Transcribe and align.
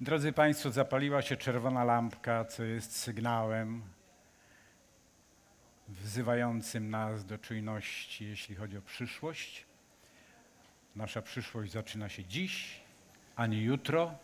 Drodzy 0.00 0.32
Państwo, 0.32 0.70
zapaliła 0.70 1.22
się 1.22 1.36
czerwona 1.36 1.84
lampka, 1.84 2.44
co 2.44 2.64
jest 2.64 2.96
sygnałem 2.96 3.82
wzywającym 5.88 6.90
nas 6.90 7.24
do 7.24 7.38
czujności, 7.38 8.24
jeśli 8.24 8.54
chodzi 8.54 8.78
o 8.78 8.82
przyszłość. 8.82 9.66
Nasza 10.96 11.22
przyszłość 11.22 11.72
zaczyna 11.72 12.08
się 12.08 12.24
dziś, 12.24 12.80
a 13.36 13.46
nie 13.46 13.62
jutro. 13.62 14.14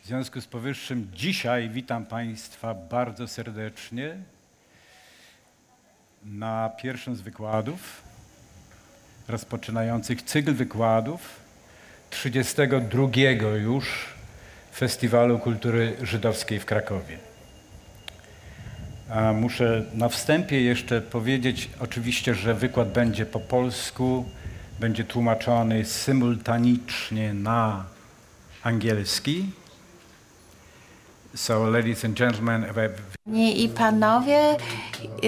W 0.00 0.06
związku 0.06 0.40
z 0.40 0.46
powyższym 0.46 1.10
dzisiaj 1.14 1.68
witam 1.68 2.06
Państwa 2.06 2.74
bardzo 2.74 3.28
serdecznie 3.28 4.16
na 6.22 6.68
pierwszym 6.68 7.16
z 7.16 7.20
wykładów 7.20 8.02
rozpoczynających 9.28 10.22
cykl 10.22 10.54
wykładów 10.54 11.40
32 12.10 13.08
już 13.62 14.19
Festiwalu 14.74 15.38
Kultury 15.38 15.96
Żydowskiej 16.02 16.60
w 16.60 16.64
Krakowie. 16.64 17.18
A 19.10 19.32
muszę 19.32 19.84
na 19.94 20.08
wstępie 20.08 20.62
jeszcze 20.62 21.00
powiedzieć 21.00 21.70
oczywiście, 21.80 22.34
że 22.34 22.54
wykład 22.54 22.88
będzie 22.88 23.26
po 23.26 23.40
polsku, 23.40 24.24
będzie 24.80 25.04
tłumaczony 25.04 25.84
symultanicznie 25.84 27.34
na 27.34 27.84
angielski. 28.62 29.46
So, 31.34 31.70
ladies 31.70 32.04
and 32.04 32.18
gentlemen, 32.18 32.66
Panie 33.24 33.52
i 33.52 33.68
panowie, 33.68 34.56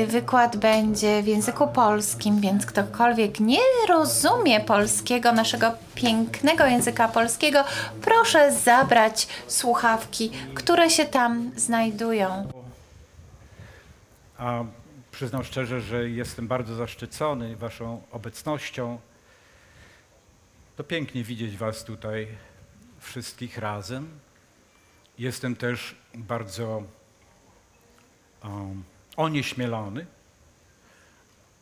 wykład 0.09 0.57
będzie 0.57 1.23
w 1.23 1.27
języku 1.27 1.69
polskim, 1.69 2.41
więc 2.41 2.67
ktokolwiek 2.67 3.41
nie 3.41 3.61
rozumie 3.89 4.61
polskiego, 4.61 5.33
naszego 5.33 5.73
pięknego 5.95 6.67
języka 6.67 7.09
polskiego, 7.09 7.65
proszę 8.01 8.53
zabrać 8.53 9.29
słuchawki, 9.47 10.31
które 10.55 10.91
się 10.91 11.05
tam 11.05 11.51
znajdują. 11.57 12.49
A 14.39 14.65
przyznam 15.13 15.45
szczerze, 15.45 15.81
że 15.81 16.09
jestem 16.09 16.49
bardzo 16.49 16.75
zaszczycony 16.75 17.57
Waszą 17.57 18.03
obecnością. 18.11 18.99
To 20.77 20.85
pięknie 20.85 21.25
widzieć 21.25 21.57
Was 21.57 21.85
tutaj 21.85 22.29
wszystkich 23.01 23.59
razem. 23.59 24.09
Jestem 25.23 25.57
też 25.57 25.95
bardzo 26.15 26.83
um, 28.45 28.85
onieśmielony, 29.17 30.07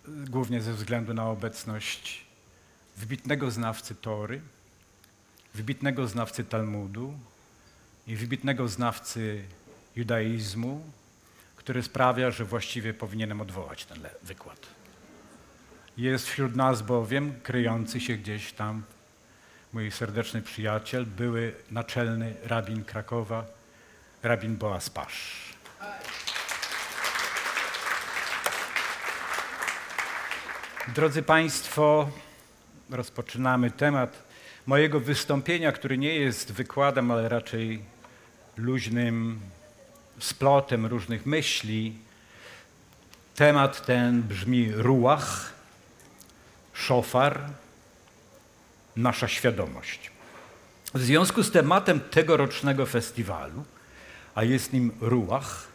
głównie 0.08 0.61
ze 0.61 0.72
względu 0.72 1.14
na 1.14 1.27
obecność 1.27 2.25
wybitnego 2.97 3.50
znawcy 3.50 3.94
Tory, 3.94 4.41
wybitnego 5.55 6.06
znawcy 6.06 6.44
Talmudu 6.44 7.14
i 8.06 8.16
wybitnego 8.16 8.69
znawcy 8.69 9.44
judaizmu, 9.97 10.84
który 11.56 11.83
sprawia, 11.83 12.31
że 12.31 12.44
właściwie 12.44 12.94
powinienem 12.94 13.41
odwołać 13.41 13.84
ten 13.84 13.98
wykład. 14.22 14.66
Jest 15.97 16.27
wśród 16.27 16.56
nas 16.56 16.83
bowiem 16.83 17.41
kryjący 17.42 18.00
się 18.00 18.16
gdzieś 18.16 18.53
tam 18.53 18.83
mój 19.72 19.90
serdeczny 19.90 20.42
przyjaciel, 20.42 21.06
były 21.06 21.54
naczelny 21.70 22.34
rabin 22.44 22.84
Krakowa, 22.84 23.44
rabin 24.22 24.56
Boaz 24.56 24.90
Pasz. 24.90 25.50
Drodzy 30.94 31.22
Państwo, 31.22 32.10
rozpoczynamy 32.91 33.70
temat 33.70 34.22
mojego 34.66 35.00
wystąpienia, 35.00 35.72
który 35.72 35.98
nie 35.98 36.14
jest 36.14 36.52
wykładem, 36.52 37.10
ale 37.10 37.28
raczej 37.28 37.82
luźnym 38.56 39.41
splotem 40.19 40.86
różnych 40.86 41.26
myśli. 41.26 41.98
Temat 43.34 43.86
ten 43.86 44.22
brzmi 44.22 44.72
ruach, 44.72 45.53
szofar, 46.72 47.41
nasza 48.97 49.28
świadomość. 49.28 50.11
W 50.95 51.03
związku 51.03 51.43
z 51.43 51.51
tematem 51.51 52.01
tegorocznego 52.01 52.87
festiwalu, 52.87 53.65
a 54.34 54.45
jest 54.45 54.73
nim 54.73 54.93
ruach, 55.01 55.69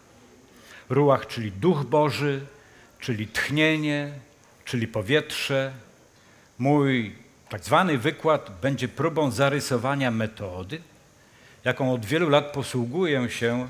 ruach, 0.90 1.28
czyli 1.28 1.52
duch 1.52 1.84
Boży, 1.84 2.46
czyli 3.00 3.28
tchnienie, 3.28 4.14
czyli 4.66 4.88
powietrze, 4.88 5.74
mój 6.60 7.16
tak 7.50 7.64
zwany 7.64 7.98
wykład 7.98 8.52
będzie 8.62 8.88
próbą 8.88 9.32
zarysowania 9.32 10.12
metody, 10.12 10.82
jaką 11.64 11.94
od 11.94 12.06
wielu 12.06 12.30
lat 12.30 12.52
posługuję 12.52 13.30
się, 13.30 13.70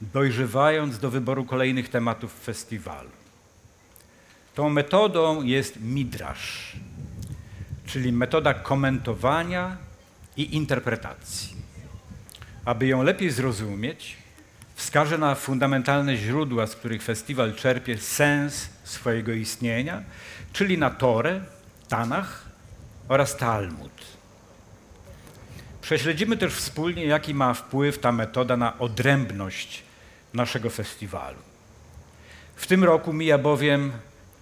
dojrzewając 0.00 0.98
do 0.98 1.10
wyboru 1.10 1.44
kolejnych 1.44 1.88
tematów 1.88 2.32
festiwalu. 2.32 3.10
Tą 4.54 4.68
metodą 4.68 5.42
jest 5.42 5.80
midrasz, 5.80 6.76
czyli 7.86 8.12
metoda 8.12 8.54
komentowania 8.54 9.76
i 10.36 10.56
interpretacji. 10.56 11.56
Aby 12.64 12.86
ją 12.86 13.02
lepiej 13.02 13.30
zrozumieć, 13.30 14.16
wskażę 14.74 15.18
na 15.18 15.34
fundamentalne 15.34 16.16
źródła, 16.16 16.66
z 16.66 16.76
których 16.76 17.02
festiwal 17.02 17.54
czerpie 17.54 17.98
sens 17.98 18.68
swojego 18.84 19.32
istnienia, 19.32 20.02
czyli 20.52 20.78
na 20.78 20.90
Torę, 20.90 21.40
Tanach 21.88 22.44
oraz 23.08 23.36
Talmud. 23.36 23.92
Prześledzimy 25.82 26.36
też 26.36 26.54
wspólnie, 26.54 27.04
jaki 27.04 27.34
ma 27.34 27.54
wpływ 27.54 27.98
ta 27.98 28.12
metoda 28.12 28.56
na 28.56 28.78
odrębność 28.78 29.82
naszego 30.34 30.70
festiwalu. 30.70 31.38
W 32.56 32.66
tym 32.66 32.84
roku 32.84 33.12
mija 33.12 33.38
bowiem 33.38 33.92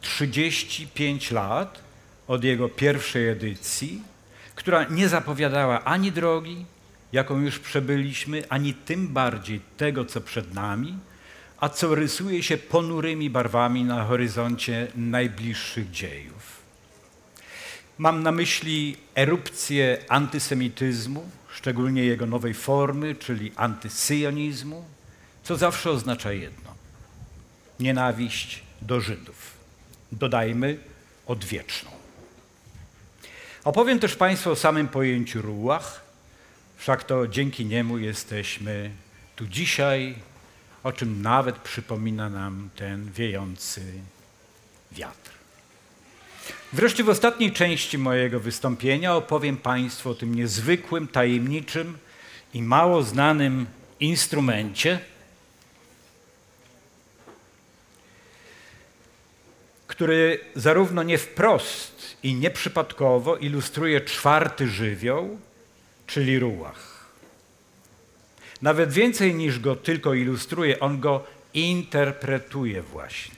35 0.01 1.31
lat 1.31 1.90
od 2.31 2.45
jego 2.45 2.69
pierwszej 2.69 3.29
edycji, 3.29 4.03
która 4.55 4.85
nie 4.85 5.09
zapowiadała 5.09 5.85
ani 5.85 6.13
drogi, 6.13 6.65
jaką 7.13 7.41
już 7.41 7.59
przebyliśmy, 7.59 8.43
ani 8.49 8.75
tym 8.75 9.09
bardziej 9.09 9.61
tego, 9.77 10.05
co 10.05 10.21
przed 10.21 10.55
nami, 10.55 10.99
a 11.59 11.69
co 11.69 11.95
rysuje 11.95 12.43
się 12.43 12.59
ponurymi 12.59 13.31
barwami 13.31 13.85
na 13.85 14.05
horyzoncie 14.05 14.87
najbliższych 14.97 15.91
dziejów. 15.91 16.61
Mam 17.99 18.23
na 18.23 18.33
myśli 18.33 18.97
erupcję 19.15 19.99
antysemityzmu, 20.09 21.31
szczególnie 21.53 22.05
jego 22.05 22.27
nowej 22.27 22.55
formy, 22.55 23.15
czyli 23.15 23.53
antysyjonizmu, 23.57 24.85
co 25.43 25.57
zawsze 25.57 25.91
oznacza 25.91 26.33
jedno: 26.33 26.75
nienawiść 27.81 28.63
do 28.83 29.01
Żydów. 29.01 29.57
Dodajmy 30.13 30.79
odwieczną. 31.27 32.00
Opowiem 33.65 33.99
też 33.99 34.17
Państwu 34.17 34.51
o 34.51 34.57
samym 34.57 34.89
pojęciu 34.89 35.43
ruach, 35.43 36.01
wszak 36.77 37.05
to 37.05 37.29
dzięki 37.29 37.67
niemu 37.67 37.99
jesteśmy 37.99 38.91
tu 39.37 39.47
dzisiaj, 39.47 40.15
o 40.83 40.93
czym 40.93 41.23
nawet 41.23 41.59
przypomina 41.59 42.31
nam 42.31 42.71
ten 42.77 43.13
wiejący 43.13 43.83
wiatr. 44.93 45.31
Wreszcie 46.73 47.05
w 47.05 47.09
ostatniej 47.09 47.53
części 47.53 47.99
mojego 47.99 48.41
wystąpienia 48.41 49.15
opowiem 49.15 49.57
Państwu 49.57 50.11
o 50.11 50.15
tym 50.15 50.35
niezwykłym, 50.35 51.09
tajemniczym 51.09 51.99
i 52.55 52.63
mało 52.63 53.03
znanym 53.03 53.67
instrumencie, 54.01 55.01
który 60.01 60.41
zarówno 60.55 61.03
nie 61.03 61.19
wprost 61.19 62.17
i 62.23 62.35
nieprzypadkowo 62.35 63.37
ilustruje 63.37 64.01
czwarty 64.01 64.69
żywioł, 64.69 65.39
czyli 66.07 66.39
ruach. 66.39 67.07
Nawet 68.63 68.93
więcej 68.93 69.35
niż 69.35 69.59
go 69.59 69.77
tylko 69.77 70.15
ilustruje, 70.15 70.81
on 70.81 71.01
go 71.01 71.25
interpretuje 71.55 72.83
właśnie. 72.83 73.35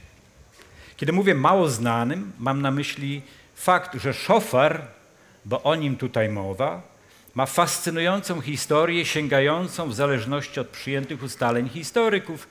Kiedy 0.97 1.13
mówię 1.13 1.35
mało 1.35 1.69
znanym, 1.69 2.33
mam 2.39 2.63
na 2.63 2.71
myśli 2.71 3.23
fakt, 3.55 4.01
że 4.01 4.15
szofar, 4.15 4.87
bo 5.45 5.63
o 5.63 5.75
nim 5.75 5.97
tutaj 5.97 6.29
mowa, 6.29 6.83
ma 7.35 7.47
fascynującą 7.47 8.41
historię 8.41 9.05
sięgającą 9.05 9.89
w 9.89 9.95
zależności 9.95 10.61
od 10.61 10.69
przyjętych 10.69 11.23
ustaleń 11.23 11.69
historyków 11.69 12.49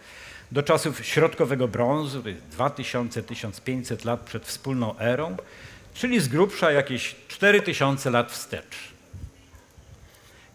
do 0.51 0.63
czasów 0.63 1.05
środkowego 1.05 1.67
brązu, 1.67 2.23
to 2.23 2.29
jest 2.29 2.41
2000-1500 2.57 4.05
lat 4.05 4.19
przed 4.19 4.45
wspólną 4.45 4.99
erą, 4.99 5.37
czyli 5.93 6.19
z 6.19 6.27
grubsza 6.27 6.71
jakieś 6.71 7.15
4000 7.27 8.09
lat 8.09 8.31
wstecz. 8.31 8.91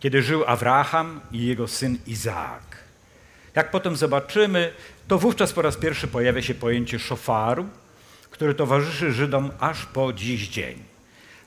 Kiedy 0.00 0.22
żył 0.22 0.44
Abraham 0.46 1.20
i 1.32 1.46
jego 1.46 1.69
syn 1.69 1.98
Izaak. 2.06 2.76
Jak 3.54 3.70
potem 3.70 3.96
zobaczymy, 3.96 4.72
to 5.08 5.19
wówczas 5.19 5.52
po 5.52 5.62
raz 5.62 5.76
pierwszy 5.76 6.08
pojawia 6.08 6.42
się 6.42 6.54
pojęcie 6.54 6.99
szofaru, 6.99 7.66
który 8.31 8.54
towarzyszy 8.54 9.12
Żydom 9.12 9.50
aż 9.60 9.87
po 9.87 10.12
dziś 10.12 10.49
dzień. 10.49 10.82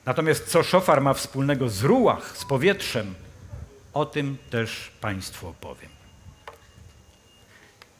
Natomiast 0.06 0.48
co 0.48 0.62
szofar 0.62 1.00
ma 1.00 1.14
wspólnego 1.14 1.68
z 1.68 1.82
ruach, 1.82 2.36
z 2.38 2.44
powietrzem, 2.44 3.14
O 3.92 4.06
tym 4.06 4.36
też 4.50 4.90
Państwu 5.00 5.48
opowiem. 5.48 5.99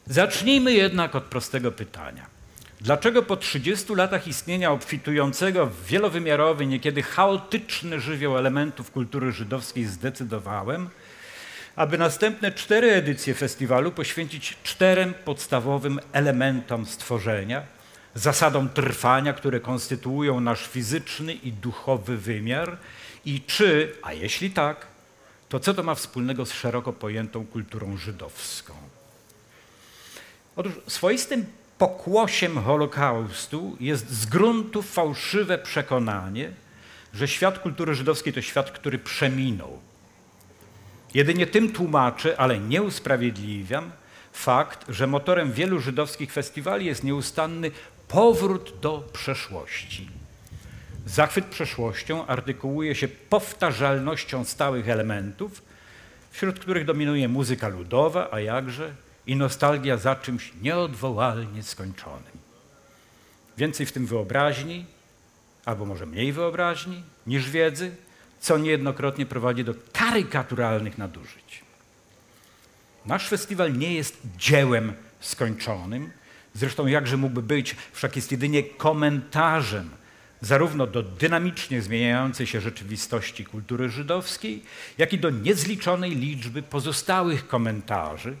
Zacznijmy 0.07 0.73
jednak 0.73 1.15
od 1.15 1.23
prostego 1.23 1.71
pytania. 1.71 2.25
Dlaczego 2.81 3.23
po 3.23 3.37
30 3.37 3.95
latach 3.95 4.27
istnienia 4.27 4.71
obfitującego 4.71 5.65
w 5.65 5.85
wielowymiarowy, 5.85 6.65
niekiedy 6.65 7.03
chaotyczny 7.03 7.99
żywioł 7.99 8.37
elementów 8.37 8.91
kultury 8.91 9.31
żydowskiej 9.31 9.85
zdecydowałem, 9.85 10.89
aby 11.75 11.97
następne 11.97 12.51
cztery 12.51 12.91
edycje 12.91 13.33
festiwalu 13.33 13.91
poświęcić 13.91 14.57
czterem 14.63 15.13
podstawowym 15.13 15.99
elementom 16.13 16.85
stworzenia, 16.85 17.61
zasadom 18.15 18.69
trwania, 18.69 19.33
które 19.33 19.59
konstytuują 19.59 20.39
nasz 20.39 20.67
fizyczny 20.67 21.33
i 21.33 21.51
duchowy 21.51 22.17
wymiar 22.17 22.77
i 23.25 23.41
czy, 23.41 23.93
a 24.01 24.13
jeśli 24.13 24.51
tak, 24.51 24.87
to 25.49 25.59
co 25.59 25.73
to 25.73 25.83
ma 25.83 25.95
wspólnego 25.95 26.45
z 26.45 26.53
szeroko 26.53 26.93
pojętą 26.93 27.45
kulturą 27.45 27.97
żydowską? 27.97 28.73
Otóż 30.55 30.73
swoistym 30.87 31.45
pokłosiem 31.77 32.57
Holokaustu 32.63 33.77
jest 33.79 34.09
z 34.09 34.25
gruntu 34.25 34.81
fałszywe 34.81 35.57
przekonanie, 35.57 36.51
że 37.13 37.27
świat 37.27 37.59
kultury 37.59 37.95
żydowskiej 37.95 38.33
to 38.33 38.41
świat, 38.41 38.71
który 38.71 38.99
przeminął. 38.99 39.79
Jedynie 41.13 41.47
tym 41.47 41.71
tłumaczę, 41.71 42.39
ale 42.39 42.59
nie 42.59 42.81
usprawiedliwiam, 42.83 43.91
fakt, 44.33 44.85
że 44.89 45.07
motorem 45.07 45.53
wielu 45.53 45.79
żydowskich 45.79 46.33
festiwali 46.33 46.85
jest 46.85 47.03
nieustanny 47.03 47.71
powrót 48.07 48.73
do 48.81 49.03
przeszłości. 49.13 50.07
Zachwyt 51.05 51.45
przeszłością 51.45 52.27
artykułuje 52.27 52.95
się 52.95 53.07
powtarzalnością 53.07 54.45
stałych 54.45 54.89
elementów, 54.89 55.61
wśród 56.31 56.59
których 56.59 56.85
dominuje 56.85 57.27
muzyka 57.27 57.67
ludowa, 57.67 58.27
a 58.31 58.39
jakże 58.39 58.93
i 59.27 59.35
nostalgia 59.35 59.97
za 59.97 60.15
czymś 60.15 60.51
nieodwołalnie 60.61 61.63
skończonym. 61.63 62.41
Więcej 63.57 63.85
w 63.85 63.91
tym 63.91 64.05
wyobraźni, 64.05 64.85
albo 65.65 65.85
może 65.85 66.05
mniej 66.05 66.33
wyobraźni 66.33 67.03
niż 67.27 67.49
wiedzy, 67.49 67.95
co 68.39 68.57
niejednokrotnie 68.57 69.25
prowadzi 69.25 69.63
do 69.63 69.73
karykaturalnych 69.93 70.97
nadużyć. 70.97 71.63
Nasz 73.05 73.29
festiwal 73.29 73.77
nie 73.77 73.93
jest 73.93 74.17
dziełem 74.37 74.93
skończonym, 75.19 76.11
zresztą 76.53 76.87
jakże 76.87 77.17
mógłby 77.17 77.41
być, 77.41 77.75
wszak 77.91 78.15
jest 78.15 78.31
jedynie 78.31 78.63
komentarzem 78.63 79.89
zarówno 80.41 80.87
do 80.87 81.03
dynamicznie 81.03 81.81
zmieniającej 81.81 82.47
się 82.47 82.61
rzeczywistości 82.61 83.45
kultury 83.45 83.89
żydowskiej, 83.89 84.63
jak 84.97 85.13
i 85.13 85.19
do 85.19 85.29
niezliczonej 85.29 86.15
liczby 86.15 86.61
pozostałych 86.61 87.47
komentarzy, 87.47 88.35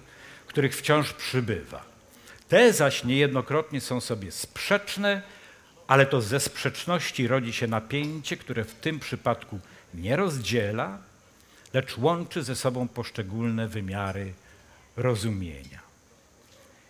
których 0.51 0.75
wciąż 0.75 1.13
przybywa. 1.13 1.85
Te 2.49 2.73
zaś 2.73 3.03
niejednokrotnie 3.03 3.81
są 3.81 4.01
sobie 4.01 4.31
sprzeczne, 4.31 5.21
ale 5.87 6.05
to 6.05 6.21
ze 6.21 6.39
sprzeczności 6.39 7.27
rodzi 7.27 7.53
się 7.53 7.67
napięcie, 7.67 8.37
które 8.37 8.63
w 8.63 8.73
tym 8.73 8.99
przypadku 8.99 9.59
nie 9.93 10.15
rozdziela, 10.15 10.97
lecz 11.73 11.97
łączy 11.97 12.43
ze 12.43 12.55
sobą 12.55 12.87
poszczególne 12.87 13.67
wymiary 13.67 14.33
rozumienia. 14.97 15.79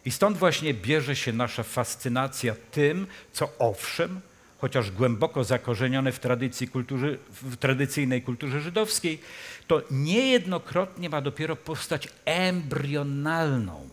I 0.05 0.11
stąd 0.11 0.37
właśnie 0.37 0.73
bierze 0.73 1.15
się 1.15 1.33
nasza 1.33 1.63
fascynacja 1.63 2.55
tym, 2.71 3.07
co 3.33 3.49
owszem, 3.59 4.21
chociaż 4.61 4.91
głęboko 4.91 5.43
zakorzenione 5.43 6.11
w, 6.11 6.19
tradycji 6.19 6.67
kulturze, 6.67 7.17
w 7.29 7.57
tradycyjnej 7.57 8.21
kulturze 8.21 8.61
żydowskiej, 8.61 9.19
to 9.67 9.81
niejednokrotnie 9.91 11.09
ma 11.09 11.21
dopiero 11.21 11.55
postać 11.55 12.07
embrionalną. 12.25 13.89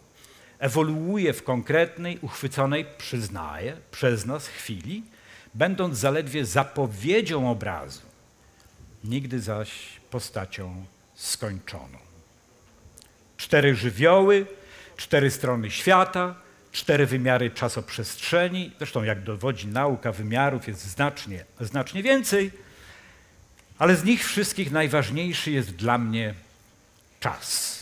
Ewoluuje 0.58 1.32
w 1.32 1.42
konkretnej, 1.42 2.18
uchwyconej, 2.22 2.86
przyznaję, 2.98 3.76
przez 3.90 4.26
nas 4.26 4.48
chwili, 4.48 5.02
będąc 5.54 5.98
zaledwie 5.98 6.44
zapowiedzią 6.44 7.50
obrazu, 7.50 8.02
nigdy 9.04 9.40
zaś 9.40 9.70
postacią 10.10 10.84
skończoną. 11.14 11.98
Cztery 13.36 13.74
żywioły, 13.74 14.46
cztery 14.96 15.30
strony 15.30 15.70
świata, 15.70 16.34
cztery 16.72 17.06
wymiary 17.06 17.50
czasoprzestrzeni. 17.50 18.72
Zresztą, 18.78 19.02
jak 19.02 19.22
dowodzi 19.22 19.66
nauka, 19.66 20.12
wymiarów 20.12 20.68
jest 20.68 20.86
znacznie, 20.86 21.44
znacznie 21.60 22.02
więcej, 22.02 22.50
ale 23.78 23.96
z 23.96 24.04
nich 24.04 24.26
wszystkich 24.26 24.70
najważniejszy 24.70 25.50
jest 25.50 25.70
dla 25.70 25.98
mnie 25.98 26.34
czas. 27.20 27.78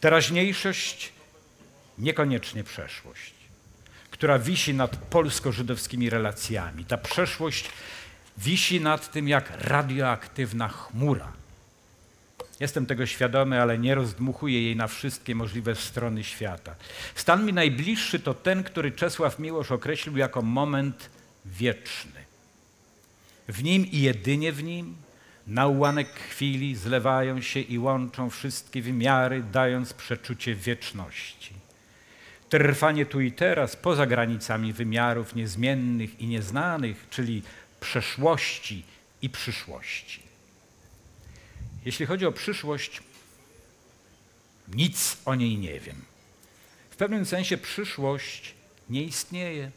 Teraźniejszość, 0.00 1.12
niekoniecznie 1.98 2.64
przeszłość, 2.64 3.34
która 4.10 4.38
wisi 4.38 4.74
nad 4.74 4.96
polsko-żydowskimi 4.96 6.10
relacjami. 6.10 6.84
Ta 6.84 6.98
przeszłość 6.98 7.70
wisi 8.38 8.80
nad 8.80 9.12
tym 9.12 9.28
jak 9.28 9.52
radioaktywna 9.60 10.68
chmura 10.68 11.32
Jestem 12.60 12.86
tego 12.86 13.06
świadomy, 13.06 13.62
ale 13.62 13.78
nie 13.78 13.94
rozdmuchuję 13.94 14.62
jej 14.62 14.76
na 14.76 14.86
wszystkie 14.86 15.34
możliwe 15.34 15.74
strony 15.74 16.24
świata. 16.24 16.74
Stan 17.14 17.46
mi 17.46 17.52
najbliższy 17.52 18.18
to 18.18 18.34
ten, 18.34 18.64
który 18.64 18.92
Czesław 18.92 19.38
Miłosz 19.38 19.72
określił 19.72 20.16
jako 20.16 20.42
moment 20.42 21.10
wieczny. 21.44 22.26
W 23.48 23.62
nim 23.62 23.86
i 23.86 24.00
jedynie 24.00 24.52
w 24.52 24.62
nim 24.62 24.96
na 25.46 25.66
ułanek 25.66 26.12
chwili 26.12 26.76
zlewają 26.76 27.40
się 27.40 27.60
i 27.60 27.78
łączą 27.78 28.30
wszystkie 28.30 28.82
wymiary, 28.82 29.42
dając 29.52 29.92
przeczucie 29.92 30.54
wieczności. 30.54 31.54
Trwanie 32.48 33.06
tu 33.06 33.20
i 33.20 33.32
teraz, 33.32 33.76
poza 33.76 34.06
granicami 34.06 34.72
wymiarów 34.72 35.34
niezmiennych 35.34 36.20
i 36.20 36.26
nieznanych, 36.26 37.06
czyli 37.10 37.42
przeszłości 37.80 38.82
i 39.22 39.30
przyszłości. 39.30 40.25
Jeśli 41.86 42.06
chodzi 42.06 42.26
o 42.26 42.32
przyszłość, 42.32 43.02
nic 44.68 45.16
o 45.24 45.34
niej 45.34 45.58
nie 45.58 45.80
wiem. 45.80 46.04
W 46.90 46.96
pewnym 46.96 47.26
sensie 47.26 47.58
przyszłość 47.58 48.54
nie 48.90 49.02
istnieje. 49.02 49.70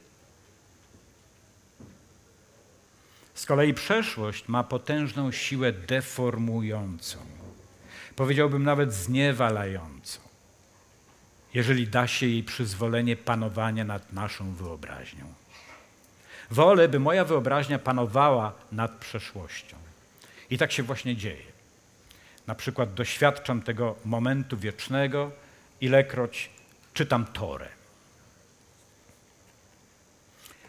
Z 3.34 3.46
kolei 3.46 3.74
przeszłość 3.74 4.48
ma 4.48 4.64
potężną 4.64 5.32
siłę 5.32 5.72
deformującą, 5.72 7.18
powiedziałbym 8.16 8.64
nawet 8.64 8.94
zniewalającą, 8.94 10.20
jeżeli 11.54 11.88
da 11.88 12.08
się 12.08 12.26
jej 12.26 12.44
przyzwolenie 12.44 13.16
panowania 13.16 13.86
nad 13.86 14.14
naszą 14.14 14.54
wyobraźnią. 14.54 15.34
Wolę, 16.52 16.88
by 16.88 17.00
moja 17.00 17.26
wyobraźnia 17.26 17.80
panowała 17.80 18.54
nad 18.72 18.92
przeszłością. 18.92 19.78
I 20.50 20.58
tak 20.58 20.72
się 20.72 20.84
właśnie 20.84 21.16
dzieje. 21.16 21.49
Na 22.50 22.56
przykład 22.56 22.94
doświadczam 22.94 23.62
tego 23.62 23.96
momentu 24.06 24.58
wiecznego, 24.58 25.32
ilekroć 25.82 26.50
czytam 26.94 27.26
Torę. 27.26 27.68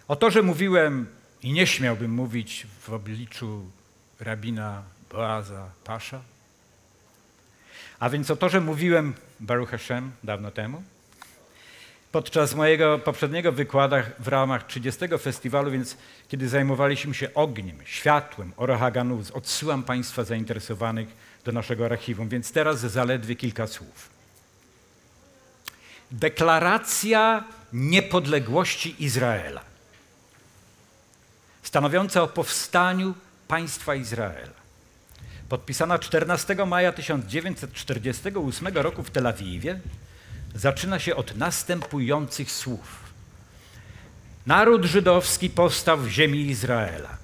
O 0.08 0.16
to, 0.16 0.30
że 0.30 0.42
mówiłem 0.42 1.06
i 1.42 1.52
nie 1.52 1.66
śmiałbym 1.66 2.10
mówić 2.10 2.66
w 2.80 2.92
obliczu 2.92 3.70
rabina 4.20 4.82
Boaza 5.10 5.70
Pasza, 5.84 6.20
a 8.00 8.10
więc 8.10 8.30
o 8.30 8.36
to, 8.36 8.48
że 8.48 8.60
mówiłem 8.60 9.14
Baruch 9.40 9.70
Hashem 9.70 10.12
dawno 10.24 10.50
temu, 10.50 10.82
podczas 12.12 12.54
mojego 12.54 12.98
poprzedniego 12.98 13.52
wykłada 13.52 14.02
w 14.18 14.28
ramach 14.28 14.66
30 14.66 15.00
festiwalu, 15.18 15.70
więc 15.70 15.96
kiedy 16.28 16.48
zajmowaliśmy 16.48 17.14
się 17.14 17.34
ogniem, 17.34 17.78
światłem, 17.84 18.52
Orohaganuz, 18.56 19.30
odsyłam 19.30 19.82
Państwa 19.82 20.24
zainteresowanych 20.24 21.29
do 21.44 21.52
naszego 21.52 21.84
archiwum, 21.84 22.28
więc 22.28 22.52
teraz 22.52 22.80
zaledwie 22.80 23.36
kilka 23.36 23.66
słów. 23.66 24.08
Deklaracja 26.10 27.44
niepodległości 27.72 29.04
Izraela, 29.04 29.60
stanowiąca 31.62 32.22
o 32.22 32.28
powstaniu 32.28 33.14
państwa 33.48 33.94
Izraela, 33.94 34.60
podpisana 35.48 35.98
14 35.98 36.66
maja 36.66 36.92
1948 36.92 38.68
roku 38.74 39.02
w 39.02 39.10
Tel 39.10 39.26
Awiwie, 39.26 39.80
zaczyna 40.54 40.98
się 40.98 41.16
od 41.16 41.36
następujących 41.36 42.52
słów. 42.52 43.10
Naród 44.46 44.84
żydowski 44.84 45.50
powstał 45.50 45.98
w 45.98 46.08
ziemi 46.08 46.40
Izraela. 46.40 47.19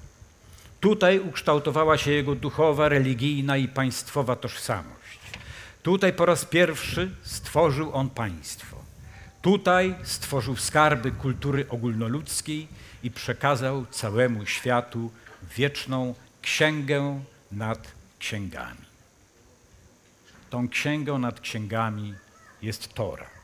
Tutaj 0.79 1.19
ukształtowała 1.19 1.97
się 1.97 2.11
jego 2.11 2.35
duchowa, 2.35 2.89
religijna 2.89 3.57
i 3.57 3.67
państwowa 3.67 4.35
tożsamość. 4.35 5.19
Tutaj 5.83 6.13
po 6.13 6.25
raz 6.25 6.45
pierwszy 6.45 7.11
stworzył 7.23 7.93
on 7.93 8.09
państwo. 8.09 8.77
Tutaj 9.41 9.95
stworzył 10.03 10.55
skarby 10.55 11.11
kultury 11.11 11.65
ogólnoludzkiej 11.69 12.67
i 13.03 13.11
przekazał 13.11 13.85
całemu 13.85 14.45
światu 14.45 15.11
wieczną 15.57 16.15
księgę 16.41 17.21
nad 17.51 17.91
księgami. 18.19 18.87
tą 20.49 20.69
księgą 20.69 21.17
nad 21.17 21.39
księgami 21.39 22.13
jest 22.61 22.93
Tora. 22.93 23.36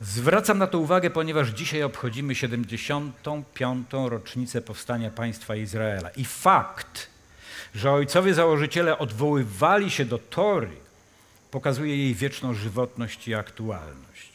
Zwracam 0.00 0.58
na 0.58 0.66
to 0.66 0.78
uwagę, 0.78 1.10
ponieważ 1.10 1.48
dzisiaj 1.48 1.82
obchodzimy 1.82 2.34
75. 2.34 3.88
rocznicę 4.08 4.60
powstania 4.62 5.10
państwa 5.10 5.56
Izraela. 5.56 6.10
I 6.10 6.24
fakt, 6.24 7.10
że 7.74 7.92
ojcowie 7.92 8.34
założyciele 8.34 8.98
odwoływali 8.98 9.90
się 9.90 10.04
do 10.04 10.18
Tory, 10.18 10.70
pokazuje 11.50 11.96
jej 11.96 12.14
wieczną 12.14 12.54
żywotność 12.54 13.28
i 13.28 13.34
aktualność. 13.34 14.32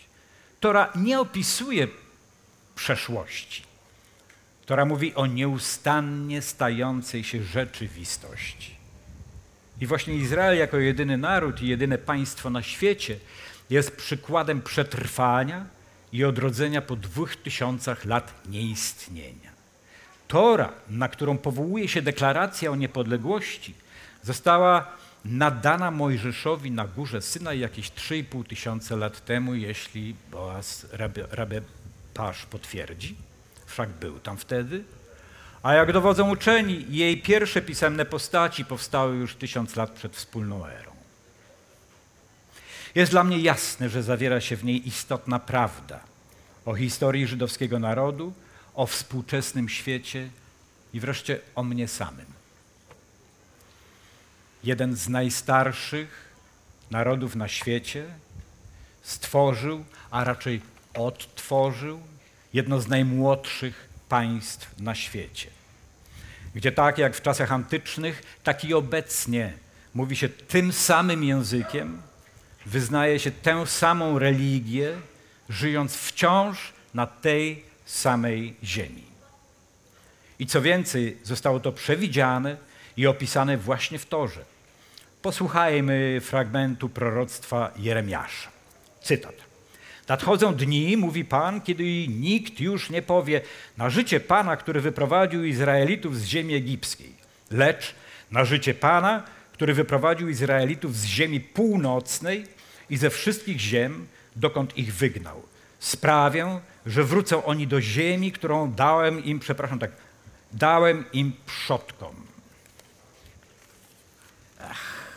Tora 0.60 0.92
nie 0.96 1.20
opisuje 1.20 1.88
przeszłości. 2.76 3.64
Tora 4.66 4.86
mówi 4.86 5.16
o 5.16 5.26
nieustannie 5.26 6.42
stającej 6.42 7.24
się 7.24 7.44
rzeczywistości. 7.44 8.76
I 9.82 9.88
właśnie 9.88 10.16
Izrael 10.16 10.58
jako 10.58 10.78
jedyny 10.78 11.18
naród 11.18 11.62
i 11.62 11.68
jedyne 11.68 11.98
państwo 11.98 12.50
na 12.50 12.62
świecie 12.62 13.18
jest 13.70 13.96
przykładem 13.96 14.62
przetrwania 14.62 15.66
i 16.12 16.24
odrodzenia 16.24 16.82
po 16.82 16.96
dwóch 16.96 17.36
tysiącach 17.36 18.06
lat 18.06 18.34
nieistnienia. 18.50 19.54
Tora, 20.28 20.74
na 20.90 21.10
którą 21.10 21.38
powołuje 21.38 21.88
się 21.88 22.02
deklaracja 22.02 22.72
o 22.72 22.76
niepodległości, 22.76 23.74
została 24.24 24.88
nadana 25.26 25.92
Mojżeszowi 25.92 26.72
na 26.72 26.88
górze 26.88 27.22
Syna 27.22 27.54
jakieś 27.54 27.92
3,5 27.92 28.48
tysiące 28.48 28.96
lat 28.96 29.26
temu, 29.26 29.56
jeśli 29.56 30.16
Boaz 30.32 30.88
Rabbe 31.32 31.62
Pasz 32.14 32.46
potwierdzi. 32.46 33.16
Wszak 33.66 33.90
był 33.90 34.20
tam 34.20 34.38
wtedy. 34.38 34.84
A 35.64 35.74
jak 35.74 35.94
dowodzą 35.94 36.30
uczeni, 36.30 36.86
jej 36.90 37.22
pierwsze 37.22 37.62
pisemne 37.62 38.06
postaci 38.06 38.66
powstały 38.66 39.16
już 39.16 39.36
tysiąc 39.36 39.76
lat 39.76 39.92
przed 39.92 40.16
wspólną 40.16 40.66
erą. 40.66 40.93
Jest 42.96 43.12
dla 43.12 43.24
mnie 43.24 43.40
jasne, 43.40 43.90
że 43.90 44.04
zawiera 44.04 44.42
się 44.42 44.56
w 44.56 44.64
niej 44.64 44.88
istotna 44.88 45.40
prawda 45.40 46.00
o 46.66 46.76
historii 46.76 47.28
żydowskiego 47.28 47.80
narodu, 47.80 48.34
o 48.76 48.86
współczesnym 48.86 49.70
świecie 49.70 50.30
i 50.94 51.00
wreszcie 51.00 51.40
o 51.56 51.64
mnie 51.64 51.88
samym. 51.88 52.26
Jeden 54.64 54.96
z 54.96 55.10
najstarszych 55.10 56.34
narodów 56.92 57.36
na 57.36 57.48
świecie 57.48 58.06
stworzył, 59.02 59.86
a 60.12 60.24
raczej 60.24 60.62
odtworzył 60.94 62.00
jedno 62.54 62.80
z 62.80 62.88
najmłodszych 62.88 63.90
państw 64.10 64.80
na 64.80 64.96
świecie, 64.96 65.50
gdzie 66.56 66.72
tak 66.72 66.98
jak 66.98 67.16
w 67.16 67.22
czasach 67.22 67.52
antycznych, 67.52 68.24
tak 68.44 68.66
i 68.66 68.74
obecnie 68.74 69.54
mówi 69.94 70.16
się 70.16 70.30
tym 70.30 70.74
samym 70.74 71.24
językiem, 71.24 72.02
wyznaje 72.66 73.20
się 73.20 73.32
tę 73.32 73.68
samą 73.68 74.20
religię, 74.20 74.98
żyjąc 75.50 75.96
wciąż 75.96 76.74
na 76.94 77.08
tej 77.08 77.64
samej 77.86 78.56
ziemi. 78.64 79.04
I 80.40 80.46
co 80.46 80.62
więcej, 80.62 81.18
zostało 81.24 81.60
to 81.60 81.72
przewidziane 81.72 82.58
i 82.98 83.08
opisane 83.08 83.58
właśnie 83.58 84.00
w 84.00 84.06
Torze. 84.06 84.46
Posłuchajmy 85.22 86.22
fragmentu 86.22 86.90
proroctwa 86.90 87.72
Jeremiasza. 87.78 88.50
Cytat. 89.02 89.36
Nadchodzą 90.08 90.56
dni, 90.56 90.98
mówi 90.98 91.26
Pan, 91.26 91.62
kiedy 91.62 92.08
nikt 92.08 92.60
już 92.60 92.90
nie 92.90 93.02
powie 93.02 93.42
na 93.78 93.90
życie 93.90 94.20
Pana, 94.20 94.58
który 94.58 94.82
wyprowadził 94.82 95.44
Izraelitów 95.44 96.20
z 96.20 96.26
ziemi 96.26 96.56
egipskiej, 96.56 97.14
lecz 97.52 97.96
na 98.32 98.46
życie 98.46 98.74
Pana, 98.74 99.24
który 99.64 99.74
wyprowadził 99.74 100.30
Izraelitów 100.30 100.96
z 100.96 101.06
ziemi 101.06 101.40
północnej 101.40 102.48
i 102.90 102.98
ze 102.98 103.10
wszystkich 103.10 103.60
ziem, 103.60 104.08
dokąd 104.36 104.78
ich 104.78 104.94
wygnał. 104.94 105.44
Sprawię, 105.80 106.60
że 106.86 107.04
wrócą 107.04 107.46
oni 107.46 107.68
do 107.68 107.82
ziemi, 107.82 108.32
którą 108.32 108.72
dałem 108.72 109.24
im, 109.24 109.40
przepraszam 109.40 109.80
tak, 109.80 109.92
dałem 110.52 111.06
im 111.14 111.34
przodkom. 111.46 112.16
Ach. 114.62 115.08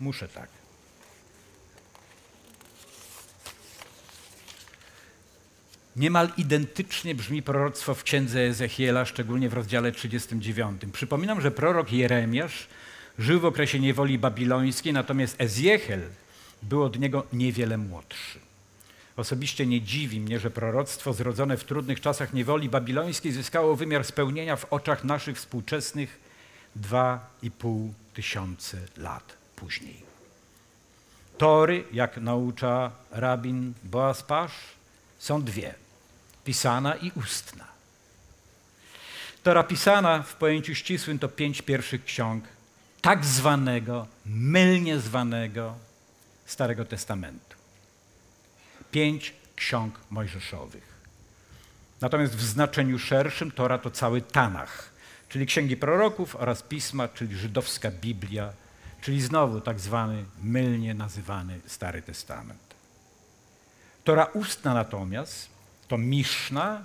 Muszę 0.00 0.28
tak. 0.28 0.59
Niemal 6.00 6.28
identycznie 6.36 7.14
brzmi 7.14 7.42
proroctwo 7.42 7.94
w 7.94 8.02
księdze 8.02 8.40
Ezechiela, 8.40 9.04
szczególnie 9.04 9.48
w 9.48 9.52
rozdziale 9.52 9.92
39. 9.92 10.82
Przypominam, 10.92 11.40
że 11.40 11.50
prorok 11.50 11.92
Jeremiasz 11.92 12.66
żył 13.18 13.40
w 13.40 13.44
okresie 13.44 13.80
niewoli 13.80 14.18
babilońskiej, 14.18 14.92
natomiast 14.92 15.40
Ezechiel 15.40 16.02
był 16.62 16.82
od 16.82 16.98
niego 16.98 17.26
niewiele 17.32 17.78
młodszy. 17.78 18.38
Osobiście 19.16 19.66
nie 19.66 19.80
dziwi 19.80 20.20
mnie, 20.20 20.38
że 20.40 20.50
proroctwo 20.50 21.12
zrodzone 21.12 21.56
w 21.56 21.64
trudnych 21.64 22.00
czasach 22.00 22.32
niewoli 22.32 22.68
babilońskiej 22.68 23.32
zyskało 23.32 23.76
wymiar 23.76 24.04
spełnienia 24.04 24.56
w 24.56 24.72
oczach 24.72 25.04
naszych 25.04 25.36
współczesnych 25.36 26.20
dwa 26.76 27.30
i 27.42 27.50
pół 27.50 27.94
tysiące 28.14 28.78
lat 28.96 29.36
później. 29.56 30.02
Tory, 31.38 31.84
jak 31.92 32.16
naucza 32.16 32.90
rabin 33.10 33.72
Boaz 33.84 34.22
Pasz, 34.22 34.52
są 35.18 35.42
dwie: 35.42 35.74
pisana 36.50 36.94
i 36.94 37.12
ustna. 37.14 37.64
Tora 39.42 39.62
pisana 39.62 40.22
w 40.22 40.34
pojęciu 40.34 40.74
ścisłym 40.74 41.18
to 41.18 41.28
pięć 41.28 41.62
pierwszych 41.62 42.04
ksiąg 42.04 42.44
tak 43.00 43.24
zwanego, 43.24 44.06
mylnie 44.26 44.98
zwanego 44.98 45.74
Starego 46.46 46.84
Testamentu. 46.84 47.56
Pięć 48.90 49.34
ksiąg 49.56 50.00
mojżeszowych. 50.10 50.88
Natomiast 52.00 52.36
w 52.36 52.42
znaczeniu 52.42 52.98
szerszym 52.98 53.50
Tora 53.50 53.78
to 53.78 53.90
cały 53.90 54.22
Tanach, 54.22 54.90
czyli 55.28 55.46
księgi 55.46 55.76
proroków 55.76 56.36
oraz 56.36 56.62
pisma, 56.62 57.08
czyli 57.08 57.36
żydowska 57.36 57.90
Biblia, 57.90 58.52
czyli 59.00 59.22
znowu 59.22 59.60
tak 59.60 59.80
zwany 59.80 60.24
mylnie 60.42 60.94
nazywany 60.94 61.60
Stary 61.66 62.02
Testament. 62.02 62.74
Tora 64.04 64.24
ustna 64.24 64.74
natomiast 64.74 65.59
to 65.90 65.98
Miszna, 65.98 66.84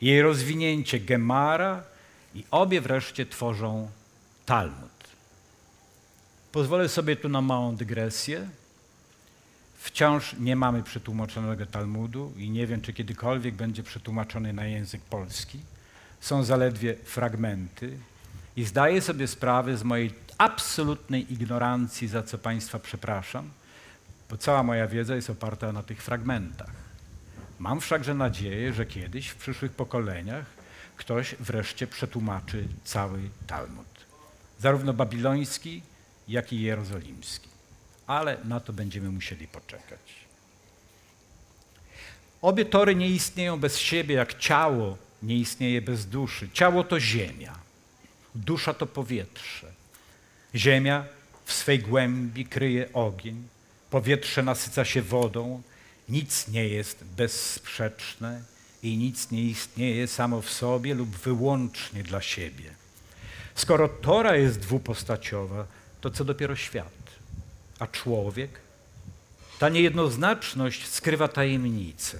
jej 0.00 0.22
rozwinięcie 0.22 1.00
Gemara 1.00 1.82
i 2.34 2.44
obie 2.50 2.80
wreszcie 2.80 3.26
tworzą 3.26 3.90
Talmud. 4.46 4.90
Pozwolę 6.52 6.88
sobie 6.88 7.16
tu 7.16 7.28
na 7.28 7.40
małą 7.40 7.76
dygresję. 7.76 8.48
Wciąż 9.78 10.36
nie 10.38 10.56
mamy 10.56 10.82
przetłumaczonego 10.82 11.66
Talmudu 11.66 12.32
i 12.36 12.50
nie 12.50 12.66
wiem, 12.66 12.80
czy 12.80 12.92
kiedykolwiek 12.92 13.54
będzie 13.54 13.82
przetłumaczony 13.82 14.52
na 14.52 14.66
język 14.66 15.00
polski. 15.00 15.60
Są 16.20 16.44
zaledwie 16.44 16.94
fragmenty 17.04 17.98
i 18.56 18.64
zdaję 18.64 19.00
sobie 19.00 19.28
sprawę 19.28 19.76
z 19.76 19.82
mojej 19.82 20.14
absolutnej 20.38 21.32
ignorancji, 21.32 22.08
za 22.08 22.22
co 22.22 22.38
Państwa 22.38 22.78
przepraszam, 22.78 23.50
bo 24.30 24.36
cała 24.36 24.62
moja 24.62 24.86
wiedza 24.86 25.14
jest 25.14 25.30
oparta 25.30 25.72
na 25.72 25.82
tych 25.82 26.02
fragmentach. 26.02 26.85
Mam 27.58 27.80
wszakże 27.80 28.14
nadzieję, 28.14 28.72
że 28.72 28.86
kiedyś 28.86 29.28
w 29.28 29.36
przyszłych 29.36 29.72
pokoleniach 29.72 30.46
ktoś 30.96 31.34
wreszcie 31.34 31.86
przetłumaczy 31.86 32.68
cały 32.84 33.20
Talmud. 33.46 33.86
Zarówno 34.58 34.92
babiloński, 34.92 35.82
jak 36.28 36.52
i 36.52 36.60
jerozolimski. 36.60 37.48
Ale 38.06 38.36
na 38.44 38.60
to 38.60 38.72
będziemy 38.72 39.10
musieli 39.10 39.48
poczekać. 39.48 40.26
Obie 42.42 42.64
tory 42.64 42.94
nie 42.94 43.08
istnieją 43.08 43.60
bez 43.60 43.78
siebie, 43.78 44.14
jak 44.14 44.38
ciało 44.38 44.98
nie 45.22 45.36
istnieje 45.36 45.82
bez 45.82 46.06
duszy. 46.06 46.48
Ciało 46.52 46.84
to 46.84 47.00
ziemia, 47.00 47.58
dusza 48.34 48.74
to 48.74 48.86
powietrze. 48.86 49.72
Ziemia 50.54 51.04
w 51.44 51.52
swej 51.52 51.78
głębi 51.78 52.46
kryje 52.46 52.92
ogień, 52.92 53.48
powietrze 53.90 54.42
nasyca 54.42 54.84
się 54.84 55.02
wodą, 55.02 55.62
nic 56.08 56.48
nie 56.48 56.68
jest 56.68 57.04
bezsprzeczne 57.04 58.42
i 58.82 58.96
nic 58.96 59.30
nie 59.30 59.42
istnieje 59.42 60.08
samo 60.08 60.42
w 60.42 60.50
sobie 60.50 60.94
lub 60.94 61.16
wyłącznie 61.16 62.02
dla 62.02 62.20
siebie. 62.20 62.70
Skoro 63.54 63.88
Tora 63.88 64.36
jest 64.36 64.58
dwupostaciowa, 64.58 65.66
to 66.00 66.10
co 66.10 66.24
dopiero 66.24 66.56
świat. 66.56 66.92
A 67.78 67.86
człowiek? 67.86 68.50
Ta 69.58 69.68
niejednoznaczność 69.68 70.88
skrywa 70.88 71.28
tajemnicę. 71.28 72.18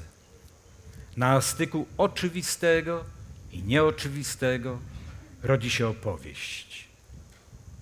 Na 1.17 1.41
styku 1.41 1.87
oczywistego 1.99 3.05
i 3.53 3.63
nieoczywistego 3.63 4.79
rodzi 5.43 5.71
się 5.71 5.89
opowieść. 5.89 6.89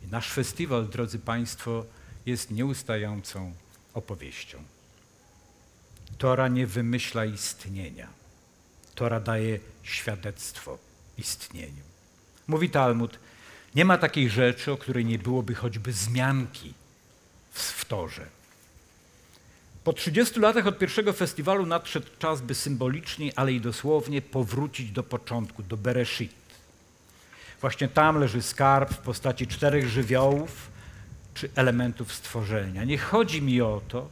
I 0.05 0.11
nasz 0.11 0.31
festiwal, 0.31 0.89
drodzy 0.89 1.19
Państwo, 1.19 1.85
jest 2.27 2.51
nieustającą 2.51 3.53
opowieścią. 3.95 4.74
Tora 6.19 6.49
nie 6.49 6.67
wymyśla 6.67 7.25
istnienia. 7.25 8.09
Tora 8.95 9.21
daje 9.21 9.59
świadectwo 9.83 10.79
istnieniu. 11.19 11.83
Mówi 12.47 12.71
Talmud, 12.71 13.19
Nie 13.75 13.85
ma 13.85 13.99
takiej 13.99 14.31
rzeczy, 14.31 14.73
o 14.73 14.77
której 14.77 15.05
nie 15.05 15.19
byłoby 15.19 15.55
choćby 15.55 15.93
zmianki 15.93 16.75
w, 17.53 17.85
torze. 17.85 18.27
Po 19.85 19.93
30 19.93 20.41
latach 20.41 20.67
od 20.67 20.79
pierwszego 20.79 21.13
festiwalu 21.13 21.67
nadszedł 21.67 22.07
czas, 22.19 22.41
by 22.41 22.55
symbolicznie, 22.55 23.33
ale 23.37 23.53
i 23.53 23.61
dosłownie 23.61 24.23
powrócić 24.23 24.91
do 24.91 25.03
początku, 25.03 25.63
do 25.63 25.77
Bereshit. 25.77 26.33
Właśnie 27.61 27.89
tam 27.89 28.19
leży 28.19 28.43
skarb 28.43 28.93
w 28.93 28.99
postaci 28.99 29.47
czterech 29.47 29.89
żywiołów 29.89 30.71
czy 31.35 31.51
elementów 31.55 32.13
stworzenia. 32.13 32.85
Nie 32.85 32.99
chodzi 32.99 33.43
mi 33.43 33.61
o 33.61 33.83
to, 33.89 34.09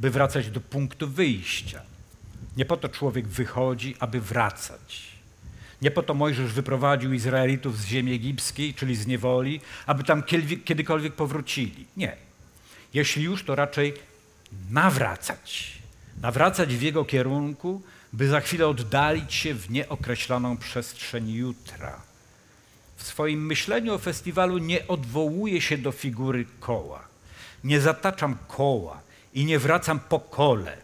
by 0.00 0.10
wracać 0.10 0.50
do 0.50 0.60
punktu 0.60 1.08
wyjścia. 1.08 1.82
Nie 2.56 2.64
po 2.64 2.76
to 2.76 2.88
człowiek 2.88 3.28
wychodzi, 3.28 3.96
aby 3.98 4.20
wracać. 4.20 5.10
Nie 5.82 5.90
po 5.90 6.02
to 6.02 6.14
Mojżesz 6.14 6.52
wyprowadził 6.52 7.12
Izraelitów 7.12 7.78
z 7.78 7.86
ziemi 7.86 8.14
egipskiej, 8.14 8.74
czyli 8.74 8.96
z 8.96 9.06
niewoli, 9.06 9.60
aby 9.86 10.04
tam 10.04 10.22
kiedykolwiek 10.64 11.14
powrócili. 11.14 11.86
Nie. 11.96 12.16
Jeśli 12.94 13.22
już, 13.22 13.44
to 13.44 13.54
raczej 13.54 13.94
nawracać. 14.70 15.78
Nawracać 16.22 16.76
w 16.76 16.82
jego 16.82 17.04
kierunku, 17.04 17.82
by 18.12 18.28
za 18.28 18.40
chwilę 18.40 18.68
oddalić 18.68 19.34
się 19.34 19.54
w 19.54 19.70
nieokreśloną 19.70 20.56
przestrzeń 20.56 21.30
jutra. 21.30 22.00
W 22.96 23.02
swoim 23.02 23.46
myśleniu 23.46 23.94
o 23.94 23.98
festiwalu 23.98 24.58
nie 24.58 24.88
odwołuję 24.88 25.60
się 25.60 25.78
do 25.78 25.92
figury 25.92 26.46
koła. 26.60 27.04
Nie 27.64 27.80
zataczam 27.80 28.36
koła 28.48 29.09
i 29.34 29.44
nie 29.44 29.58
wracam 29.58 30.00
po 30.00 30.20
kole. 30.20 30.76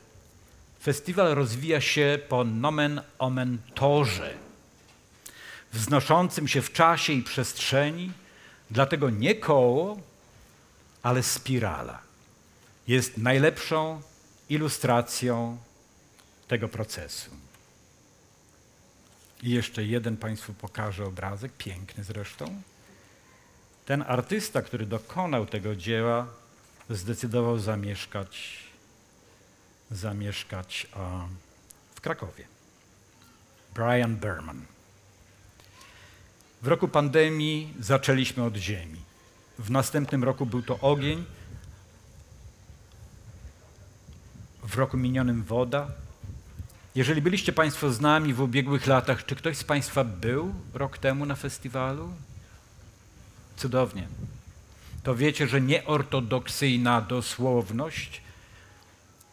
Festiwal 0.83 1.35
rozwija 1.35 1.81
się 1.81 2.19
po 2.29 2.45
nomen 2.45 3.01
omen 3.19 3.59
torze, 3.75 4.35
wznoszącym 5.73 6.49
się 6.49 6.63
w 6.63 6.73
czasie 6.73 7.13
i 7.13 7.23
przestrzeni, 7.23 8.13
dlatego 8.71 9.11
nie 9.11 9.35
koło, 9.35 10.01
ale 11.03 11.23
spirala 11.23 12.07
jest 12.89 13.19
najlepszą 13.19 14.03
ilustracją 14.49 15.59
tego 16.49 16.69
procesu. 16.69 17.31
I 19.43 19.51
jeszcze 19.51 19.85
jeden 19.85 20.17
Państwu 20.17 20.55
pokażę 20.55 21.05
obrazek, 21.05 21.53
piękny 21.59 22.05
zresztą. 22.05 22.63
Ten 23.87 24.05
artysta, 24.09 24.63
który 24.63 24.87
dokonał 24.87 25.47
tego 25.47 25.77
dzieła, 25.77 26.27
zdecydował 26.91 27.59
zamieszkać, 27.59 28.59
zamieszkać 29.91 30.87
w 31.95 32.01
Krakowie. 32.01 32.45
Brian 33.75 34.17
Berman. 34.17 34.63
W 36.63 36.67
roku 36.67 36.89
pandemii 36.89 37.75
zaczęliśmy 37.81 38.45
od 38.45 38.57
ziemi. 38.57 39.01
W 39.59 39.71
następnym 39.71 40.25
roku 40.25 40.47
był 40.47 40.63
to 40.63 40.81
ogień, 40.81 41.25
w 44.63 44.77
roku 44.77 44.97
minionym 44.97 45.43
woda. 45.45 45.91
Jeżeli 46.95 47.23
byliście 47.23 47.53
Państwo 47.53 47.93
z 47.93 48.01
nami 48.01 48.35
w 48.35 48.41
ubiegłych 48.41 48.87
latach, 48.87 49.25
czy 49.27 49.37
ktoś 49.37 49.57
z 49.57 49.65
Państwa 49.65 50.05
był 50.05 50.55
rok 50.75 50.99
temu 50.99 51.27
na 51.27 51.35
festiwalu? 51.35 52.13
Cudownie. 53.57 54.09
To 55.07 55.15
wiecie, 55.15 55.49
że 55.49 55.61
nieortodoksyjna 55.61 57.01
dosłowność, 57.01 58.23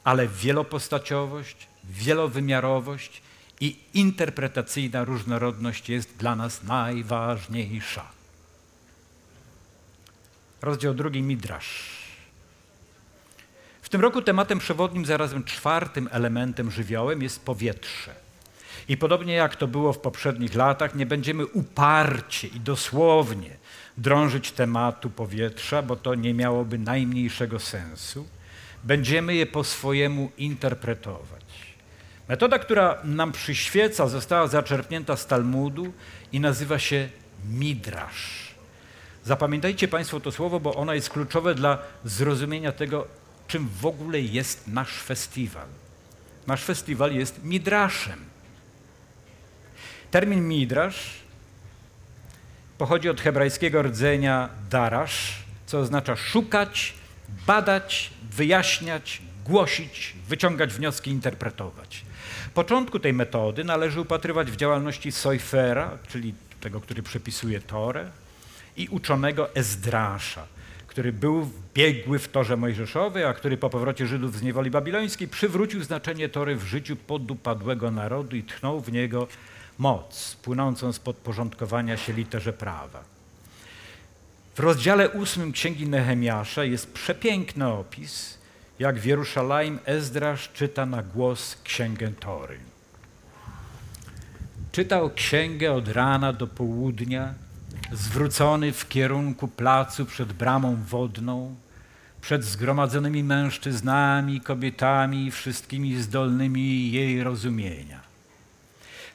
ale 0.04 0.28
wielopostaciowość, 0.28 1.68
wielowymiarowość 1.84 3.22
i 3.60 3.80
interpretacyjna 3.94 5.04
różnorodność 5.04 5.90
jest 5.90 6.18
dla 6.18 6.36
nas 6.36 6.64
najważniejsza. 6.64 8.06
Rozdział 10.62 10.94
drugi 10.94 11.22
Midrasz 11.22 12.04
tym 13.94 14.02
roku 14.02 14.22
tematem 14.22 14.60
przewodnim, 14.60 15.06
zarazem 15.06 15.44
czwartym 15.44 16.10
elementem 16.12 16.72
żywiołem 16.72 17.22
jest 17.22 17.46
powietrze. 17.46 18.16
I 18.88 18.98
podobnie 18.98 19.34
jak 19.34 19.56
to 19.56 19.68
było 19.68 19.94
w 19.94 20.00
poprzednich 20.00 20.56
latach, 20.56 20.96
nie 20.96 21.06
będziemy 21.06 21.46
uparcie 21.46 22.48
i 22.48 22.60
dosłownie 22.60 23.58
drążyć 23.98 24.52
tematu 24.52 25.10
powietrza, 25.10 25.82
bo 25.82 25.96
to 25.96 26.16
nie 26.16 26.34
miałoby 26.34 26.78
najmniejszego 26.78 27.60
sensu. 27.60 28.28
Będziemy 28.84 29.36
je 29.36 29.46
po 29.46 29.64
swojemu 29.64 30.32
interpretować. 30.38 31.44
Metoda, 32.30 32.60
która 32.60 32.98
nam 33.04 33.32
przyświeca, 33.32 34.08
została 34.08 34.48
zaczerpnięta 34.48 35.18
z 35.18 35.28
Talmudu 35.28 35.94
i 36.32 36.40
nazywa 36.40 36.80
się 36.80 37.10
midrasz. 37.50 38.54
Zapamiętajcie 39.26 39.88
Państwo 39.88 40.20
to 40.20 40.32
słowo, 40.32 40.60
bo 40.60 40.76
ono 40.76 40.94
jest 40.94 41.10
kluczowe 41.10 41.56
dla 41.56 41.78
zrozumienia 42.06 42.72
tego, 42.72 43.08
czym 43.48 43.70
w 43.82 43.86
ogóle 43.86 44.22
jest 44.22 44.68
nasz 44.68 44.94
festiwal. 44.94 45.68
Nasz 46.48 46.64
festiwal 46.64 47.16
jest 47.16 47.44
midraszem. 47.44 48.20
Termin 50.12 50.48
midrasz 50.48 51.23
pochodzi 52.84 53.10
od 53.10 53.22
hebrajskiego 53.22 53.82
rdzenia 53.82 54.50
darasz, 54.70 55.44
co 55.66 55.80
oznacza 55.80 56.16
szukać, 56.16 56.94
badać, 57.48 58.12
wyjaśniać, 58.32 59.22
głosić, 59.46 60.14
wyciągać 60.28 60.74
wnioski, 60.74 61.12
interpretować. 61.12 62.06
Początku 62.54 63.00
tej 63.00 63.14
metody 63.14 63.64
należy 63.64 64.02
upatrywać 64.02 64.52
w 64.52 64.56
działalności 64.56 65.12
Sojfera, 65.12 65.98
czyli 66.08 66.34
tego, 66.62 66.82
który 66.82 67.04
przepisuje 67.04 67.62
Torę, 67.62 68.12
i 68.78 68.88
uczonego 68.88 69.56
Ezdrasza, 69.56 70.48
który 70.88 71.14
był 71.14 71.52
biegły 71.74 72.20
w 72.20 72.28
torze 72.28 72.58
mojżeszowej, 72.58 73.24
a 73.24 73.34
który 73.34 73.58
po 73.58 73.70
powrocie 73.70 74.08
Żydów 74.08 74.38
z 74.38 74.42
niewoli 74.42 74.72
babilońskiej 74.72 75.28
przywrócił 75.28 75.84
znaczenie 75.84 76.30
tory 76.30 76.56
w 76.56 76.64
życiu 76.64 76.96
podupadłego 76.96 77.92
narodu 77.92 78.36
i 78.36 78.44
tchnął 78.44 78.82
w 78.82 78.92
niego 78.92 79.28
moc 79.78 80.38
płynącą 80.42 80.94
z 80.94 81.00
podporządkowania 81.00 81.98
się 81.98 82.14
literze 82.14 82.54
prawa. 82.54 83.04
W 84.56 84.60
rozdziale 84.60 85.10
ósmym 85.10 85.52
Księgi 85.52 85.88
Nehemiasza 85.88 86.64
jest 86.64 86.94
przepiękny 86.94 87.68
opis, 87.68 88.38
jak 88.80 89.00
w 89.00 89.06
Jerusalem 89.06 89.80
Ezdrasz 89.86 90.52
czyta 90.54 90.86
na 90.86 91.04
głos 91.04 91.58
Księgę 91.64 92.12
Tory. 92.12 92.58
Czytał 94.72 95.10
księgę 95.10 95.74
od 95.74 95.88
rana 95.88 96.34
do 96.34 96.48
południa, 96.48 97.34
zwrócony 97.92 98.72
w 98.72 98.88
kierunku 98.88 99.48
placu 99.48 100.06
przed 100.06 100.34
bramą 100.34 100.78
wodną, 100.88 101.56
przed 102.22 102.44
zgromadzonymi 102.44 103.24
mężczyznami, 103.24 104.42
kobietami 104.42 105.26
i 105.26 105.32
wszystkimi 105.32 106.02
zdolnymi 106.02 106.92
jej 106.92 107.24
rozumienia. 107.24 108.03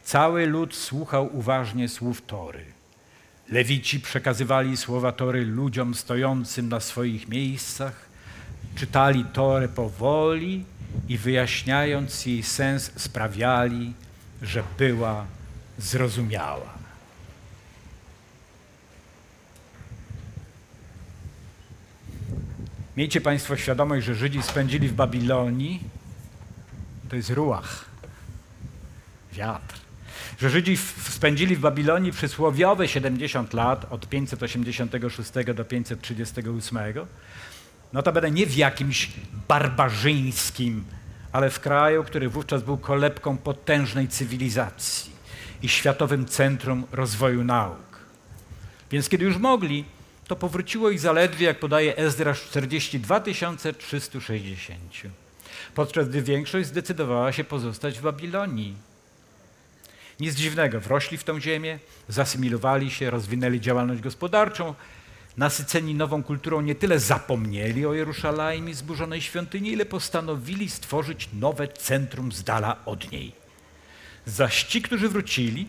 Cały 0.09 0.47
lud 0.47 0.75
słuchał 0.75 1.37
uważnie 1.37 1.89
słów 1.89 2.23
Tory. 2.27 2.65
Lewici 3.49 4.01
przekazywali 4.01 4.77
słowa 4.77 5.13
Tory 5.13 5.45
ludziom 5.45 5.95
stojącym 5.95 6.69
na 6.69 6.81
swoich 6.81 7.29
miejscach, 7.29 8.09
czytali 8.75 9.25
Torę 9.25 9.69
powoli 9.69 10.65
i 11.09 11.19
wyjaśniając 11.19 12.27
jej 12.27 12.43
sens 12.43 12.91
sprawiali, 12.97 13.93
że 14.43 14.63
była 14.79 15.27
zrozumiała. 15.79 16.75
Miejcie 22.97 23.21
Państwo 23.21 23.57
świadomość, 23.57 24.07
że 24.07 24.15
Żydzi 24.15 24.43
spędzili 24.43 24.89
w 24.89 24.95
Babilonii, 24.95 25.81
to 27.09 27.17
jest 27.17 27.31
ruach, 27.31 27.85
wiatr, 29.33 29.88
że 30.39 30.51
Żydzi 30.51 30.77
spędzili 31.09 31.57
w 31.57 31.61
Babilonii 31.61 32.13
przysłowiowe 32.13 32.89
70 32.89 33.55
lat, 33.55 33.87
od 33.91 34.09
586 34.09 35.31
do 35.55 35.65
538, 35.65 36.79
notabene 37.93 38.31
nie 38.31 38.47
w 38.47 38.57
jakimś 38.57 39.11
barbarzyńskim, 39.49 40.85
ale 41.33 41.51
w 41.51 41.61
kraju, 41.61 42.05
który 42.05 42.29
wówczas 42.29 42.63
był 42.63 42.77
kolebką 42.79 43.37
potężnej 43.37 44.09
cywilizacji 44.09 45.13
i 45.63 45.69
światowym 45.69 46.27
centrum 46.27 46.85
rozwoju 46.93 47.45
nauk. 47.45 47.99
Więc 48.91 49.09
kiedy 49.09 49.25
już 49.25 49.37
mogli, 49.37 49.85
to 50.27 50.37
powróciło 50.37 50.91
ich 50.91 51.01
zaledwie, 51.01 51.47
jak 51.47 51.61
podaje 51.61 51.97
Ezdrasz, 51.97 52.43
42 52.43 53.21
360. 53.79 54.83
Podczas 55.75 56.09
gdy 56.09 56.23
większość 56.23 56.69
zdecydowała 56.69 57.33
się 57.33 57.45
pozostać 57.45 57.99
w 57.99 58.03
Babilonii. 58.03 58.88
Nic 60.21 60.35
dziwnego, 60.35 60.81
wrośli 60.81 61.19
w 61.19 61.25
tę 61.25 61.41
ziemię, 61.41 61.79
zasymilowali 62.09 62.91
się, 62.91 63.11
rozwinęli 63.11 63.61
działalność 63.61 64.01
gospodarczą, 64.01 64.75
nasyceni 65.37 65.95
nową 65.95 66.23
kulturą 66.23 66.61
nie 66.61 66.75
tyle 66.75 66.99
zapomnieli 66.99 67.87
o 67.87 67.95
Jerusalem 67.95 68.69
i 68.69 68.75
zburzonej 68.75 69.21
świątyni, 69.21 69.73
ile 69.73 69.87
postanowili 69.87 70.71
stworzyć 70.71 71.29
nowe 71.33 71.69
centrum 71.69 72.33
z 72.33 72.45
dala 72.45 72.77
od 72.85 73.13
niej. 73.13 73.33
Zaś 74.27 74.65
ci, 74.65 74.83
którzy 74.83 75.09
wrócili, 75.09 75.69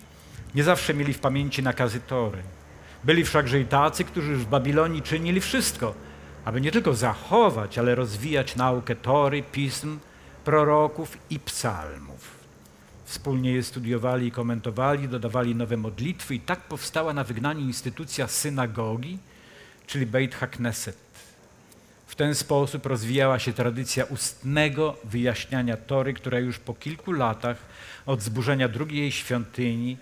nie 0.55 0.63
zawsze 0.63 0.93
mieli 0.93 1.13
w 1.13 1.19
pamięci 1.19 1.63
nakazy 1.63 1.99
Tory. 1.99 2.41
Byli 3.03 3.25
wszakże 3.25 3.59
i 3.59 3.65
tacy, 3.65 4.03
którzy 4.03 4.35
w 4.35 4.45
Babilonii 4.45 5.01
czynili 5.01 5.41
wszystko, 5.41 5.93
aby 6.45 6.61
nie 6.61 6.71
tylko 6.71 6.93
zachować, 6.93 7.77
ale 7.77 7.95
rozwijać 7.95 8.55
naukę 8.55 8.95
Tory, 8.95 9.43
pism, 9.43 9.99
proroków 10.43 11.17
i 11.29 11.39
psalmów. 11.39 12.38
Wspólnie 13.09 13.51
je 13.51 13.63
studiowali 13.63 14.27
i 14.27 14.31
komentowali, 14.31 15.07
dodawali 15.07 15.55
nowe 15.55 15.77
modlitwy 15.77 16.35
i 16.35 16.39
tak 16.39 16.59
powstała 16.59 17.13
na 17.13 17.23
wygnaniu 17.23 17.59
instytucja 17.59 18.27
synagogi, 18.27 19.17
czyli 19.87 20.05
Beit 20.05 20.35
HaKnesset. 20.35 20.97
W 22.07 22.15
ten 22.15 22.35
sposób 22.35 22.85
rozwijała 22.85 23.39
się 23.39 23.53
tradycja 23.53 24.05
ustnego 24.05 24.97
wyjaśniania 25.03 25.77
Tory, 25.77 26.13
która 26.13 26.39
już 26.39 26.59
po 26.59 26.73
kilku 26.73 27.11
latach 27.11 27.57
od 28.05 28.21
zburzenia 28.21 28.67
drugiej 28.67 29.11
świątyni 29.11 29.97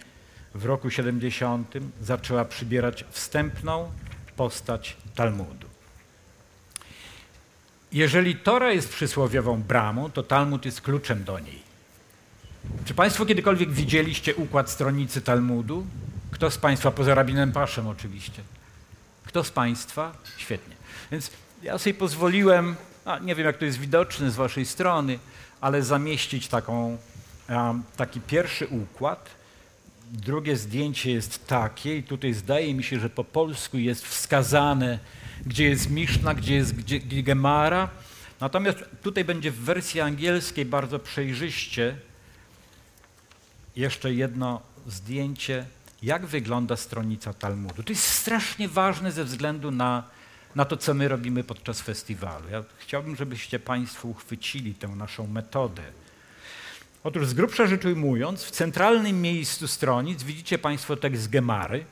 w 0.55 0.65
roku 0.65 0.89
70 0.89 1.73
zaczęła 2.01 2.45
przybierać 2.45 3.05
wstępną 3.09 3.91
postać 4.35 4.97
Talmudu. 5.15 5.67
Jeżeli 7.91 8.35
Tora 8.35 8.71
jest 8.71 8.89
przysłowiową 8.89 9.61
bramą, 9.63 10.11
to 10.11 10.23
Talmud 10.23 10.65
jest 10.65 10.81
kluczem 10.81 11.23
do 11.23 11.39
niej. 11.39 11.66
Czy 12.85 12.93
Państwo 12.93 13.25
kiedykolwiek 13.25 13.71
widzieliście 13.71 14.35
układ 14.35 14.69
stronicy 14.69 15.21
Talmudu? 15.21 15.87
Kto 16.31 16.51
z 16.51 16.57
Państwa, 16.57 16.91
poza 16.91 17.15
rabinem 17.15 17.51
Paszem 17.51 17.87
oczywiście? 17.87 18.41
Kto 19.25 19.43
z 19.43 19.51
Państwa? 19.51 20.11
Świetnie. 20.37 20.75
Więc 21.11 21.31
ja 21.63 21.77
sobie 21.77 21.93
pozwoliłem, 21.93 22.75
a 23.05 23.19
nie 23.19 23.35
wiem 23.35 23.45
jak 23.45 23.57
to 23.57 23.65
jest 23.65 23.79
widoczne 23.79 24.31
z 24.31 24.35
Waszej 24.35 24.65
strony, 24.65 25.19
ale 25.61 25.83
zamieścić 25.83 26.47
taką, 26.47 26.97
um, 27.49 27.83
taki 27.97 28.21
pierwszy 28.21 28.67
układ. 28.67 29.29
Drugie 30.11 30.57
zdjęcie 30.57 31.11
jest 31.11 31.47
takie 31.47 31.97
i 31.97 32.03
tutaj 32.03 32.33
zdaje 32.33 32.73
mi 32.73 32.83
się, 32.83 32.99
że 32.99 33.09
po 33.09 33.23
polsku 33.23 33.77
jest 33.77 34.05
wskazane, 34.05 34.99
gdzie 35.45 35.69
jest 35.69 35.89
Miszna, 35.89 36.33
gdzie 36.33 36.55
jest 36.55 36.75
gdzie, 36.75 36.99
Gemara. 36.99 37.89
Natomiast 38.39 38.77
tutaj 39.03 39.25
będzie 39.25 39.51
w 39.51 39.59
wersji 39.59 40.01
angielskiej 40.01 40.65
bardzo 40.65 40.99
przejrzyście 40.99 41.95
jeszcze 43.77 44.13
jedno 44.13 44.61
zdjęcie, 44.87 45.65
jak 46.01 46.25
wygląda 46.25 46.75
stronica 46.75 47.33
Talmudu. 47.33 47.83
To 47.83 47.91
jest 47.91 48.03
strasznie 48.03 48.69
ważne 48.69 49.11
ze 49.11 49.23
względu 49.23 49.71
na, 49.71 50.03
na 50.55 50.65
to, 50.65 50.77
co 50.77 50.93
my 50.93 51.07
robimy 51.07 51.43
podczas 51.43 51.81
festiwalu. 51.81 52.49
Ja 52.49 52.63
chciałbym, 52.77 53.15
żebyście 53.15 53.59
Państwo 53.59 54.07
uchwycili 54.07 54.75
tę 54.75 54.87
naszą 54.87 55.27
metodę. 55.27 55.83
Otóż 57.03 57.27
z 57.27 57.33
grubsza 57.33 57.67
rzecz 57.67 57.85
ujmując, 57.85 58.43
w 58.43 58.51
centralnym 58.51 59.21
miejscu 59.21 59.67
stronic 59.67 60.23
widzicie 60.23 60.57
Państwo 60.57 60.95
tekst 60.95 61.29
Gemary, 61.29 61.85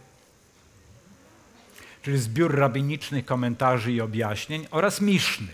czyli 2.02 2.18
zbiór 2.18 2.56
rabinicznych 2.56 3.26
komentarzy 3.26 3.92
i 3.92 4.02
objaśnień 4.02 4.68
oraz 4.72 5.02
Miszny, 5.02 5.52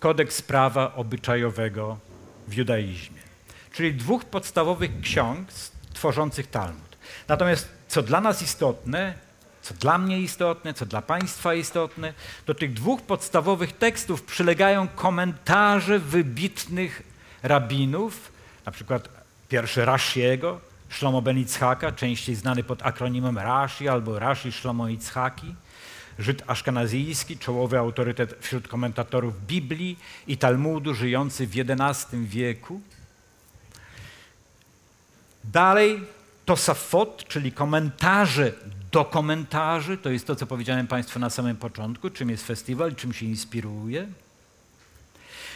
kodeks 0.00 0.42
prawa 0.42 0.94
obyczajowego 0.94 1.98
w 2.48 2.54
judaizmie, 2.54 3.23
czyli 3.74 3.94
dwóch 3.94 4.24
podstawowych 4.24 5.00
ksiąg 5.00 5.48
tworzących 5.92 6.50
Talmud. 6.50 6.96
Natomiast 7.28 7.68
co 7.88 8.02
dla 8.02 8.20
nas 8.20 8.42
istotne, 8.42 9.14
co 9.62 9.74
dla 9.74 9.98
mnie 9.98 10.20
istotne, 10.20 10.74
co 10.74 10.86
dla 10.86 11.02
Państwa 11.02 11.54
istotne, 11.54 12.14
do 12.46 12.54
tych 12.54 12.72
dwóch 12.72 13.02
podstawowych 13.02 13.72
tekstów 13.72 14.22
przylegają 14.22 14.88
komentarze 14.88 15.98
wybitnych 15.98 17.02
rabinów, 17.42 18.32
na 18.66 18.72
przykład 18.72 19.08
pierwszy 19.48 19.84
Rashiego, 19.84 20.60
Shlomo 20.90 21.22
ben 21.22 21.38
Yitzhaka, 21.38 21.92
częściej 21.92 22.34
znany 22.34 22.64
pod 22.64 22.82
akronimem 22.82 23.38
Rashi 23.38 23.88
albo 23.88 24.18
Rashi 24.18 24.52
Shlomo 24.52 24.88
Yitzhaki, 24.88 25.54
Żyd 26.18 26.42
aszkenazyjski, 26.46 27.38
czołowy 27.38 27.78
autorytet 27.78 28.36
wśród 28.40 28.68
komentatorów 28.68 29.46
Biblii 29.46 29.98
i 30.26 30.38
Talmudu, 30.38 30.94
żyjący 30.94 31.46
w 31.46 31.50
XI 31.56 32.16
wieku. 32.16 32.80
Dalej 35.52 36.06
Tosafot, 36.44 37.24
czyli 37.28 37.52
komentarze 37.52 38.52
do 38.92 39.04
komentarzy, 39.04 39.98
to 39.98 40.10
jest 40.10 40.26
to, 40.26 40.36
co 40.36 40.46
powiedziałem 40.46 40.86
Państwu 40.86 41.18
na 41.18 41.30
samym 41.30 41.56
początku, 41.56 42.10
czym 42.10 42.30
jest 42.30 42.46
festiwal, 42.46 42.94
czym 42.94 43.12
się 43.12 43.26
inspiruje. 43.26 44.06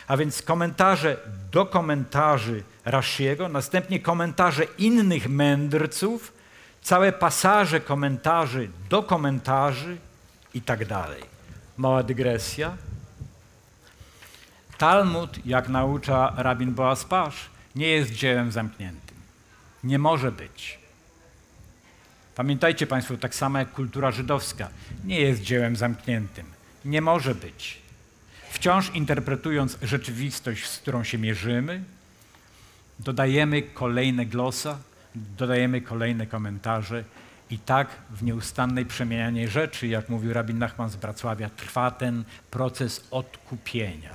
A 0.06 0.16
więc 0.16 0.42
komentarze 0.42 1.16
do 1.52 1.66
komentarzy 1.66 2.62
Rashiego, 2.84 3.48
następnie 3.48 4.00
komentarze 4.00 4.64
innych 4.78 5.28
mędrców, 5.28 6.32
całe 6.82 7.12
pasaże 7.12 7.80
komentarzy 7.80 8.68
do 8.90 9.02
komentarzy 9.02 9.96
i 10.54 10.62
tak 10.62 10.86
dalej. 10.86 11.22
Mała 11.76 12.02
dygresja. 12.02 12.76
Talmud, 14.78 15.46
jak 15.46 15.68
naucza 15.68 16.32
rabin 16.36 16.74
Boaz 16.74 17.04
Pasz, 17.04 17.50
nie 17.74 17.88
jest 17.88 18.12
dziełem 18.12 18.52
zamkniętym. 18.52 19.07
Nie 19.84 19.98
może 19.98 20.32
być. 20.32 20.78
Pamiętajcie 22.34 22.86
Państwo, 22.86 23.16
tak 23.16 23.34
samo 23.34 23.58
jak 23.58 23.72
kultura 23.72 24.10
żydowska, 24.10 24.68
nie 25.04 25.20
jest 25.20 25.42
dziełem 25.42 25.76
zamkniętym. 25.76 26.46
Nie 26.84 27.00
może 27.00 27.34
być. 27.34 27.78
Wciąż 28.50 28.94
interpretując 28.94 29.78
rzeczywistość, 29.82 30.66
z 30.66 30.78
którą 30.78 31.04
się 31.04 31.18
mierzymy, 31.18 31.84
dodajemy 32.98 33.62
kolejne 33.62 34.26
glosa, 34.26 34.78
dodajemy 35.14 35.80
kolejne 35.80 36.26
komentarze 36.26 37.04
i 37.50 37.58
tak 37.58 37.88
w 38.10 38.22
nieustannej 38.22 38.86
przemianie 38.86 39.48
rzeczy, 39.48 39.86
jak 39.86 40.08
mówił 40.08 40.32
rabin 40.32 40.58
Nachman 40.58 40.90
z 40.90 40.96
Bracławia, 40.96 41.50
trwa 41.50 41.90
ten 41.90 42.24
proces 42.50 43.06
odkupienia. 43.10 44.14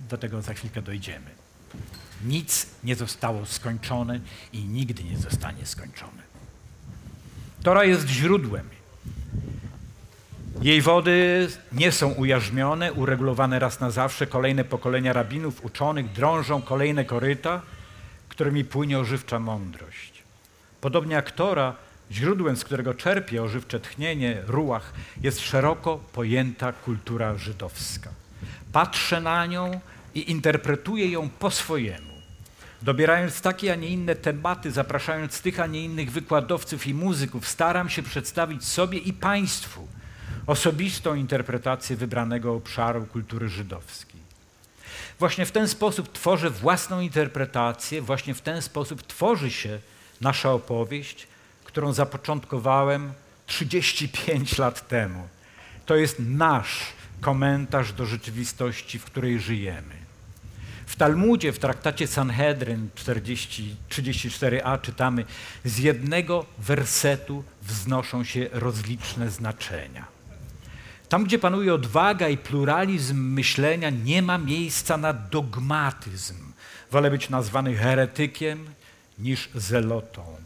Do 0.00 0.18
tego 0.18 0.42
za 0.42 0.54
chwilkę 0.54 0.82
dojdziemy. 0.82 1.30
Nic 2.24 2.66
nie 2.84 2.96
zostało 2.96 3.46
skończone 3.46 4.20
i 4.52 4.64
nigdy 4.64 5.04
nie 5.04 5.18
zostanie 5.18 5.66
skończone. 5.66 6.22
Tora 7.62 7.84
jest 7.84 8.08
źródłem. 8.08 8.68
Jej 10.62 10.82
wody 10.82 11.48
nie 11.72 11.92
są 11.92 12.12
ujarzmione, 12.12 12.92
uregulowane 12.92 13.58
raz 13.58 13.80
na 13.80 13.90
zawsze. 13.90 14.26
Kolejne 14.26 14.64
pokolenia 14.64 15.12
rabinów, 15.12 15.64
uczonych 15.64 16.12
drążą 16.12 16.62
kolejne 16.62 17.04
koryta, 17.04 17.62
którymi 18.28 18.64
płynie 18.64 18.98
ożywcza 18.98 19.38
mądrość. 19.38 20.22
Podobnie 20.80 21.14
jak 21.14 21.30
Tora, 21.30 21.74
źródłem, 22.12 22.56
z 22.56 22.64
którego 22.64 22.94
czerpie 22.94 23.42
ożywcze 23.42 23.80
tchnienie, 23.80 24.42
ruach, 24.46 24.92
jest 25.22 25.40
szeroko 25.40 25.98
pojęta 26.12 26.72
kultura 26.72 27.36
żydowska. 27.36 28.10
Patrzę 28.72 29.20
na 29.20 29.46
nią 29.46 29.80
i 30.14 30.30
interpretuję 30.30 31.10
ją 31.10 31.28
po 31.28 31.50
swojemu 31.50 32.13
dobierając 32.84 33.40
takie, 33.40 33.72
a 33.72 33.76
nie 33.76 33.88
inne 33.88 34.14
tematy, 34.14 34.70
zapraszając 34.70 35.40
tych, 35.40 35.60
a 35.60 35.66
nie 35.66 35.84
innych 35.84 36.12
wykładowców 36.12 36.86
i 36.86 36.94
muzyków, 36.94 37.48
staram 37.48 37.88
się 37.88 38.02
przedstawić 38.02 38.64
sobie 38.64 38.98
i 38.98 39.12
Państwu 39.12 39.88
osobistą 40.46 41.14
interpretację 41.14 41.96
wybranego 41.96 42.54
obszaru 42.54 43.06
kultury 43.06 43.48
żydowskiej. 43.48 44.20
Właśnie 45.18 45.46
w 45.46 45.52
ten 45.52 45.68
sposób 45.68 46.12
tworzę 46.12 46.50
własną 46.50 47.00
interpretację, 47.00 48.02
właśnie 48.02 48.34
w 48.34 48.40
ten 48.40 48.62
sposób 48.62 49.02
tworzy 49.02 49.50
się 49.50 49.78
nasza 50.20 50.52
opowieść, 50.52 51.26
którą 51.64 51.92
zapoczątkowałem 51.92 53.12
35 53.46 54.58
lat 54.58 54.88
temu. 54.88 55.28
To 55.86 55.96
jest 55.96 56.16
nasz 56.18 56.80
komentarz 57.20 57.92
do 57.92 58.06
rzeczywistości, 58.06 58.98
w 58.98 59.04
której 59.04 59.40
żyjemy. 59.40 60.03
W 60.86 60.96
Talmudzie, 60.96 61.52
w 61.52 61.58
traktacie 61.58 62.06
Sanhedryn 62.06 62.88
40, 62.94 63.76
34a 63.90 64.80
czytamy, 64.80 65.24
z 65.64 65.78
jednego 65.78 66.46
wersetu 66.58 67.44
wznoszą 67.62 68.24
się 68.24 68.48
rozliczne 68.52 69.30
znaczenia. 69.30 70.04
Tam, 71.08 71.24
gdzie 71.24 71.38
panuje 71.38 71.74
odwaga 71.74 72.28
i 72.28 72.38
pluralizm 72.38 73.16
myślenia, 73.16 73.90
nie 73.90 74.22
ma 74.22 74.38
miejsca 74.38 74.96
na 74.96 75.12
dogmatyzm. 75.12 76.34
Wolę 76.90 77.10
być 77.10 77.30
nazwany 77.30 77.76
heretykiem 77.76 78.66
niż 79.18 79.48
zelotą. 79.54 80.43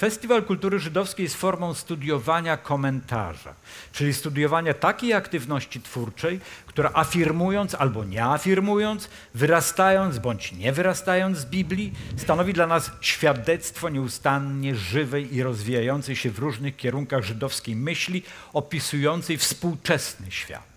Festiwal 0.00 0.42
Kultury 0.42 0.78
Żydowskiej 0.78 1.24
jest 1.24 1.36
formą 1.36 1.74
studiowania 1.74 2.56
komentarza, 2.56 3.54
czyli 3.92 4.14
studiowania 4.14 4.74
takiej 4.74 5.12
aktywności 5.12 5.80
twórczej, 5.80 6.40
która 6.66 6.90
afirmując 6.94 7.74
albo 7.74 8.04
nie 8.04 8.24
afirmując, 8.24 9.08
wyrastając 9.34 10.18
bądź 10.18 10.52
nie 10.52 10.72
wyrastając 10.72 11.38
z 11.38 11.44
Biblii, 11.44 11.92
stanowi 12.16 12.52
dla 12.52 12.66
nas 12.66 12.90
świadectwo 13.00 13.88
nieustannie 13.88 14.74
żywej 14.74 15.34
i 15.34 15.42
rozwijającej 15.42 16.16
się 16.16 16.30
w 16.30 16.38
różnych 16.38 16.76
kierunkach 16.76 17.24
żydowskiej 17.24 17.76
myśli, 17.76 18.22
opisującej 18.52 19.38
współczesny 19.38 20.30
świat. 20.30 20.70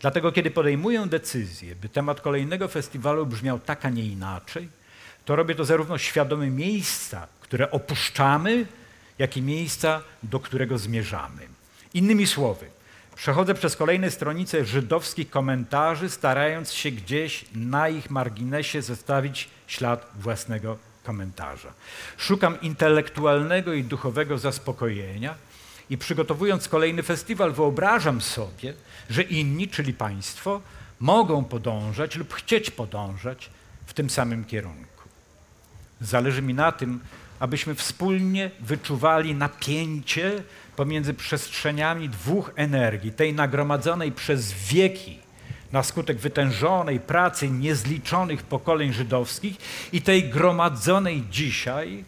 Dlatego, 0.00 0.32
kiedy 0.32 0.50
podejmuję 0.50 1.06
decyzję, 1.06 1.74
by 1.76 1.88
temat 1.88 2.20
kolejnego 2.20 2.68
festiwalu 2.68 3.26
brzmiał 3.26 3.58
tak, 3.58 3.84
a 3.84 3.90
nie 3.90 4.04
inaczej, 4.04 4.68
to 5.24 5.36
robię 5.36 5.54
to 5.54 5.64
zarówno 5.64 5.98
świadomy 5.98 6.50
miejsca, 6.50 7.26
które 7.52 7.70
opuszczamy, 7.70 8.66
jak 9.18 9.36
i 9.36 9.42
miejsca, 9.42 10.02
do 10.22 10.40
którego 10.40 10.78
zmierzamy. 10.78 11.48
Innymi 11.94 12.26
słowy, 12.26 12.66
przechodzę 13.14 13.54
przez 13.54 13.76
kolejne 13.76 14.10
stronice 14.10 14.64
żydowskich 14.64 15.30
komentarzy, 15.30 16.10
starając 16.10 16.72
się 16.72 16.90
gdzieś 16.90 17.44
na 17.54 17.88
ich 17.88 18.10
marginesie 18.10 18.82
zostawić 18.82 19.50
ślad 19.66 20.10
własnego 20.20 20.78
komentarza. 21.04 21.72
Szukam 22.16 22.60
intelektualnego 22.60 23.72
i 23.72 23.84
duchowego 23.84 24.38
zaspokojenia 24.38 25.34
i 25.90 25.98
przygotowując 25.98 26.68
kolejny 26.68 27.02
festiwal, 27.02 27.52
wyobrażam 27.52 28.20
sobie, 28.20 28.74
że 29.10 29.22
inni, 29.22 29.68
czyli 29.68 29.94
Państwo, 29.94 30.60
mogą 31.00 31.44
podążać 31.44 32.16
lub 32.16 32.34
chcieć 32.34 32.70
podążać 32.70 33.50
w 33.86 33.94
tym 33.94 34.10
samym 34.10 34.44
kierunku. 34.44 35.08
Zależy 36.00 36.42
mi 36.42 36.54
na 36.54 36.72
tym, 36.72 37.00
abyśmy 37.42 37.74
wspólnie 37.74 38.50
wyczuwali 38.60 39.34
napięcie 39.34 40.42
pomiędzy 40.76 41.14
przestrzeniami 41.14 42.08
dwóch 42.08 42.52
energii, 42.56 43.12
tej 43.12 43.34
nagromadzonej 43.34 44.12
przez 44.12 44.52
wieki 44.52 45.18
na 45.72 45.82
skutek 45.82 46.18
wytężonej 46.18 47.00
pracy 47.00 47.50
niezliczonych 47.50 48.42
pokoleń 48.42 48.92
żydowskich 48.92 49.56
i 49.92 50.02
tej 50.02 50.28
gromadzonej 50.30 51.24
dzisiaj 51.30 52.04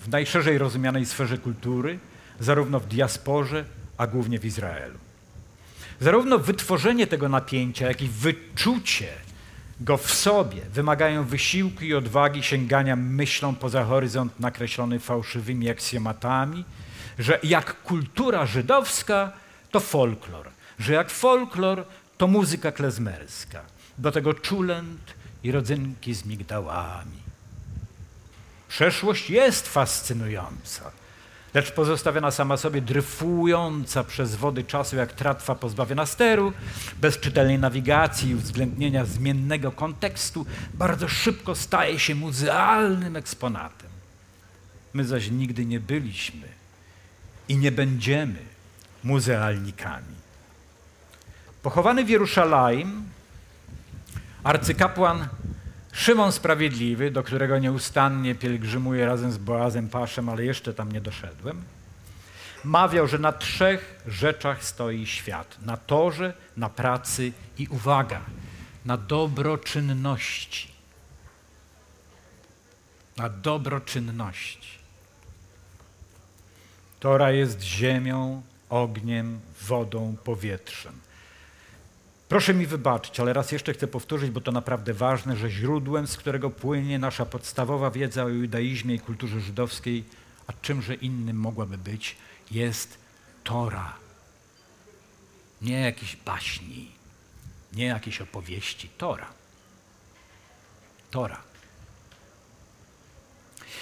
w 0.00 0.08
najszerzej 0.08 0.58
rozumianej 0.58 1.06
sferze 1.06 1.38
kultury, 1.38 1.98
zarówno 2.40 2.80
w 2.80 2.86
diasporze, 2.86 3.64
a 3.96 4.06
głównie 4.06 4.38
w 4.38 4.44
Izraelu. 4.44 4.98
Zarówno 6.00 6.38
wytworzenie 6.38 7.06
tego 7.06 7.28
napięcia, 7.28 7.88
jak 7.88 8.02
i 8.02 8.08
wyczucie 8.08 9.08
go 9.80 9.96
w 9.96 10.14
sobie 10.14 10.60
wymagają 10.72 11.24
wysiłku 11.24 11.84
i 11.84 11.94
odwagi 11.94 12.42
sięgania 12.42 12.96
myślą 12.96 13.54
poza 13.54 13.84
horyzont 13.84 14.40
nakreślony 14.40 15.00
fałszywymi 15.00 15.70
aksjomatami, 15.70 16.64
że 17.18 17.38
jak 17.42 17.82
kultura 17.82 18.46
żydowska 18.46 19.32
to 19.70 19.80
folklor, 19.80 20.48
że 20.78 20.92
jak 20.92 21.10
folklor 21.10 21.84
to 22.18 22.26
muzyka 22.26 22.72
klezmerska, 22.72 23.62
do 23.98 24.12
tego 24.12 24.34
czulent 24.34 25.14
i 25.42 25.52
rodzynki 25.52 26.14
z 26.14 26.24
migdałami. 26.24 27.18
Przeszłość 28.68 29.30
jest 29.30 29.68
fascynująca, 29.68 30.90
lecz 31.54 31.72
pozostawiona 31.72 32.30
sama 32.30 32.56
sobie, 32.56 32.80
dryfująca 32.80 34.04
przez 34.04 34.36
wody 34.36 34.64
czasu 34.64 34.96
jak 34.96 35.12
tratwa 35.12 35.54
pozbawiona 35.54 36.06
steru, 36.06 36.52
bez 37.00 37.20
czytelnej 37.20 37.58
nawigacji 37.58 38.30
i 38.30 38.34
uwzględnienia 38.34 39.04
zmiennego 39.04 39.72
kontekstu, 39.72 40.46
bardzo 40.74 41.08
szybko 41.08 41.54
staje 41.54 41.98
się 41.98 42.14
muzealnym 42.14 43.16
eksponatem. 43.16 43.88
My 44.94 45.04
zaś 45.04 45.30
nigdy 45.30 45.66
nie 45.66 45.80
byliśmy 45.80 46.48
i 47.48 47.56
nie 47.56 47.72
będziemy 47.72 48.38
muzealnikami. 49.04 50.18
Pochowany 51.62 52.04
w 52.04 52.08
Jerusalem 52.08 53.04
arcykapłan 54.44 55.28
Szymon 55.98 56.32
Sprawiedliwy, 56.32 57.10
do 57.10 57.22
którego 57.22 57.58
nieustannie 57.58 58.34
pielgrzymuję 58.34 59.06
razem 59.06 59.32
z 59.32 59.38
Boazem 59.38 59.88
Paszem, 59.88 60.28
ale 60.28 60.44
jeszcze 60.44 60.74
tam 60.74 60.92
nie 60.92 61.00
doszedłem, 61.00 61.62
mawiał, 62.64 63.06
że 63.06 63.18
na 63.18 63.32
trzech 63.32 64.02
rzeczach 64.06 64.64
stoi 64.64 65.06
świat. 65.06 65.58
Na 65.62 65.76
torze, 65.76 66.34
na 66.56 66.68
pracy 66.68 67.32
i 67.58 67.68
uwaga, 67.68 68.20
na 68.84 68.96
dobroczynności. 68.96 70.68
Na 73.16 73.28
dobroczynności. 73.28 74.78
Tora 77.00 77.30
jest 77.30 77.62
ziemią, 77.62 78.42
ogniem, 78.70 79.40
wodą, 79.60 80.16
powietrzem. 80.24 81.07
Proszę 82.28 82.54
mi 82.54 82.66
wybaczyć, 82.66 83.20
ale 83.20 83.32
raz 83.32 83.52
jeszcze 83.52 83.74
chcę 83.74 83.86
powtórzyć, 83.86 84.30
bo 84.30 84.40
to 84.40 84.52
naprawdę 84.52 84.94
ważne, 84.94 85.36
że 85.36 85.50
źródłem, 85.50 86.06
z 86.06 86.16
którego 86.16 86.50
płynie 86.50 86.98
nasza 86.98 87.26
podstawowa 87.26 87.90
wiedza 87.90 88.24
o 88.24 88.28
judaizmie 88.28 88.94
i 88.94 89.00
kulturze 89.00 89.40
żydowskiej, 89.40 90.04
a 90.46 90.52
czymże 90.52 90.94
innym 90.94 91.36
mogłaby 91.36 91.78
być, 91.78 92.16
jest 92.50 92.98
Tora. 93.44 93.94
Nie 95.62 95.80
jakieś 95.80 96.16
baśni, 96.16 96.90
nie 97.72 97.84
jakieś 97.84 98.20
opowieści. 98.20 98.88
Tora. 98.98 99.26
Tora. 101.10 101.42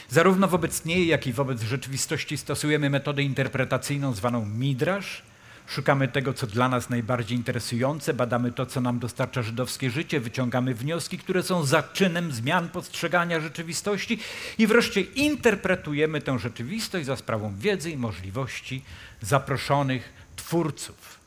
Zarówno 0.09 0.49
wobec 0.49 0.85
niej, 0.85 1.07
jak 1.07 1.27
i 1.27 1.33
wobec 1.33 1.63
rzeczywistości 1.63 2.39
stosujemy 2.39 2.91
metodę 2.91 3.23
interpretacyjną 3.23 4.13
zwaną 4.13 4.47
midrash, 4.47 5.23
Szukamy 5.67 6.09
tego, 6.09 6.35
co 6.35 6.47
dla 6.47 6.69
nas 6.69 6.91
najbardziej 6.91 7.39
interesujące, 7.39 8.15
badamy 8.15 8.53
to, 8.53 8.67
co 8.67 8.81
nam 8.81 8.99
dostarcza 8.99 9.43
żydowskie 9.43 9.91
życie, 9.91 10.21
wyciągamy 10.21 10.75
wnioski, 10.75 11.19
które 11.19 11.43
są 11.43 11.65
zaczynem 11.65 12.33
zmian 12.33 12.69
postrzegania 12.69 13.41
rzeczywistości 13.41 14.19
i 14.59 14.67
wreszcie 14.67 15.01
interpretujemy 15.01 16.21
tę 16.21 16.39
rzeczywistość 16.39 17.07
za 17.07 17.17
sprawą 17.17 17.57
wiedzy 17.57 17.91
i 17.91 17.97
możliwości 17.97 18.85
zaproszonych 19.21 20.13
twórców 20.37 21.21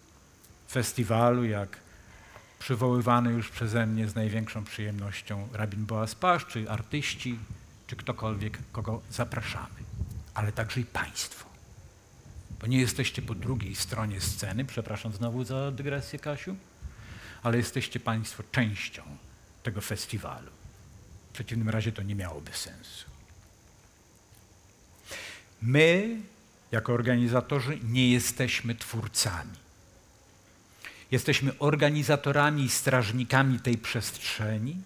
festiwalu, 0.71 1.45
jak 1.45 1.77
przywoływany 2.59 3.31
już 3.31 3.49
przeze 3.49 3.85
mnie 3.85 4.07
z 4.07 4.15
największą 4.15 4.63
przyjemnością 4.63 5.47
rabin 5.53 5.85
Boaz 5.85 6.15
Pasz, 6.15 6.45
czy 6.45 6.69
artyści, 6.69 7.39
czy 7.87 7.95
ktokolwiek, 7.95 8.57
kogo 8.71 9.01
zapraszamy, 9.11 9.79
ale 10.33 10.51
także 10.51 10.81
i 10.81 10.85
państwo 10.85 11.48
bo 12.59 12.67
nie 12.67 12.79
jesteście 12.79 13.21
po 13.21 13.35
drugiej 13.35 13.75
stronie 13.75 14.21
sceny, 14.21 14.65
przepraszam 14.65 15.13
znowu 15.13 15.43
za 15.43 15.71
dygresję, 15.71 16.19
Kasiu, 16.19 16.55
ale 17.43 17.57
jesteście 17.57 17.99
Państwo 17.99 18.43
częścią 18.51 19.03
tego 19.63 19.81
festiwalu. 19.81 20.51
W 21.29 21.33
przeciwnym 21.33 21.69
razie 21.69 21.91
to 21.91 22.03
nie 22.03 22.15
miałoby 22.15 22.51
sensu. 22.53 23.05
My, 25.61 26.17
jako 26.71 26.93
organizatorzy, 26.93 27.79
nie 27.83 28.11
jesteśmy 28.11 28.75
twórcami. 28.75 29.57
Jesteśmy 31.11 31.59
organizatorami 31.59 32.63
i 32.63 32.69
strażnikami 32.69 33.59
tej 33.59 33.77
przestrzeni, 33.77 34.77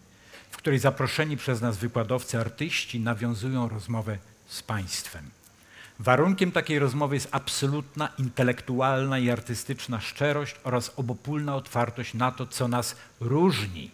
w 0.51 0.57
której 0.57 0.79
zaproszeni 0.79 1.37
przez 1.37 1.61
nas 1.61 1.77
wykładowcy, 1.77 2.39
artyści 2.39 2.99
nawiązują 2.99 3.69
rozmowę 3.69 4.17
z 4.47 4.63
Państwem. 4.63 5.29
Warunkiem 5.99 6.51
takiej 6.51 6.79
rozmowy 6.79 7.15
jest 7.15 7.27
absolutna 7.31 8.09
intelektualna 8.17 9.19
i 9.19 9.29
artystyczna 9.29 9.99
szczerość 9.99 10.55
oraz 10.63 10.91
obopólna 10.95 11.55
otwartość 11.55 12.13
na 12.13 12.31
to, 12.31 12.47
co 12.47 12.67
nas 12.67 12.95
różni. 13.19 13.91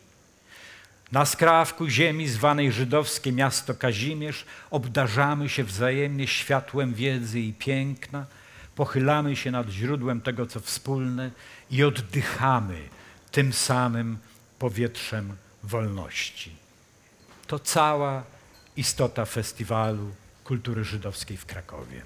Na 1.12 1.26
skrawku 1.26 1.88
ziemi 1.88 2.28
zwanej 2.28 2.72
żydowskie 2.72 3.32
miasto 3.32 3.74
Kazimierz 3.74 4.46
obdarzamy 4.72 5.50
się 5.50 5.64
wzajemnie 5.64 6.28
światłem 6.28 6.94
wiedzy 6.94 7.40
i 7.40 7.54
piękna, 7.54 8.26
pochylamy 8.76 9.36
się 9.36 9.52
nad 9.52 9.70
źródłem 9.70 10.22
tego, 10.22 10.46
co 10.46 10.60
wspólne 10.60 11.32
i 11.72 11.84
oddychamy 11.84 12.82
tym 13.32 13.54
samym 13.54 14.18
powietrzem 14.60 15.36
wolności. 15.64 16.52
To 17.48 17.60
cała 17.60 18.24
istota 18.76 19.26
festiwalu 19.26 20.12
kultury 20.50 20.84
żydowskiej 20.84 21.38
w 21.38 21.46
Krakowie. 21.46 22.02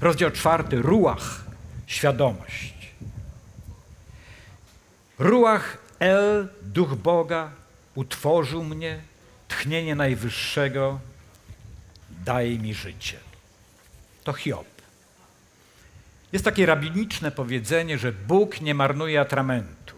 Rozdział 0.00 0.30
czwarty, 0.30 0.82
ruach, 0.82 1.44
świadomość. 1.86 2.74
Ruach 5.18 5.78
El, 5.98 6.48
duch 6.62 6.94
Boga, 6.94 7.50
utworzył 7.94 8.64
mnie, 8.64 9.00
tchnienie 9.48 9.94
Najwyższego 9.94 11.00
daje 12.24 12.58
mi 12.58 12.74
życie. 12.74 13.18
To 14.24 14.32
Hiob. 14.32 14.66
Jest 16.32 16.44
takie 16.44 16.66
rabiniczne 16.66 17.30
powiedzenie, 17.30 17.98
że 17.98 18.12
Bóg 18.12 18.60
nie 18.60 18.74
marnuje 18.74 19.20
atramentu. 19.20 19.94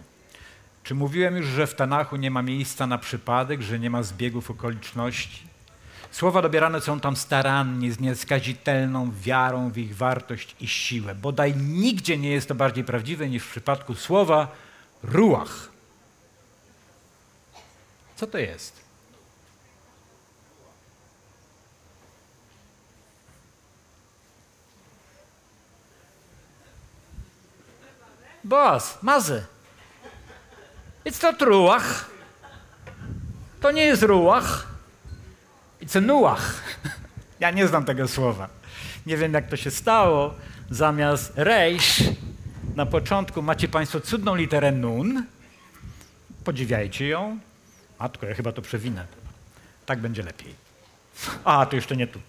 Czy 0.83 0.95
mówiłem 0.95 1.37
już, 1.37 1.47
że 1.47 1.67
w 1.67 1.75
Tanachu 1.75 2.17
nie 2.17 2.31
ma 2.31 2.43
miejsca 2.43 2.87
na 2.87 2.99
przypadek, 2.99 3.63
że 3.63 3.79
nie 3.79 3.91
ma 3.91 4.03
zbiegów 4.03 4.51
okoliczności? 4.51 5.48
Słowa 6.11 6.43
dobierane 6.43 6.81
są 6.81 7.01
tam 7.01 7.17
starannie, 7.17 7.93
z 7.93 8.01
nieskazitelną 8.01 9.13
wiarą 9.13 9.71
w 9.71 9.79
ich 9.79 9.97
wartość 9.97 10.57
i 10.61 10.69
siłę. 10.69 11.15
Bodaj 11.15 11.57
nigdzie 11.57 12.19
nie 12.19 12.31
jest 12.31 12.49
to 12.49 12.55
bardziej 12.55 12.85
prawdziwe 12.85 13.29
niż 13.29 13.43
w 13.43 13.51
przypadku 13.51 13.95
słowa 13.95 14.49
ruach. 15.03 15.69
Co 18.17 18.27
to 18.27 18.39
jest? 18.39 18.89
Boaz, 28.45 28.99
mazy. 29.03 29.47
It's 31.05 31.23
not 31.23 31.43
ruach. 31.43 32.11
To 33.61 33.71
nie 33.71 33.85
jest 33.85 34.03
ruach. 34.03 34.78
It's 35.83 35.99
a 35.99 36.01
nuach. 36.01 36.63
Ja 37.41 37.51
nie 37.51 37.69
znam 37.69 37.85
tego 37.85 38.09
słowa. 38.09 38.49
Nie 39.07 39.17
wiem, 39.17 39.33
jak 39.33 39.49
to 39.49 39.57
się 39.57 39.71
stało. 39.71 40.35
Zamiast 40.71 41.33
rejsz 41.37 42.03
na 42.77 42.87
początku 42.87 43.43
macie 43.43 43.69
Państwo 43.69 44.01
cudną 44.01 44.35
literę 44.35 44.73
nun. 44.73 45.25
Podziwiajcie 46.45 47.09
ją. 47.09 47.39
Matko, 48.01 48.27
ja 48.27 48.35
chyba 48.35 48.53
to 48.53 48.63
przewinę. 48.63 49.07
Tak 49.87 49.99
będzie 49.99 50.23
lepiej. 50.23 50.55
A, 51.45 51.67
to 51.67 51.77
jeszcze 51.77 51.97
nie 51.97 52.07
tu. 52.07 52.21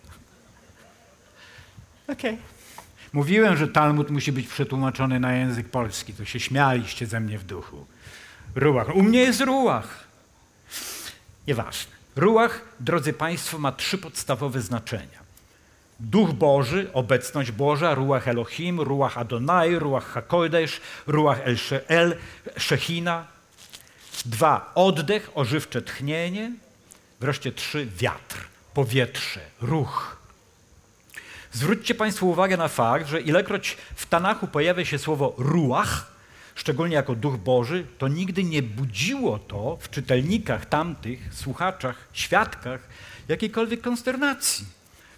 Okej. 2.07 2.33
Okay. 2.33 2.37
Mówiłem, 3.13 3.57
że 3.57 3.67
Talmud 3.67 4.09
musi 4.09 4.31
być 4.31 4.47
przetłumaczony 4.47 5.19
na 5.19 5.33
język 5.33 5.69
polski. 5.69 6.13
To 6.13 6.25
się 6.25 6.39
śmialiście 6.39 7.07
ze 7.07 7.19
mnie 7.19 7.37
w 7.37 7.43
duchu. 7.43 7.85
Ruach. 8.55 8.95
U 8.95 9.03
mnie 9.03 9.19
jest 9.19 9.41
ruach. 9.41 10.07
Nieważne. 11.47 11.98
Ruach, 12.19 12.61
drodzy 12.79 13.13
Państwo, 13.13 13.57
ma 13.59 13.71
trzy 13.71 13.97
podstawowe 13.97 14.61
znaczenia. 14.61 15.19
Duch 15.99 16.31
Boży, 16.31 16.89
obecność 16.93 17.51
Boża, 17.51 17.95
Ruach 17.95 18.27
Elohim, 18.27 18.81
Ruach 18.81 19.17
Adonai, 19.17 19.75
Ruach 19.75 20.05
HaKodesh, 20.05 20.81
Ruach 21.07 21.39
El, 21.43 21.57
El 21.87 22.15
Shechina. 22.57 23.27
Dwa, 24.25 24.71
oddech, 24.75 25.31
ożywcze 25.35 25.81
tchnienie. 25.81 26.51
Wreszcie 27.19 27.51
trzy, 27.51 27.87
wiatr, 27.97 28.47
powietrze, 28.73 29.41
ruch. 29.61 30.17
Zwróćcie 31.51 31.95
Państwo 31.95 32.25
uwagę 32.25 32.57
na 32.57 32.67
fakt, 32.67 33.07
że 33.07 33.21
ilekroć 33.21 33.77
w 33.95 34.05
Tanachu 34.05 34.47
pojawia 34.47 34.85
się 34.85 34.97
słowo 34.97 35.33
ruach, 35.37 36.11
szczególnie 36.59 36.95
jako 36.95 37.15
duch 37.15 37.37
Boży, 37.37 37.85
to 37.97 38.07
nigdy 38.07 38.43
nie 38.43 38.63
budziło 38.63 39.39
to 39.39 39.77
w 39.81 39.89
czytelnikach 39.89 40.65
tamtych, 40.65 41.19
słuchaczach, 41.33 41.95
świadkach 42.13 42.87
jakiejkolwiek 43.27 43.81
konsternacji. 43.81 44.65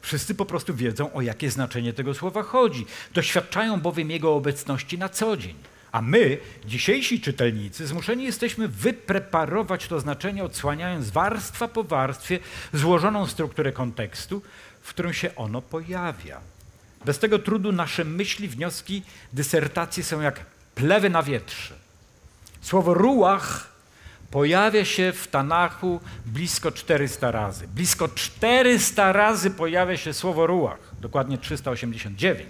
Wszyscy 0.01 0.35
po 0.35 0.45
prostu 0.45 0.75
wiedzą, 0.75 1.13
o 1.13 1.21
jakie 1.21 1.51
znaczenie 1.51 1.93
tego 1.93 2.13
słowa 2.13 2.43
chodzi. 2.43 2.85
Doświadczają 3.13 3.81
bowiem 3.81 4.11
jego 4.11 4.35
obecności 4.35 4.97
na 4.97 5.09
co 5.09 5.37
dzień. 5.37 5.55
A 5.91 6.01
my, 6.01 6.37
dzisiejsi 6.65 7.21
czytelnicy, 7.21 7.87
zmuszeni 7.87 8.23
jesteśmy 8.23 8.67
wypreparować 8.67 9.87
to 9.87 9.99
znaczenie, 9.99 10.43
odsłaniając 10.43 11.09
warstwa 11.09 11.67
po 11.67 11.83
warstwie 11.83 12.39
złożoną 12.73 13.27
strukturę 13.27 13.71
kontekstu, 13.71 14.41
w 14.81 14.89
którym 14.89 15.13
się 15.13 15.35
ono 15.35 15.61
pojawia. 15.61 16.41
Bez 17.05 17.19
tego 17.19 17.39
trudu 17.39 17.71
nasze 17.71 18.05
myśli, 18.05 18.47
wnioski, 18.47 19.03
dysertacje 19.33 20.03
są 20.03 20.21
jak 20.21 20.45
plewy 20.75 21.09
na 21.09 21.23
wietrze. 21.23 21.75
Słowo 22.61 22.93
ruach 22.93 23.71
pojawia 24.31 24.85
się 24.85 25.11
w 25.11 25.27
Tanachu 25.27 25.99
blisko 26.25 26.71
400 26.71 27.31
razy. 27.31 27.67
Blisko 27.67 28.07
400 28.07 29.11
razy 29.11 29.51
pojawia 29.51 29.97
się 29.97 30.13
słowo 30.13 30.47
ruach, 30.47 30.79
dokładnie 31.01 31.37
389. 31.37 32.47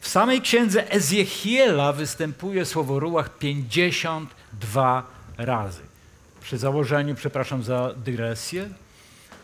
W 0.00 0.08
samej 0.08 0.40
księdze 0.40 0.90
Ezjechiela 0.90 1.92
występuje 1.92 2.64
słowo 2.64 3.00
ruach 3.00 3.38
52 3.38 5.06
razy. 5.38 5.82
Przy 6.40 6.58
założeniu, 6.58 7.14
przepraszam 7.14 7.62
za 7.62 7.94
dygresję, 7.96 8.68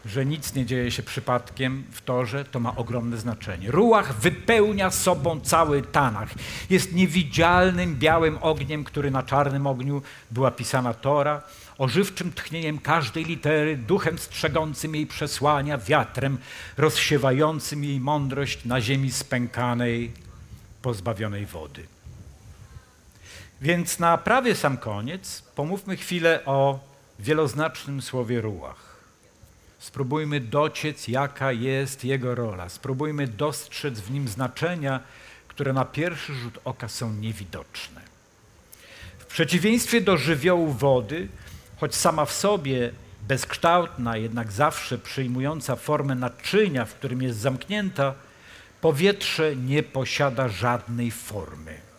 że 0.07 0.27
nic 0.27 0.55
nie 0.55 0.67
dzieje 0.67 0.91
się 0.91 1.03
przypadkiem 1.03 1.85
w 1.91 2.03
torze, 2.03 2.45
to 2.45 2.61
ma 2.61 2.77
ogromne 2.77 3.17
znaczenie. 3.17 3.71
Ruach 3.71 4.21
wypełnia 4.21 4.91
sobą 4.91 5.41
cały 5.41 5.83
Tanach. 5.83 6.31
Jest 6.71 6.93
niewidzialnym 6.93 7.97
białym 7.97 8.39
ogniem, 8.41 8.85
który 8.85 9.11
na 9.11 9.23
czarnym 9.23 9.67
ogniu 9.67 10.03
była 10.31 10.51
pisana 10.51 10.95
Tora, 10.95 11.43
ożywczym 11.79 12.33
tchnieniem 12.33 12.79
każdej 12.79 13.25
litery, 13.25 13.77
duchem 13.77 14.19
strzegącym 14.19 14.95
jej 14.95 15.07
przesłania, 15.07 15.79
wiatrem 15.79 16.39
rozsiewającym 16.77 17.85
jej 17.85 18.01
mądrość 18.01 18.65
na 18.65 18.81
ziemi 18.81 19.13
spękanej, 19.13 20.13
pozbawionej 20.83 21.47
wody. 21.47 21.87
Więc 23.61 23.99
na 23.99 24.19
prawie 24.19 24.55
sam 24.55 24.77
koniec 24.77 25.43
pomówmy 25.55 25.97
chwilę 25.97 26.41
o 26.45 26.79
wieloznacznym 27.19 28.03
słowie 28.03 28.41
ruach. 28.41 28.94
Spróbujmy 29.85 30.41
dociec, 30.41 31.09
jaka 31.09 31.53
jest 31.53 32.05
jego 32.05 32.35
rola. 32.35 32.69
Spróbujmy 32.69 33.27
dostrzec 33.27 34.01
w 34.01 34.11
nim 34.11 34.29
znaczenia, 34.29 35.01
które 35.49 35.73
na 35.73 35.85
pierwszy 35.85 36.35
rzut 36.35 36.59
oka 36.65 36.89
są 36.89 37.13
niewidoczne. 37.13 38.01
W 39.19 39.27
przeciwieństwie 39.27 40.01
do 40.01 40.17
żywiołu 40.17 40.73
wody, 40.73 41.29
choć 41.77 41.95
sama 41.95 42.25
w 42.25 42.33
sobie 42.33 42.93
bezkształtna, 43.29 44.17
jednak 44.17 44.53
zawsze 44.53 44.99
przyjmująca 44.99 45.77
formę 45.77 46.15
naczynia, 46.15 46.85
w 46.85 46.95
którym 46.95 47.23
jest 47.23 47.39
zamknięta, 47.39 48.15
powietrze 48.81 49.57
nie 49.57 49.83
posiada 49.83 50.49
żadnej 50.49 51.11
formy 51.11 51.94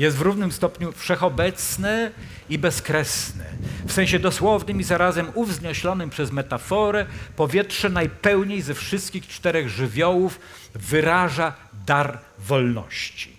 jest 0.00 0.16
w 0.16 0.20
równym 0.20 0.52
stopniu 0.52 0.92
wszechobecne 0.92 2.10
i 2.48 2.58
bezkresne. 2.58 3.44
W 3.86 3.92
sensie 3.92 4.18
dosłownym 4.18 4.80
i 4.80 4.84
zarazem 4.84 5.30
uwznioślonym 5.34 6.10
przez 6.10 6.32
metaforę, 6.32 7.06
powietrze 7.36 7.88
najpełniej 7.88 8.62
ze 8.62 8.74
wszystkich 8.74 9.28
czterech 9.28 9.68
żywiołów 9.68 10.40
wyraża 10.74 11.52
dar 11.86 12.18
wolności. 12.38 13.36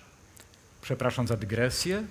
Przepraszam 0.82 1.28
za 1.28 1.38
dygresję. 1.38 2.04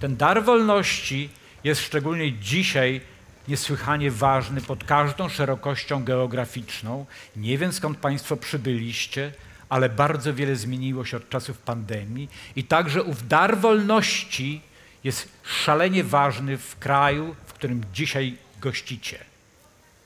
Ten 0.00 0.16
dar 0.16 0.44
wolności 0.44 1.28
jest 1.64 1.80
szczególnie 1.80 2.32
dzisiaj 2.32 3.00
niesłychanie 3.48 4.10
ważny 4.10 4.60
pod 4.60 4.84
każdą 4.84 5.28
szerokością 5.28 6.04
geograficzną. 6.04 7.06
Nie 7.36 7.58
wiem 7.58 7.72
skąd 7.72 7.98
Państwo 7.98 8.36
przybyliście, 8.36 9.32
ale 9.72 9.88
bardzo 9.88 10.34
wiele 10.34 10.56
zmieniło 10.56 11.04
się 11.04 11.16
od 11.16 11.28
czasów 11.28 11.58
pandemii 11.58 12.28
i 12.56 12.64
także 12.64 13.02
ów 13.02 13.28
dar 13.28 13.58
wolności 13.58 14.60
jest 15.04 15.28
szalenie 15.44 16.04
ważny 16.04 16.58
w 16.58 16.78
kraju, 16.78 17.36
w 17.46 17.52
którym 17.52 17.84
dzisiaj 17.94 18.36
gościcie, 18.60 19.18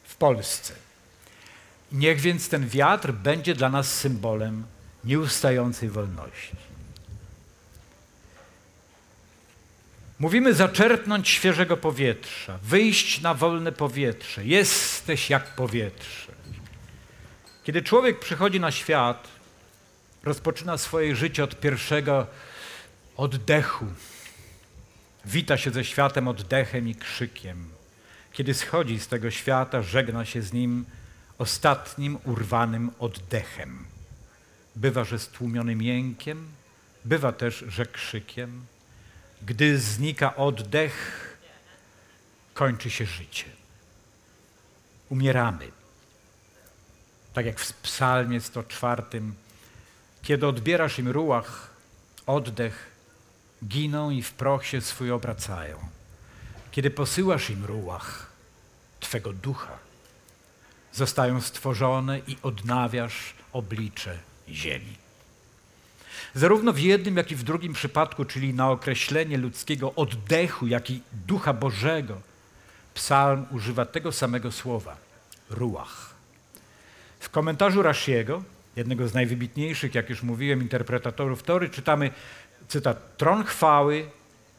w 0.04 0.16
Polsce. 0.16 0.74
Niech 1.92 2.20
więc 2.20 2.48
ten 2.48 2.68
wiatr 2.68 3.12
będzie 3.12 3.54
dla 3.54 3.68
nas 3.68 3.94
symbolem 3.94 4.64
nieustającej 5.04 5.88
wolności. 5.88 6.56
Mówimy 10.18 10.54
zaczerpnąć 10.54 11.28
świeżego 11.28 11.76
powietrza, 11.76 12.58
wyjść 12.62 13.20
na 13.20 13.34
wolne 13.34 13.72
powietrze. 13.72 14.44
Jesteś 14.44 15.30
jak 15.30 15.54
powietrze. 15.54 16.32
Kiedy 17.64 17.82
człowiek 17.82 18.18
przychodzi 18.18 18.60
na 18.60 18.70
świat, 18.70 19.35
rozpoczyna 20.26 20.78
swoje 20.78 21.16
życie 21.16 21.44
od 21.44 21.60
pierwszego 21.60 22.26
oddechu. 23.16 23.86
Wita 25.24 25.56
się 25.56 25.70
ze 25.70 25.84
światem 25.84 26.28
oddechem 26.28 26.88
i 26.88 26.94
krzykiem. 26.94 27.68
Kiedy 28.32 28.54
schodzi 28.54 29.00
z 29.00 29.08
tego 29.08 29.30
świata, 29.30 29.82
żegna 29.82 30.24
się 30.24 30.42
z 30.42 30.52
nim 30.52 30.84
ostatnim 31.38 32.18
urwanym 32.24 32.90
oddechem. 32.98 33.86
Bywa, 34.76 35.04
że 35.04 35.18
stłumionym 35.18 35.82
jękiem, 35.82 36.48
bywa 37.04 37.32
też, 37.32 37.64
że 37.68 37.86
krzykiem. 37.86 38.66
Gdy 39.42 39.78
znika 39.78 40.36
oddech, 40.36 41.22
kończy 42.54 42.90
się 42.90 43.06
życie. 43.06 43.44
Umieramy. 45.08 45.70
Tak 47.34 47.46
jak 47.46 47.60
w 47.60 47.72
Psalmie 47.72 48.40
104 48.40 49.02
kiedy 50.26 50.46
odbierasz 50.46 50.98
im 50.98 51.08
ruach, 51.08 51.70
oddech, 52.26 52.90
giną 53.66 54.10
i 54.10 54.22
w 54.22 54.32
proch 54.32 54.66
się 54.66 54.80
swój 54.80 55.10
obracają. 55.10 55.78
Kiedy 56.70 56.90
posyłasz 56.90 57.50
im 57.50 57.64
ruach, 57.64 58.26
Twego 59.00 59.32
ducha, 59.32 59.78
zostają 60.92 61.40
stworzone 61.40 62.18
i 62.18 62.36
odnawiasz 62.42 63.34
oblicze 63.52 64.18
ziemi. 64.48 64.96
Zarówno 66.34 66.72
w 66.72 66.78
jednym, 66.78 67.16
jak 67.16 67.30
i 67.30 67.36
w 67.36 67.42
drugim 67.42 67.72
przypadku, 67.72 68.24
czyli 68.24 68.54
na 68.54 68.70
określenie 68.70 69.38
ludzkiego 69.38 69.94
oddechu, 69.94 70.66
jak 70.66 70.90
i 70.90 71.02
ducha 71.26 71.52
Bożego, 71.52 72.20
psalm 72.94 73.46
używa 73.50 73.84
tego 73.84 74.12
samego 74.12 74.52
słowa 74.52 74.96
ruach. 75.50 76.14
W 77.20 77.30
komentarzu 77.30 77.82
Rashiego 77.82 78.42
jednego 78.76 79.08
z 79.08 79.14
najwybitniejszych, 79.14 79.94
jak 79.94 80.10
już 80.10 80.22
mówiłem, 80.22 80.62
interpretatorów 80.62 81.42
Tory, 81.42 81.68
czytamy, 81.68 82.10
cytat, 82.68 83.16
tron 83.16 83.44
chwały 83.44 84.10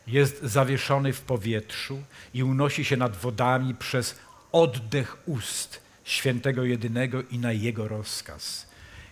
jest 0.08 0.44
zawieszony 0.44 1.14
w 1.14 1.22
powietrzu 1.22 2.04
i 2.34 2.44
unosi 2.44 2.86
się 2.86 2.98
nad 2.98 3.18
wodami 3.18 3.76
przez 3.76 4.20
oddech 4.52 5.18
ust 5.26 5.82
świętego 6.04 6.64
jedynego 6.64 7.24
i 7.24 7.40
na 7.40 7.52
jego 7.52 7.88
rozkaz, 7.88 8.68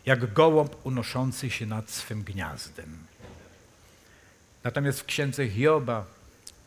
jak 0.06 0.34
gołąb 0.34 0.76
unoszący 0.84 1.50
się 1.50 1.66
nad 1.66 1.90
swym 1.90 2.24
gniazdem. 2.24 2.98
Natomiast 4.64 5.00
w 5.00 5.06
księdze 5.06 5.50
Hioba 5.50 6.06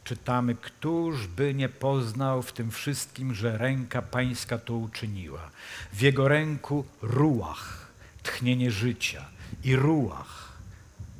czytamy, 0.05 0.55
któż 0.55 1.26
by 1.26 1.55
nie 1.55 1.68
poznał 1.68 2.43
w 2.43 2.53
tym 2.53 2.70
wszystkim, 2.70 3.34
że 3.34 3.59
ręka 3.59 4.03
pańska 4.03 4.59
to 4.59 4.74
uczyniła. 4.74 5.51
W 5.93 6.01
jego 6.01 6.28
ręku 6.28 6.84
ruach, 7.03 7.88
tchnienie 8.29 8.70
życia 8.70 9.24
i 9.64 9.76
ruach, 9.76 10.53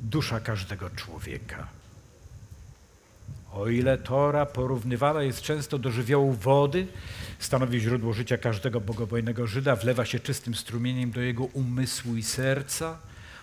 dusza 0.01 0.39
każdego 0.39 0.89
człowieka. 0.89 1.67
O 3.51 3.67
ile 3.67 3.97
Tora 3.97 4.45
porównywana 4.45 5.23
jest 5.23 5.41
często 5.41 5.79
do 5.79 5.91
żywiołu 5.91 6.33
wody, 6.33 6.87
stanowi 7.39 7.79
źródło 7.79 8.13
życia 8.13 8.37
każdego 8.37 8.81
bogobojnego 8.81 9.47
Żyda, 9.47 9.75
wlewa 9.75 10.05
się 10.05 10.19
czystym 10.19 10.55
strumieniem 10.55 11.11
do 11.11 11.21
jego 11.21 11.43
umysłu 11.43 12.15
i 12.15 12.23
serca, 12.23 12.97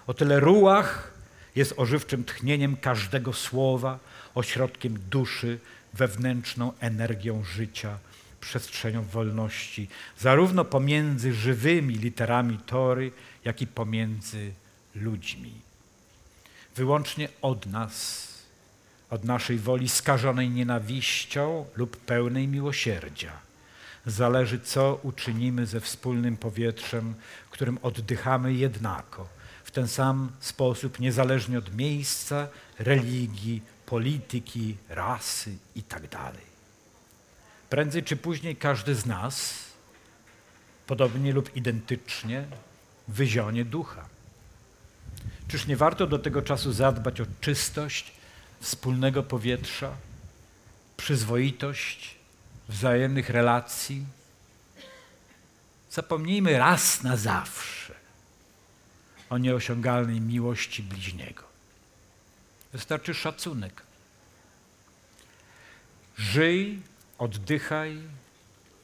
o 0.07 0.15
tyle 0.15 0.41
ruach 0.41 1.13
jest 1.57 1.75
ożywczym 1.77 2.25
tchnieniem 2.25 2.77
każdego 2.77 3.33
słowa, 3.33 3.99
ośrodkiem 4.35 4.99
duszy, 5.11 5.59
wewnętrzną 5.95 6.73
energią 6.81 7.45
życia, 7.45 7.99
przestrzenią 8.47 9.03
wolności, 9.03 9.89
zarówno 10.19 10.65
pomiędzy 10.65 11.35
żywymi 11.35 11.95
literami 11.95 12.59
Tory, 12.59 13.13
jak 13.45 13.63
i 13.63 13.67
pomiędzy 13.67 14.53
ludźmi. 14.95 15.53
Wyłącznie 16.77 17.29
od 17.43 17.67
nas, 17.67 18.29
od 19.11 19.25
naszej 19.25 19.59
woli 19.59 19.89
skażonej 19.89 20.51
nienawiścią 20.51 21.67
lub 21.77 21.97
pełnej 21.97 22.49
miłosierdzia, 22.49 23.33
zależy, 24.07 24.61
co 24.61 25.01
uczynimy 25.03 25.67
ze 25.67 25.81
wspólnym 25.81 26.37
powietrzem, 26.37 27.15
którym 27.51 27.79
oddychamy 27.83 28.55
jednako, 28.55 29.29
w 29.65 29.71
ten 29.71 29.89
sam 29.89 30.33
sposób, 30.41 31.01
niezależnie 31.01 31.59
od 31.59 31.75
miejsca, 31.75 32.49
religii, 32.79 33.63
polityki, 33.87 34.77
rasy 34.89 35.57
itd. 35.75 36.46
Prędzej 37.71 38.03
czy 38.03 38.17
później 38.17 38.57
każdy 38.57 38.95
z 38.95 39.07
nas, 39.07 39.55
podobnie 40.87 41.33
lub 41.33 41.57
identycznie, 41.57 42.45
wyzionie 43.09 43.65
ducha. 43.65 44.09
Czyż 45.49 45.67
nie 45.67 45.77
warto 45.77 46.07
do 46.07 46.19
tego 46.19 46.43
czasu 46.43 46.73
zadbać 46.73 47.21
o 47.21 47.27
czystość 47.41 48.13
wspólnego 48.61 49.23
powietrza, 49.23 49.97
przyzwoitość 50.97 52.15
wzajemnych 52.69 53.31
relacji? 53.31 54.05
Zapomnijmy 55.91 56.59
raz 56.59 57.03
na 57.03 57.17
zawsze 57.17 57.95
o 59.31 59.39
nieosiągalnej 59.39 60.21
miłości 60.21 60.83
bliźniego. 60.83 61.43
Wystarczy 62.73 63.15
szacunek. 63.15 63.83
Żyj, 66.19 66.83
oddychaj 67.19 67.99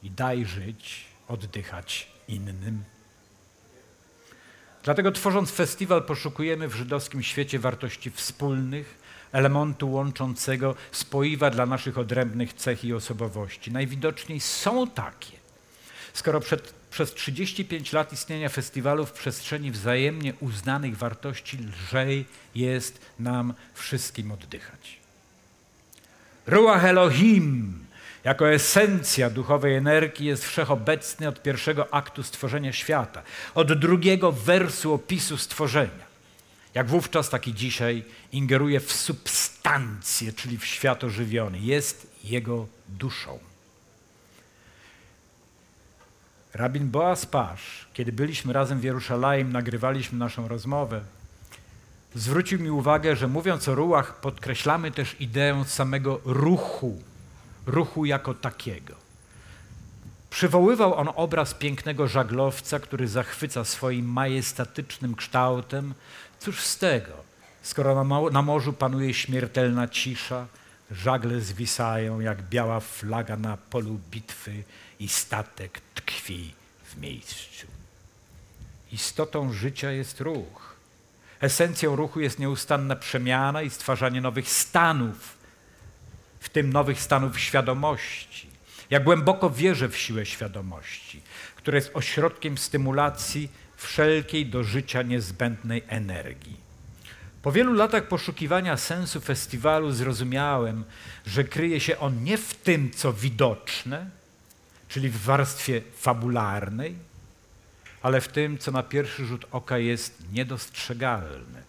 i 0.03 0.11
daj 0.11 0.45
żyć, 0.45 1.05
oddychać 1.27 2.11
innym. 2.27 2.83
Dlatego 4.83 5.11
tworząc 5.11 5.51
festiwal 5.51 6.03
poszukujemy 6.03 6.67
w 6.67 6.75
żydowskim 6.75 7.23
świecie 7.23 7.59
wartości 7.59 8.11
wspólnych, 8.11 9.03
elementu 9.31 9.91
łączącego 9.91 10.75
spoiwa 10.91 11.49
dla 11.49 11.65
naszych 11.65 11.97
odrębnych 11.97 12.53
cech 12.53 12.85
i 12.85 12.93
osobowości. 12.93 13.71
Najwidoczniej 13.71 14.39
są 14.39 14.87
takie. 14.87 15.37
Skoro 16.13 16.39
przed, 16.39 16.73
przez 16.91 17.13
35 17.13 17.93
lat 17.93 18.13
istnienia 18.13 18.49
festiwalu 18.49 19.05
w 19.05 19.11
przestrzeni 19.11 19.71
wzajemnie 19.71 20.33
uznanych 20.39 20.97
wartości 20.97 21.57
lżej 21.57 22.25
jest 22.55 23.01
nam 23.19 23.53
wszystkim 23.73 24.31
oddychać. 24.31 24.99
Ruach 26.47 26.85
Elohim 26.85 27.85
jako 28.23 28.49
esencja 28.49 29.29
duchowej 29.29 29.75
energii 29.75 30.25
jest 30.27 30.45
wszechobecny 30.45 31.27
od 31.27 31.41
pierwszego 31.41 31.93
aktu 31.93 32.23
stworzenia 32.23 32.73
świata, 32.73 33.21
od 33.55 33.73
drugiego 33.79 34.31
wersu 34.31 34.93
opisu 34.93 35.37
stworzenia. 35.37 36.13
Jak 36.73 36.87
wówczas, 36.87 37.29
tak 37.29 37.47
i 37.47 37.53
dzisiaj 37.53 38.03
ingeruje 38.31 38.79
w 38.79 38.93
substancję, 38.93 40.33
czyli 40.33 40.57
w 40.57 40.65
świat 40.65 41.03
ożywiony. 41.03 41.59
Jest 41.59 42.07
jego 42.23 42.67
duszą. 42.89 43.39
Rabin 46.53 46.89
Boaz 46.89 47.25
Pasz, 47.25 47.87
kiedy 47.93 48.11
byliśmy 48.11 48.53
razem 48.53 48.79
w 48.79 48.83
Jerusalem, 48.83 49.51
nagrywaliśmy 49.51 50.19
naszą 50.19 50.47
rozmowę, 50.47 51.01
zwrócił 52.15 52.59
mi 52.59 52.69
uwagę, 52.69 53.15
że 53.15 53.27
mówiąc 53.27 53.67
o 53.67 53.75
rułach, 53.75 54.21
podkreślamy 54.21 54.91
też 54.91 55.15
ideę 55.19 55.65
samego 55.67 56.19
ruchu, 56.25 57.01
ruchu 57.65 58.05
jako 58.05 58.33
takiego. 58.33 58.95
Przywoływał 60.29 60.95
on 60.95 61.09
obraz 61.15 61.53
pięknego 61.53 62.07
żaglowca, 62.07 62.79
który 62.79 63.07
zachwyca 63.07 63.63
swoim 63.63 64.05
majestatycznym 64.05 65.15
kształtem. 65.15 65.93
Cóż 66.39 66.61
z 66.61 66.77
tego, 66.77 67.13
skoro 67.61 68.03
na, 68.31 68.41
morzu 68.41 68.73
panuje 68.73 69.13
śmiertelna 69.13 69.87
cisza, 69.87 70.47
żagle 70.91 71.41
zwisają 71.41 72.19
jak 72.19 72.41
biała 72.41 72.79
flaga 72.79 73.37
na 73.37 73.57
polu 73.57 73.99
bitwy 74.11 74.63
i 74.99 75.07
statek 75.07 75.81
tkwi 75.95 76.53
w 76.83 76.97
miejscu. 76.97 77.67
Istotą 78.91 79.53
życia 79.53 79.91
jest 79.91 80.21
ruch. 80.21 80.75
Esencją 81.41 81.95
ruchu 81.95 82.19
jest 82.19 82.39
nieustanna 82.39 82.95
przemiana 82.95 83.61
i 83.61 83.69
stwarzanie 83.69 84.21
nowych 84.21 84.49
stanów, 84.49 85.32
w 86.43 86.49
tym 86.49 86.73
nowych 86.73 87.01
stanów 87.01 87.39
świadomości. 87.39 88.47
Ja 88.89 88.99
głęboko 88.99 89.49
wierzę 89.49 89.89
w 89.89 89.97
siłę 89.97 90.25
świadomości, 90.25 91.21
która 91.55 91.75
jest 91.75 91.91
ośrodkiem 91.93 92.57
stymulacji 92.57 93.49
wszelkiej 93.77 94.45
do 94.45 94.63
życia 94.63 95.01
niezbędnej 95.01 95.83
energii. 95.87 96.57
Po 97.41 97.51
wielu 97.51 97.73
latach 97.73 98.07
poszukiwania 98.07 98.77
sensu 98.77 99.21
festiwalu 99.21 99.91
zrozumiałem, 99.91 100.83
że 101.25 101.43
kryje 101.43 101.79
się 101.79 101.99
on 101.99 102.23
nie 102.23 102.37
w 102.37 102.53
tym, 102.55 102.91
co 102.91 103.13
widoczne, 103.13 104.09
czyli 104.89 105.09
w 105.09 105.21
warstwie 105.21 105.81
fabularnej, 105.97 106.95
ale 108.01 108.21
w 108.21 108.27
tym, 108.27 108.57
co 108.57 108.71
na 108.71 108.83
pierwszy 108.83 109.25
rzut 109.25 109.45
oka 109.51 109.77
jest 109.77 110.31
niedostrzegalne, 110.31 111.63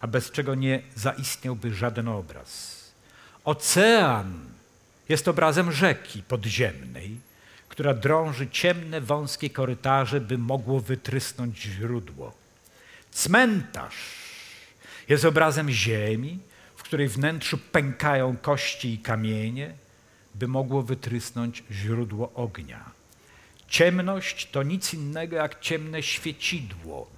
a 0.00 0.06
bez 0.06 0.30
czego 0.30 0.54
nie 0.54 0.82
zaistniałby 0.94 1.74
żaden 1.74 2.08
obraz. 2.08 2.79
Ocean 3.50 4.46
jest 5.08 5.28
obrazem 5.28 5.72
rzeki 5.72 6.22
podziemnej, 6.22 7.16
która 7.68 7.94
drąży 7.94 8.48
ciemne, 8.48 9.00
wąskie 9.00 9.50
korytarze, 9.50 10.20
by 10.20 10.38
mogło 10.38 10.80
wytrysnąć 10.80 11.62
źródło. 11.62 12.34
Cmentarz 13.12 13.94
jest 15.08 15.24
obrazem 15.24 15.70
ziemi, 15.70 16.38
w 16.76 16.82
której 16.82 17.08
wnętrzu 17.08 17.58
pękają 17.58 18.36
kości 18.36 18.94
i 18.94 18.98
kamienie, 18.98 19.74
by 20.34 20.48
mogło 20.48 20.82
wytrysnąć 20.82 21.64
źródło 21.70 22.32
ognia. 22.34 22.84
Ciemność 23.68 24.50
to 24.50 24.62
nic 24.62 24.94
innego 24.94 25.36
jak 25.36 25.60
ciemne 25.60 26.02
świecidło, 26.02 27.10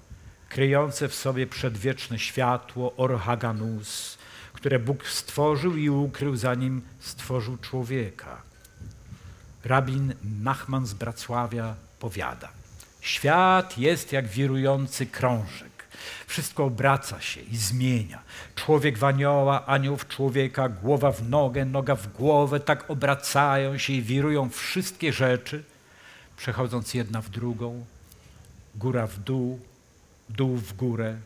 kryjące 0.49 1.09
w 1.09 1.15
sobie 1.15 1.47
przedwieczne 1.47 2.19
światło, 2.19 2.97
orhaganus, 2.97 4.19
które 4.53 4.79
Bóg 4.79 5.07
stworzył 5.07 5.77
i 5.77 5.91
ukrył, 5.91 6.37
zanim 6.37 6.83
stworzył 7.01 7.57
człowieka. 7.57 8.43
Rabin 9.65 10.15
Nachman 10.43 10.87
z 10.87 10.95
Bracławia 10.95 11.75
powiada: 11.99 12.49
Świat 13.01 13.79
jest 13.79 14.13
jak 14.13 14.29
wirujący 14.29 15.07
krążek. 15.07 15.73
Wszystko 16.27 16.65
obraca 16.65 17.21
się 17.21 17.41
i 17.41 17.57
zmienia. 17.57 18.23
Człowiek 18.55 18.99
w 18.99 19.05
anioła, 19.05 19.67
anioł 19.67 19.97
w 19.97 20.09
człowieka, 20.09 20.69
głowa 20.69 21.13
w 21.13 21.29
nogę, 21.29 21.65
noga 21.65 21.95
w 21.95 22.13
głowę, 22.13 22.61
tak 22.61 22.91
obracają 22.91 23.79
się 23.79 23.93
i 23.93 24.03
wirują 24.03 24.51
wszystkie 24.51 25.13
rzeczy, 25.13 25.65
przechodząc 26.37 26.95
jedna 26.95 27.21
w 27.21 27.31
drugą, 27.31 27.85
góra 28.75 29.07
w 29.07 29.19
dół, 29.19 29.61
dół 30.29 30.57
w 30.57 30.77
górę. 30.77 31.17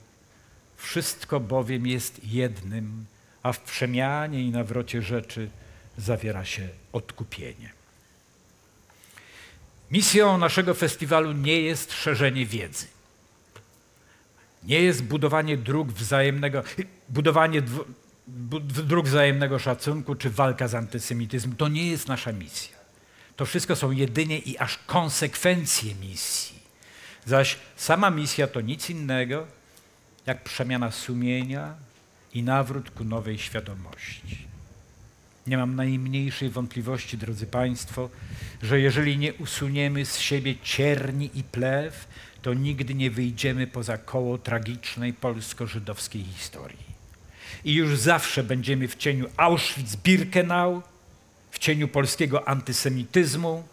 Wszystko 0.77 1.41
bowiem 1.41 1.87
jest 1.87 2.25
jednym, 2.25 3.07
a 3.47 3.53
w 3.53 3.61
przemianie 3.61 4.43
i 4.43 4.51
nawrocie 4.51 5.03
rzeczy 5.03 5.51
zawiera 5.99 6.45
się 6.45 6.69
odkupienie. 6.93 7.73
Misją 9.91 10.39
naszego 10.39 10.75
festiwalu 10.75 11.33
nie 11.33 11.61
jest 11.61 11.93
szerzenie 11.93 12.47
wiedzy. 12.47 12.87
Nie 14.63 14.81
jest 14.83 15.05
budowanie 15.05 15.57
dróg 15.57 15.93
wzajemnego, 15.93 16.63
budowanie 17.09 17.63
dróg 18.87 19.07
wzajemnego 19.07 19.59
szacunku 19.59 20.15
czy 20.15 20.31
walka 20.31 20.69
z 20.69 20.75
antysemityzmem. 20.75 21.57
To 21.57 21.69
nie 21.69 21.91
jest 21.91 22.09
nasza 22.09 22.33
misja. 22.33 22.77
To 23.37 23.47
wszystko 23.47 23.77
są 23.77 23.91
jedynie 23.91 24.39
i 24.39 24.59
aż 24.59 24.79
konsekwencje 24.87 25.95
misji. 25.95 26.59
Zaś 27.27 27.57
sama 27.77 28.11
misja 28.11 28.47
to 28.47 28.61
nic 28.61 28.91
innego 28.91 29.47
jak 30.27 30.45
przemiana 30.45 30.91
sumienia 30.91 31.86
i 32.35 32.43
nawrót 32.43 32.91
ku 32.91 33.05
nowej 33.05 33.39
świadomości. 33.39 34.47
Nie 35.47 35.57
mam 35.57 35.77
najmniejszej 35.77 36.51
wątpliwości, 36.51 37.19
drodzy 37.19 37.47
Państwo, 37.47 38.11
że 38.63 38.81
jeżeli 38.81 39.19
nie 39.19 39.35
usuniemy 39.35 40.07
z 40.07 40.19
siebie 40.19 40.55
cierni 40.63 41.31
i 41.35 41.45
plew, 41.45 42.09
to 42.43 42.55
nigdy 42.55 42.95
nie 42.95 43.11
wyjdziemy 43.11 43.67
poza 43.67 43.99
koło 43.99 44.39
tragicznej 44.39 45.13
polsko-żydowskiej 45.13 46.25
historii. 46.25 46.87
I 47.65 47.75
już 47.75 47.99
zawsze 47.99 48.43
będziemy 48.43 48.89
w 48.89 48.97
cieniu 48.97 49.27
Auschwitz-Birkenau, 49.37 50.83
w 51.51 51.59
cieniu 51.59 51.89
polskiego 51.89 52.49
antysemityzmu, 52.49 53.65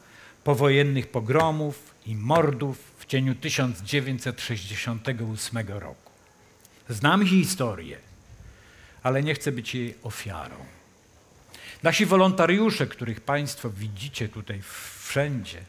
powojennych 0.43 1.07
pogromów 1.07 1.93
i 2.05 2.15
mordów 2.15 2.91
w 2.97 3.05
cieniu 3.05 3.35
1968 3.35 5.67
roku. 5.67 6.11
Znam 6.89 7.25
historię, 7.25 7.97
ale 9.03 9.23
nie 9.23 9.33
chcę 9.35 9.51
być 9.51 9.75
jej 9.75 9.95
ofiarą. 10.03 10.55
Nasi 11.83 12.05
wolontariusze, 12.05 12.87
których 12.87 13.21
Państwo 13.21 13.69
widzicie 13.69 14.29
tutaj 14.29 14.61
wszędzie, 14.99 15.61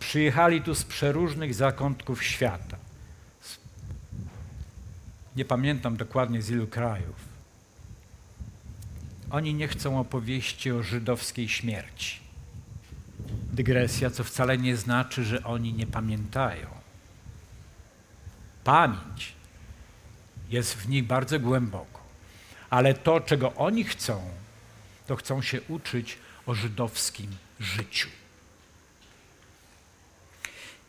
przyjechali 0.00 0.62
tu 0.62 0.74
z 0.74 0.84
przeróżnych 0.84 1.54
zakątków 1.54 2.24
świata. 2.24 2.76
Nie 5.36 5.44
pamiętam 5.44 5.96
dokładnie 5.96 6.42
z 6.42 6.50
ilu 6.50 6.66
krajów. 6.66 7.28
Oni 9.30 9.54
nie 9.54 9.68
chcą 9.68 10.00
opowieści 10.00 10.72
o 10.72 10.82
żydowskiej 10.82 11.48
śmierci. 11.48 12.18
Dygresja, 13.52 14.10
co 14.10 14.24
wcale 14.24 14.58
nie 14.58 14.76
znaczy, 14.76 15.24
że 15.24 15.44
oni 15.44 15.72
nie 15.72 15.86
pamiętają. 15.86 16.66
Pamięć 18.64 19.32
jest 20.50 20.74
w 20.74 20.88
nich 20.88 21.06
bardzo 21.06 21.40
głęboko. 21.40 21.97
Ale 22.70 22.94
to, 22.94 23.20
czego 23.20 23.54
oni 23.54 23.84
chcą, 23.84 24.30
to 25.06 25.16
chcą 25.16 25.42
się 25.42 25.60
uczyć 25.68 26.18
o 26.46 26.54
żydowskim 26.54 27.36
życiu. 27.60 28.08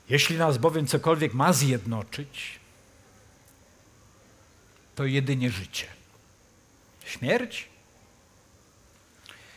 Jeśli 0.10 0.38
nas 0.38 0.58
bowiem 0.58 0.88
cokolwiek 0.88 1.34
ma 1.34 1.54
zjednoczyć, 1.54 2.60
to 4.96 5.06
jedynie 5.06 5.50
życie. 5.50 5.88
Śmierć? 7.06 7.70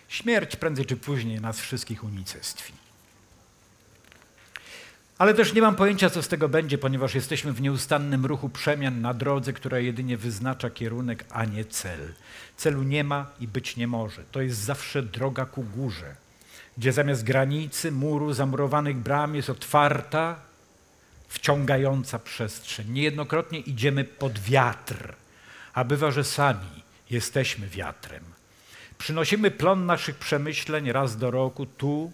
Śmierć 0.08 0.56
prędzej 0.56 0.86
czy 0.86 0.96
później 0.96 1.40
nas 1.40 1.60
wszystkich 1.60 2.04
unicestwi. 2.04 2.72
Ale 5.18 5.34
też 5.34 5.52
nie 5.52 5.62
mam 5.62 5.76
pojęcia, 5.76 6.10
co 6.10 6.22
z 6.22 6.28
tego 6.28 6.48
będzie, 6.48 6.78
ponieważ 6.78 7.14
jesteśmy 7.14 7.52
w 7.52 7.60
nieustannym 7.60 8.26
ruchu 8.26 8.48
przemian 8.48 9.00
na 9.00 9.14
drodze, 9.14 9.52
która 9.52 9.78
jedynie 9.78 10.16
wyznacza 10.16 10.70
kierunek, 10.70 11.24
a 11.30 11.44
nie 11.44 11.64
cel. 11.64 12.12
Celu 12.56 12.82
nie 12.82 13.04
ma 13.04 13.26
i 13.40 13.48
być 13.48 13.76
nie 13.76 13.86
może. 13.86 14.24
To 14.32 14.40
jest 14.40 14.58
zawsze 14.58 15.02
droga 15.02 15.46
ku 15.46 15.62
górze, 15.62 16.16
gdzie 16.78 16.92
zamiast 16.92 17.24
granicy, 17.24 17.92
muru, 17.92 18.32
zamurowanych 18.32 18.96
bram 18.96 19.34
jest 19.34 19.50
otwarta, 19.50 20.36
wciągająca 21.28 22.18
przestrzeń. 22.18 22.90
Niejednokrotnie 22.90 23.60
idziemy 23.60 24.04
pod 24.04 24.38
wiatr, 24.38 25.14
a 25.74 25.84
bywa, 25.84 26.10
że 26.10 26.24
sami 26.24 26.82
jesteśmy 27.10 27.68
wiatrem. 27.68 28.24
Przynosimy 28.98 29.50
plon 29.50 29.86
naszych 29.86 30.16
przemyśleń 30.16 30.92
raz 30.92 31.16
do 31.16 31.30
roku 31.30 31.66
tu, 31.66 32.12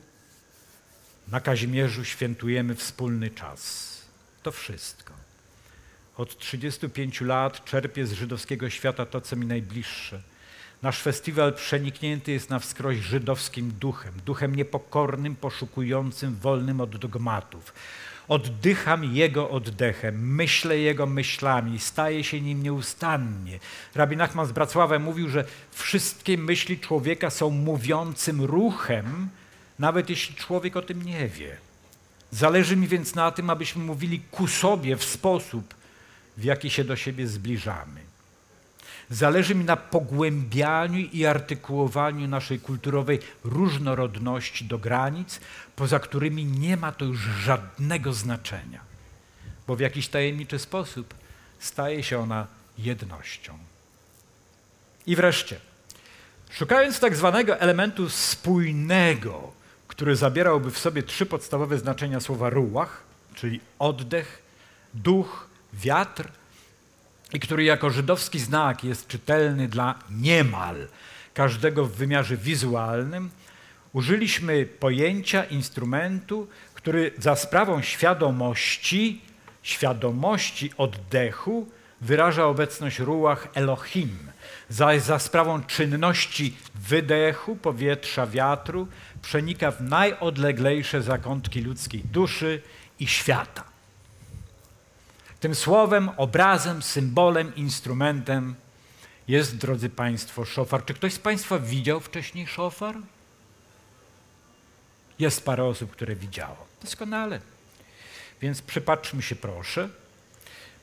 na 1.31 1.41
Kazimierzu 1.41 2.05
świętujemy 2.05 2.75
wspólny 2.75 3.31
czas. 3.31 3.89
To 4.43 4.53
wszystko. 4.53 5.13
Od 6.17 6.39
35 6.39 7.21
lat 7.21 7.65
czerpię 7.65 8.07
z 8.07 8.13
żydowskiego 8.13 8.71
świata 8.71 9.07
to, 9.07 9.21
co 9.21 9.37
mi 9.37 9.47
najbliższe. 9.47 10.23
Nasz 10.83 11.03
festiwal 11.03 11.55
przeniknięty 11.55 12.33
jest 12.33 12.51
na 12.51 12.59
wskroś 12.59 12.97
żydowskim 12.97 13.73
duchem, 13.81 14.15
duchem 14.27 14.55
niepokornym, 14.55 15.37
poszukującym, 15.37 16.37
wolnym 16.37 16.81
od 16.81 16.97
dogmatów. 16.97 17.73
Oddycham 18.29 19.05
Jego 19.05 19.51
oddechem, 19.51 20.35
myślę 20.35 20.79
Jego 20.79 21.07
myślami, 21.07 21.79
staję 21.79 22.25
się 22.25 22.41
nim 22.41 22.63
nieustannie. 22.63 23.59
Rabin 23.95 24.19
Nachman 24.19 24.47
z 24.47 24.53
Bracława 24.53 24.99
mówił, 24.99 25.29
że 25.29 25.45
wszystkie 25.71 26.39
myśli 26.39 26.79
człowieka 26.79 27.31
są 27.31 27.51
mówiącym 27.51 28.43
ruchem, 28.43 29.29
nawet 29.79 30.11
jeśli 30.11 30.35
człowiek 30.35 30.77
o 30.77 30.83
tym 30.83 31.03
nie 31.03 31.29
wie. 31.29 31.57
Zależy 32.31 32.77
mi 32.77 32.89
więc 32.89 33.15
na 33.15 33.31
tym, 33.31 33.51
abyśmy 33.51 33.85
mówili 33.85 34.21
ku 34.31 34.47
sobie 34.47 34.97
w 34.97 35.05
sposób, 35.05 35.75
w 36.37 36.45
jaki 36.45 36.71
się 36.71 36.85
do 36.85 36.97
siebie 36.97 37.27
zbliżamy. 37.27 38.01
Zależy 39.11 39.55
mi 39.55 39.65
na 39.65 39.77
pogłębianiu 39.77 40.99
i 40.99 41.27
artykułowaniu 41.27 42.29
naszej 42.29 42.61
kulturowej 42.61 43.19
różnorodności 43.45 44.65
do 44.65 44.79
granic, 44.79 45.41
poza 45.77 45.99
którymi 45.99 46.45
nie 46.45 46.77
ma 46.77 46.93
to 46.93 47.05
już 47.05 47.21
żadnego 47.21 48.13
znaczenia, 48.13 48.81
bo 49.67 49.77
w 49.77 49.81
jakiś 49.81 50.09
tajemniczy 50.09 50.59
sposób 50.59 51.15
staje 51.59 52.03
się 52.03 52.19
ona 52.19 52.47
jednością. 52.79 53.59
I 55.07 55.17
wreszcie, 55.17 55.61
szukając 56.51 57.01
tak 57.01 57.17
zwanego 57.17 57.61
elementu 57.61 58.09
spójnego, 58.09 59.53
który 59.99 60.17
zabierałby 60.17 60.71
w 60.71 60.79
sobie 60.79 61.03
trzy 61.03 61.27
podstawowe 61.27 61.79
znaczenia 61.79 62.21
słowa 62.21 62.51
ruach, 62.51 63.03
czyli 63.35 63.61
oddech, 63.79 64.43
duch, 64.95 65.49
wiatr, 65.75 66.29
i 67.33 67.41
który 67.41 67.65
jako 67.65 67.91
żydowski 67.91 68.39
znak 68.39 68.85
jest 68.85 69.09
czytelny 69.09 69.69
dla 69.69 69.95
niemal 70.11 70.89
każdego 71.35 71.85
w 71.85 71.93
wymiarze 71.93 72.37
wizualnym, 72.37 73.31
użyliśmy 73.93 74.67
pojęcia, 74.67 75.45
instrumentu, 75.45 76.49
który 76.75 77.11
za 77.19 77.37
sprawą 77.37 77.83
świadomości, 77.83 79.21
świadomości 79.63 80.73
oddechu 80.77 81.67
wyraża 82.01 82.47
obecność 82.47 82.99
ruach 82.99 83.49
Elohim, 83.55 84.19
za 84.99 85.19
sprawą 85.19 85.63
czynności 85.63 86.57
wydechu, 86.75 87.57
powietrza, 87.57 88.27
wiatru 88.27 88.89
przenika 89.23 89.71
w 89.71 89.83
najodleglejsze 89.83 91.03
zakątki 91.03 91.61
ludzkiej 91.61 92.01
duszy 92.01 92.63
i 93.01 93.07
świata. 93.07 93.65
Tym 95.41 95.55
słowem, 95.55 96.11
obrazem, 96.17 96.83
symbolem, 96.83 97.57
instrumentem 97.57 98.55
jest, 99.29 99.57
drodzy 99.57 99.91
Państwo, 99.91 100.45
szofar. 100.45 100.85
Czy 100.85 100.95
ktoś 100.95 101.13
z 101.13 101.19
Państwa 101.19 101.59
widział 101.59 102.01
wcześniej 102.01 102.47
szofar? 102.47 102.97
Jest 105.19 105.45
parę 105.45 105.65
osób, 105.65 105.91
które 105.91 106.17
widziało. 106.17 106.67
Doskonale. 106.83 107.41
Więc 108.41 108.63
przypatrzmy 108.63 109.23
się 109.23 109.37
proszę. 109.37 109.89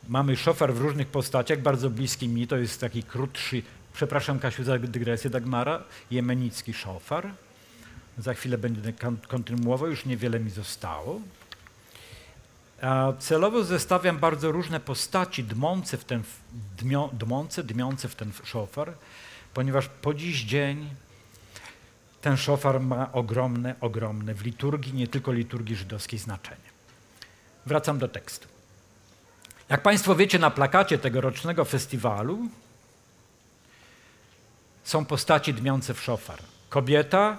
Mamy 0.08 0.38
szofar 0.38 0.74
w 0.74 0.78
różnych 0.82 1.08
postaciach, 1.08 1.62
bardzo 1.62 1.90
bliski 1.90 2.28
mi, 2.28 2.48
to 2.48 2.58
jest 2.58 2.82
taki 2.82 3.04
krótszy, 3.04 3.62
przepraszam 3.94 4.40
Kasiu 4.40 4.64
za 4.64 4.80
dygresję 4.80 5.30
Dagmara, 5.30 5.84
jemenicki 6.12 6.74
szofar. 6.74 7.32
Za 8.18 8.34
chwilę 8.34 8.58
będę 8.58 8.94
kontynuował, 9.28 9.90
już 9.90 10.06
niewiele 10.06 10.40
mi 10.40 10.50
zostało. 10.50 11.22
Celowo 13.20 13.64
zestawiam 13.64 14.18
bardzo 14.20 14.52
różne 14.52 14.80
postaci 14.80 15.44
dmące 15.44 15.98
w 15.98 16.06
ten, 16.06 16.24
dmące, 17.14 17.64
dmiące 17.64 18.08
w 18.08 18.16
ten 18.16 18.32
szofar, 18.44 18.94
ponieważ 19.54 19.88
po 20.02 20.14
dziś 20.14 20.44
dzień 20.44 20.90
ten 22.22 22.38
szofar 22.38 22.80
ma 22.80 23.12
ogromne, 23.12 23.76
ogromne 23.82 24.34
w 24.34 24.46
liturgii, 24.46 24.94
nie 24.94 25.08
tylko 25.08 25.32
liturgii 25.32 25.76
żydowskiej 25.76 26.20
znaczenie. 26.20 26.76
Wracam 27.66 28.00
do 28.00 28.08
tekstu. 28.08 28.48
Jak 29.70 29.82
Państwo 29.82 30.16
wiecie, 30.16 30.40
na 30.40 30.52
plakacie 30.52 30.98
tegorocznego 30.98 31.66
festiwalu 31.66 32.40
są 34.84 35.06
postaci 35.06 35.54
dmiące 35.54 35.94
w 35.94 36.02
szofar. 36.02 36.40
Kobieta 36.70 37.38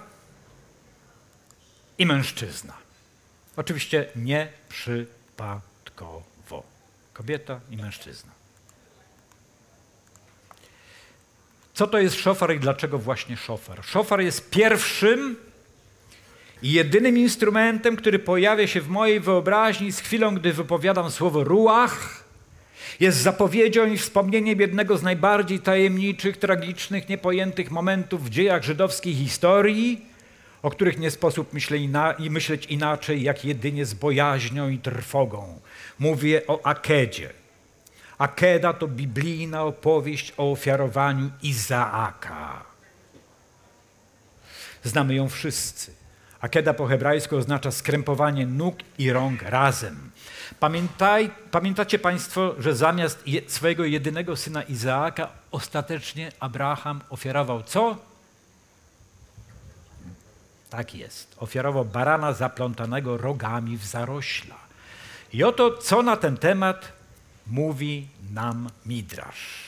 i 1.99 2.07
mężczyzna. 2.07 2.73
Oczywiście 3.57 4.09
nie 4.17 4.49
przypadkowo. 4.69 6.63
Kobieta 7.13 7.61
i 7.71 7.77
mężczyzna. 7.77 8.31
Co 11.75 11.87
to 11.87 11.99
jest 11.99 12.17
szofar 12.17 12.55
i 12.55 12.61
dlaczego 12.61 12.99
właśnie 12.99 13.37
szofar? 13.37 13.85
Szofar 13.85 14.21
jest 14.21 14.51
pierwszym 14.51 15.37
i 16.63 16.73
jedynym 16.73 17.19
instrumentem, 17.19 17.97
który 17.97 18.19
pojawia 18.19 18.67
się 18.67 18.81
w 18.81 18.89
mojej 18.89 19.21
wyobraźni 19.21 19.93
z 19.93 20.01
chwilą, 20.01 20.35
gdy 20.35 20.53
wypowiadam 20.53 21.11
słowo 21.11 21.45
ruach. 21.45 22.25
Jest 23.01 23.19
zapowiedzią 23.19 23.87
i 23.87 23.99
wspomnieniem 23.99 24.61
jednego 24.61 24.99
z 24.99 25.03
najbardziej 25.03 25.61
tajemniczych, 25.61 26.37
tragicznych, 26.37 27.09
niepojętych 27.09 27.71
momentów 27.71 28.25
w 28.25 28.31
dziejach 28.31 28.63
żydowskiej 28.63 29.15
historii, 29.15 30.07
o 30.63 30.71
których 30.71 30.99
nie 30.99 31.11
sposób 31.11 31.53
myśleć 32.31 32.67
inaczej, 32.67 33.23
jak 33.23 33.45
jedynie 33.45 33.87
z 33.87 33.95
bojaźnią 33.95 34.69
i 34.69 34.79
trwogą. 34.79 35.61
Mówię 35.99 36.43
o 36.47 36.67
Akedzie. 36.67 37.31
Akeda 38.19 38.73
to 38.73 38.89
biblijna 38.89 39.65
opowieść 39.65 40.33
o 40.37 40.53
ofiarowaniu 40.53 41.31
Izaaka. 41.43 42.63
Znamy 44.85 45.15
ją 45.15 45.29
wszyscy. 45.29 45.93
Akeda 46.41 46.75
po 46.75 46.87
hebrajsku 46.87 47.37
oznacza 47.37 47.71
skrępowanie 47.71 48.47
nóg 48.47 48.77
i 48.99 49.13
rąk 49.13 49.43
razem. 49.43 50.11
Pamiętaj, 50.61 51.31
pamiętacie 51.51 51.99
Państwo, 51.99 52.55
że 52.59 52.77
zamiast 52.77 53.29
je, 53.29 53.41
swojego 53.47 53.85
jedynego 53.85 54.37
syna 54.37 54.63
Izaaka 54.63 55.29
ostatecznie 55.51 56.33
Abraham 56.41 57.01
ofiarował 57.11 57.63
co? 57.63 57.97
Tak 60.71 60.95
jest. 60.95 61.37
Ofiarował 61.39 61.85
barana 61.85 62.33
zaplątanego 62.33 63.17
rogami 63.17 63.77
w 63.77 63.85
zarośla. 63.85 64.57
I 65.33 65.45
oto 65.45 65.77
co 65.77 66.03
na 66.03 66.17
ten 66.17 66.37
temat 66.37 66.93
mówi 67.47 68.09
nam 68.33 68.69
Midrasz. 68.87 69.67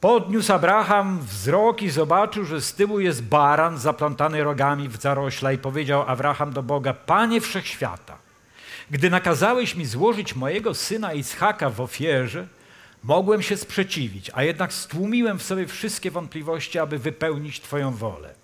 Podniósł 0.00 0.52
Abraham 0.52 1.20
wzrok 1.20 1.82
i 1.82 1.90
zobaczył, 1.90 2.44
że 2.44 2.60
z 2.60 2.74
tyłu 2.74 3.00
jest 3.00 3.22
baran 3.22 3.78
zaplątany 3.78 4.44
rogami 4.44 4.88
w 4.88 4.96
zarośla 4.96 5.52
i 5.52 5.58
powiedział 5.58 6.04
Abraham 6.06 6.52
do 6.52 6.62
Boga, 6.62 6.94
Panie 6.94 7.40
Wszechświata, 7.40 8.18
gdy 8.90 9.10
nakazałeś 9.10 9.74
mi 9.74 9.86
złożyć 9.86 10.34
mojego 10.34 10.74
syna 10.74 11.12
Ischaka 11.12 11.70
w 11.70 11.80
ofierze, 11.80 12.46
mogłem 13.02 13.42
się 13.42 13.56
sprzeciwić, 13.56 14.30
a 14.34 14.42
jednak 14.42 14.72
stłumiłem 14.72 15.38
w 15.38 15.42
sobie 15.42 15.66
wszystkie 15.66 16.10
wątpliwości, 16.10 16.78
aby 16.78 16.98
wypełnić 16.98 17.60
Twoją 17.60 17.92
wolę. 17.92 18.34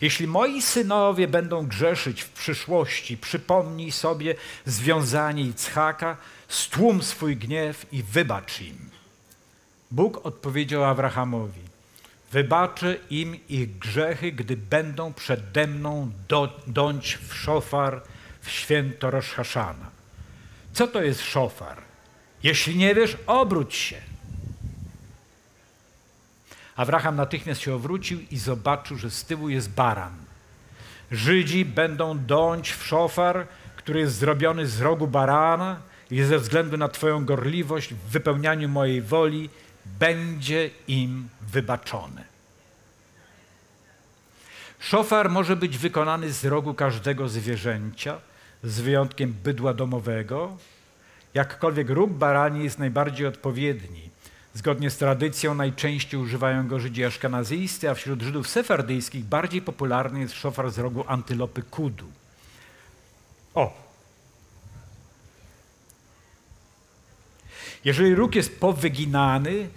Jeśli 0.00 0.26
moi 0.26 0.62
synowie 0.62 1.28
będą 1.28 1.66
grzeszyć 1.66 2.22
w 2.22 2.30
przyszłości, 2.30 3.16
przypomnij 3.16 3.92
sobie 3.92 4.34
związanie 4.66 5.42
Ichaka, 5.42 6.16
stłum 6.48 7.02
swój 7.02 7.36
gniew 7.36 7.86
i 7.92 8.02
wybacz 8.02 8.60
im. 8.60 8.90
Bóg 9.90 10.26
odpowiedział 10.26 10.84
Abrahamowi: 10.84 11.60
Wybaczę 12.32 12.96
im 13.10 13.48
ich 13.48 13.78
grzechy, 13.78 14.32
gdy 14.32 14.56
będą 14.56 15.12
przede 15.12 15.66
mną 15.66 16.10
do, 16.28 16.60
dąć 16.66 17.18
w 17.28 17.34
szofar 17.34 18.02
w 18.40 18.50
święto 18.50 19.10
Rosh 19.10 19.30
Hashana. 19.30 19.90
Co 20.72 20.86
to 20.86 21.02
jest 21.02 21.22
szofar? 21.22 21.82
Jeśli 22.42 22.76
nie 22.76 22.94
wiesz, 22.94 23.16
obróć 23.26 23.74
się. 23.74 23.96
Abraham 26.78 27.16
natychmiast 27.16 27.60
się 27.60 27.74
obrócił 27.74 28.20
i 28.30 28.38
zobaczył, 28.38 28.96
że 28.98 29.10
z 29.10 29.24
tyłu 29.24 29.48
jest 29.48 29.70
baran. 29.70 30.12
Żydzi 31.10 31.64
będą 31.64 32.18
dąć 32.18 32.72
w 32.72 32.86
szofar, 32.86 33.46
który 33.76 34.00
jest 34.00 34.14
zrobiony 34.14 34.66
z 34.66 34.80
rogu 34.80 35.06
barana 35.06 35.80
i 36.10 36.22
ze 36.22 36.38
względu 36.38 36.76
na 36.76 36.88
Twoją 36.88 37.24
gorliwość 37.24 37.94
w 37.94 38.10
wypełnianiu 38.10 38.68
mojej 38.68 39.02
woli 39.02 39.50
będzie 39.86 40.70
im 40.88 41.28
wybaczone. 41.40 42.24
Szofar 44.78 45.30
może 45.30 45.56
być 45.56 45.78
wykonany 45.78 46.32
z 46.32 46.44
rogu 46.44 46.74
każdego 46.74 47.28
zwierzęcia, 47.28 48.18
z 48.64 48.80
wyjątkiem 48.80 49.32
bydła 49.32 49.74
domowego. 49.74 50.56
Jakkolwiek 51.34 51.90
róg 51.90 52.10
barani 52.10 52.64
jest 52.64 52.78
najbardziej 52.78 53.26
odpowiedni. 53.26 54.07
Zgodnie 54.58 54.90
z 54.90 54.96
tradycją 54.96 55.54
najczęściej 55.54 56.20
używają 56.20 56.68
go 56.68 56.80
Żydzi 56.80 57.04
aszkenazyjscy, 57.04 57.90
a 57.90 57.94
wśród 57.94 58.22
Żydów 58.22 58.48
sefardyjskich 58.48 59.24
bardziej 59.24 59.62
popularny 59.62 60.20
jest 60.20 60.34
szofar 60.34 60.70
z 60.70 60.78
rogu 60.78 61.04
antylopy 61.06 61.62
kudu. 61.62 62.06
O! 63.54 63.72
Jeżeli 67.84 68.14
róg 68.14 68.34
jest 68.34 68.60
powyginany, 68.60 69.68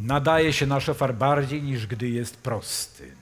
nadaje 0.00 0.52
się 0.52 0.66
na 0.66 0.80
szofar 0.80 1.14
bardziej 1.14 1.62
niż 1.62 1.86
gdy 1.86 2.08
jest 2.08 2.36
prosty. 2.36 3.12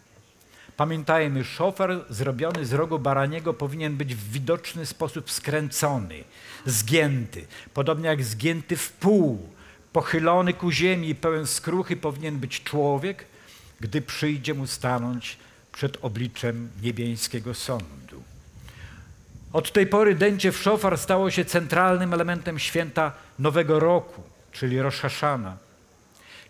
Pamiętajmy, 0.76 1.44
szofar 1.44 2.04
zrobiony 2.10 2.66
z 2.66 2.72
rogu 2.72 2.98
baraniego 2.98 3.54
powinien 3.54 3.96
być 3.96 4.14
w 4.14 4.32
widoczny 4.32 4.86
sposób 4.86 5.30
skręcony, 5.30 6.24
zgięty, 6.66 7.46
podobnie 7.74 8.08
jak 8.08 8.24
zgięty 8.24 8.76
w 8.76 8.92
pół, 8.92 9.55
pochylony 9.96 10.52
ku 10.52 10.70
ziemi 10.72 11.08
i 11.08 11.14
pełen 11.14 11.46
skruchy 11.46 11.96
powinien 11.96 12.38
być 12.38 12.62
człowiek, 12.62 13.24
gdy 13.80 14.02
przyjdzie 14.02 14.54
mu 14.54 14.66
stanąć 14.66 15.36
przed 15.72 16.04
obliczem 16.04 16.68
niebiańskiego 16.82 17.54
sądu. 17.54 18.22
Od 19.52 19.72
tej 19.72 19.86
pory 19.86 20.14
dęcie 20.14 20.52
w 20.52 20.56
szofar 20.56 20.98
stało 20.98 21.30
się 21.30 21.44
centralnym 21.44 22.14
elementem 22.14 22.58
święta 22.58 23.12
Nowego 23.38 23.80
Roku, 23.80 24.22
czyli 24.52 24.82
Rosh 24.82 25.00
Hashana. 25.00 25.56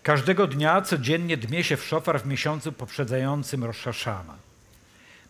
Każdego 0.03 0.47
dnia 0.47 0.81
codziennie 0.81 1.37
dmie 1.37 1.63
się 1.63 1.77
w 1.77 1.85
szofar 1.85 2.21
w 2.21 2.25
miesiącu 2.25 2.71
poprzedzającym 2.71 3.63
Rosh 3.63 3.83
Hashana. 3.83 4.35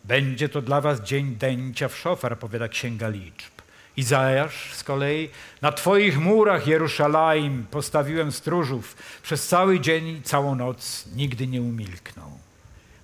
Będzie 0.04 0.48
to 0.48 0.62
dla 0.62 0.80
was 0.80 1.00
dzień 1.00 1.36
dęcia 1.36 1.88
w 1.88 1.96
szofar, 1.96 2.38
powiada 2.38 2.68
Księga 2.68 3.08
Liczb. 3.08 3.57
Izajasz 3.98 4.74
z 4.74 4.84
kolei, 4.84 5.30
na 5.62 5.72
Twoich 5.72 6.18
murach 6.18 6.66
Jeruszalaim 6.66 7.66
postawiłem 7.70 8.32
stróżów, 8.32 8.96
przez 9.22 9.48
cały 9.48 9.80
dzień 9.80 10.08
i 10.08 10.22
całą 10.22 10.54
noc 10.54 11.04
nigdy 11.16 11.46
nie 11.46 11.62
umilkną. 11.62 12.38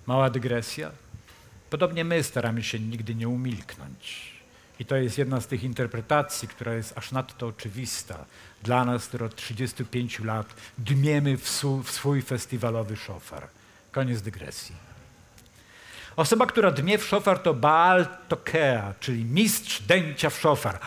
Mała 0.07 0.29
dygresja. 0.29 0.91
Podobnie 1.69 2.03
my 2.03 2.23
staramy 2.23 2.63
się 2.63 2.79
nigdy 2.79 3.15
nie 3.15 3.27
umilknąć. 3.27 4.31
I 4.79 4.85
to 4.85 4.95
jest 4.95 5.17
jedna 5.17 5.41
z 5.41 5.47
tych 5.47 5.63
interpretacji, 5.63 6.47
która 6.47 6.73
jest 6.73 6.97
aż 6.97 7.11
nadto 7.11 7.47
oczywista 7.47 8.25
dla 8.63 8.85
nas, 8.85 9.07
które 9.07 9.25
od 9.25 9.35
35 9.35 10.19
lat 10.19 10.47
dmiemy 10.77 11.37
w, 11.37 11.49
swój 11.85 12.21
festiwalowy 12.21 12.97
szofar. 12.97 13.47
Koniec 13.91 14.21
dygresji. 14.21 14.94
Osoba, 16.15 16.45
która 16.45 16.71
dmie 16.71 16.97
w 16.97 17.05
szofar 17.05 17.39
to 17.39 17.53
Baal 17.53 18.07
Tokea, 18.27 18.93
czyli 18.99 19.25
mistrz 19.25 19.81
dęcia 19.81 20.29
w 20.29 20.39
szofar. 20.39 20.79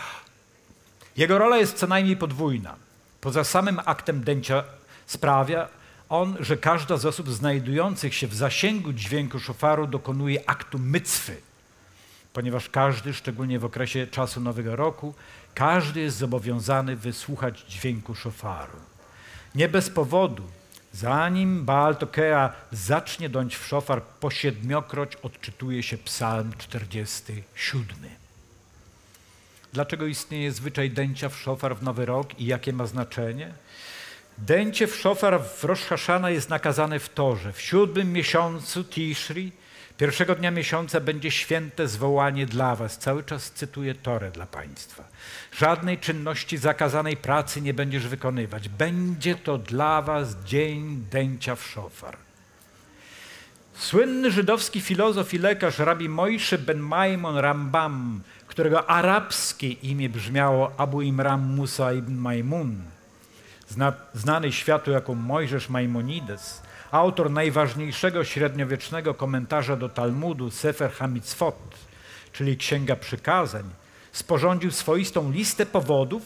Jego 1.17 1.39
rola 1.39 1.57
jest 1.57 1.77
co 1.77 1.87
najmniej 1.87 2.17
podwójna. 2.17 2.75
Poza 3.21 3.45
samym 3.45 3.81
aktem 3.85 4.25
dęcia 4.25 4.65
sprawia 5.07 5.69
on, 6.09 6.37
że 6.41 6.57
każda 6.57 6.97
z 6.97 7.07
osób 7.07 7.31
znajdujących 7.31 8.15
się 8.15 8.27
w 8.27 8.35
zasięgu 8.35 8.93
dźwięku 8.93 9.41
szofaru 9.41 9.87
dokonuje 9.87 10.51
aktu 10.51 10.79
mycwy, 10.79 11.37
ponieważ 12.33 12.69
każdy, 12.69 13.15
szczególnie 13.15 13.59
w 13.59 13.65
okresie 13.65 14.07
czasu 14.07 14.41
Nowego 14.41 14.77
Roku, 14.77 15.15
każdy 15.55 16.01
jest 16.01 16.17
zobowiązany 16.17 16.97
wysłuchać 16.97 17.65
dźwięku 17.69 18.15
szofaru. 18.15 18.79
Nie 19.55 19.69
bez 19.69 19.91
powodu, 19.91 20.43
zanim 20.93 21.65
Baal 21.65 21.97
Tokea 21.97 22.53
zacznie 22.73 23.29
dąć 23.29 23.57
w 23.57 23.67
szofar, 23.67 24.03
po 24.03 24.31
siedmiokroć 24.31 25.17
odczytuje 25.17 25.83
się 25.83 25.99
psalm 25.99 26.53
47. 26.59 27.87
Dlaczego 29.73 30.07
istnieje 30.07 30.53
zwyczaj 30.53 30.91
dęcia 30.91 31.29
w 31.29 31.37
szofar 31.37 31.77
w 31.77 31.83
Nowy 31.83 32.07
Rok 32.07 32.41
i 32.41 32.47
jakie 32.47 32.73
ma 32.73 32.87
znaczenie? 32.87 33.53
Dęcie 34.39 34.87
w 34.87 34.97
szofar 34.97 35.41
w 35.43 35.65
Rosh 35.65 35.85
Hashana 35.85 36.31
jest 36.31 36.49
nakazane 36.49 36.99
w 36.99 37.09
Torze. 37.09 37.53
W 37.53 37.61
siódmym 37.61 38.13
miesiącu 38.13 38.85
Tishri 38.85 39.53
Pierwszego 39.99 40.35
dnia 40.35 40.51
miesiąca 40.51 41.01
będzie 41.01 41.31
święte 41.31 41.89
zwołanie 41.89 42.47
dla 42.47 42.77
was. 42.77 42.99
Cały 42.99 43.25
czas 43.25 43.51
cytuję 43.51 43.95
Torę 43.95 44.31
dla 44.31 44.47
państwa. 44.47 45.05
Żadnej 45.53 45.99
czynności 45.99 46.59
zakazanej 46.59 47.17
pracy 47.17 47.61
nie 47.61 47.75
będziesz 47.75 48.09
wykonywać. 48.09 48.69
Będzie 48.69 49.35
to 49.35 49.59
dla 49.59 50.03
was 50.03 50.37
dzień 50.45 51.05
dęcia 51.11 51.57
w 51.57 51.63
szofar. 51.67 52.17
Słynny 53.75 54.31
żydowski 54.31 54.81
filozof 54.81 55.35
i 55.35 55.39
lekarz 55.39 55.79
rabi 55.79 56.09
Mojsze 56.09 56.59
ben 56.59 56.79
Maimon 56.79 57.37
Rambam, 57.37 58.21
którego 58.47 58.91
arabskie 58.91 59.69
imię 59.69 60.09
brzmiało 60.09 60.73
Abu 60.77 61.03
Imram 61.03 61.55
Musa 61.55 61.93
ibn 61.93 62.15
Maimun, 62.15 62.83
znany 64.15 64.53
światu 64.53 64.91
jako 64.91 65.15
Mojżesz 65.15 65.69
Maimonides, 65.69 66.63
autor 66.91 67.31
najważniejszego 67.31 68.25
średniowiecznego 68.25 69.15
komentarza 69.15 69.77
do 69.77 69.89
Talmudu, 69.89 70.51
Sefer 70.51 70.93
Hamitzvot, 70.93 71.75
czyli 72.33 72.57
Księga 72.57 72.97
Przykazań, 72.97 73.65
sporządził 74.13 74.71
swoistą 74.71 75.31
listę 75.31 75.67
powodów, 75.67 76.23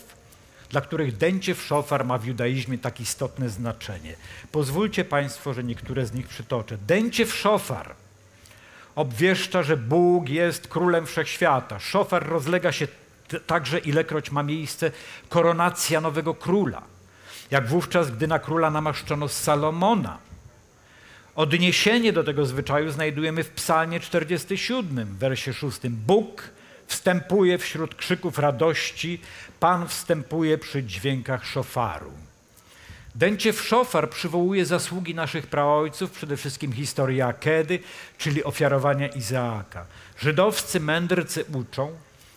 dla 0.70 0.80
których 0.80 1.16
dęcie 1.16 1.54
w 1.54 1.62
szofar 1.62 2.04
ma 2.04 2.18
w 2.18 2.24
judaizmie 2.24 2.78
tak 2.78 3.00
istotne 3.00 3.48
znaczenie. 3.48 4.14
Pozwólcie 4.52 5.04
Państwo, 5.04 5.54
że 5.54 5.64
niektóre 5.64 6.06
z 6.06 6.12
nich 6.12 6.28
przytoczę. 6.28 6.78
Dęcie 6.86 7.26
w 7.26 7.34
szofar 7.34 7.94
obwieszcza, 8.94 9.62
że 9.62 9.76
Bóg 9.76 10.28
jest 10.28 10.68
królem 10.68 11.06
wszechświata. 11.06 11.78
Szofar 11.78 12.26
rozlega 12.26 12.72
się 12.72 12.88
także, 13.46 13.78
ilekroć 13.78 14.30
ma 14.30 14.42
miejsce 14.42 14.90
koronacja 15.28 16.00
nowego 16.00 16.34
króla. 16.34 16.82
Jak 17.50 17.66
wówczas, 17.66 18.10
gdy 18.10 18.26
na 18.26 18.38
króla 18.38 18.70
namaszczono 18.70 19.28
Salomona– 19.28 20.18
Odniesienie 21.34 22.12
do 22.12 22.24
tego 22.24 22.46
zwyczaju 22.46 22.90
znajdujemy 22.90 23.44
w 23.44 23.50
Psalmie 23.50 24.00
47, 24.00 25.06
w 25.06 25.18
wersie 25.18 25.52
6. 25.52 25.78
Bóg 25.88 26.50
wstępuje 26.86 27.58
wśród 27.58 27.94
krzyków 27.94 28.38
radości, 28.38 29.20
Pan 29.60 29.88
wstępuje 29.88 30.58
przy 30.58 30.82
dźwiękach 30.82 31.46
szofaru. 31.46 32.12
Dęciew 33.14 33.60
szofar 33.60 34.10
przywołuje 34.10 34.66
zasługi 34.66 35.14
naszych 35.14 35.46
praojców, 35.46 36.10
przede 36.10 36.36
wszystkim 36.36 36.72
historię 36.72 37.26
Akedy, 37.26 37.78
czyli 38.18 38.44
ofiarowania 38.44 39.08
Izaaka. 39.08 39.86
Żydowscy 40.18 40.80
mędrcy 40.80 41.44
uczą, 41.54 41.90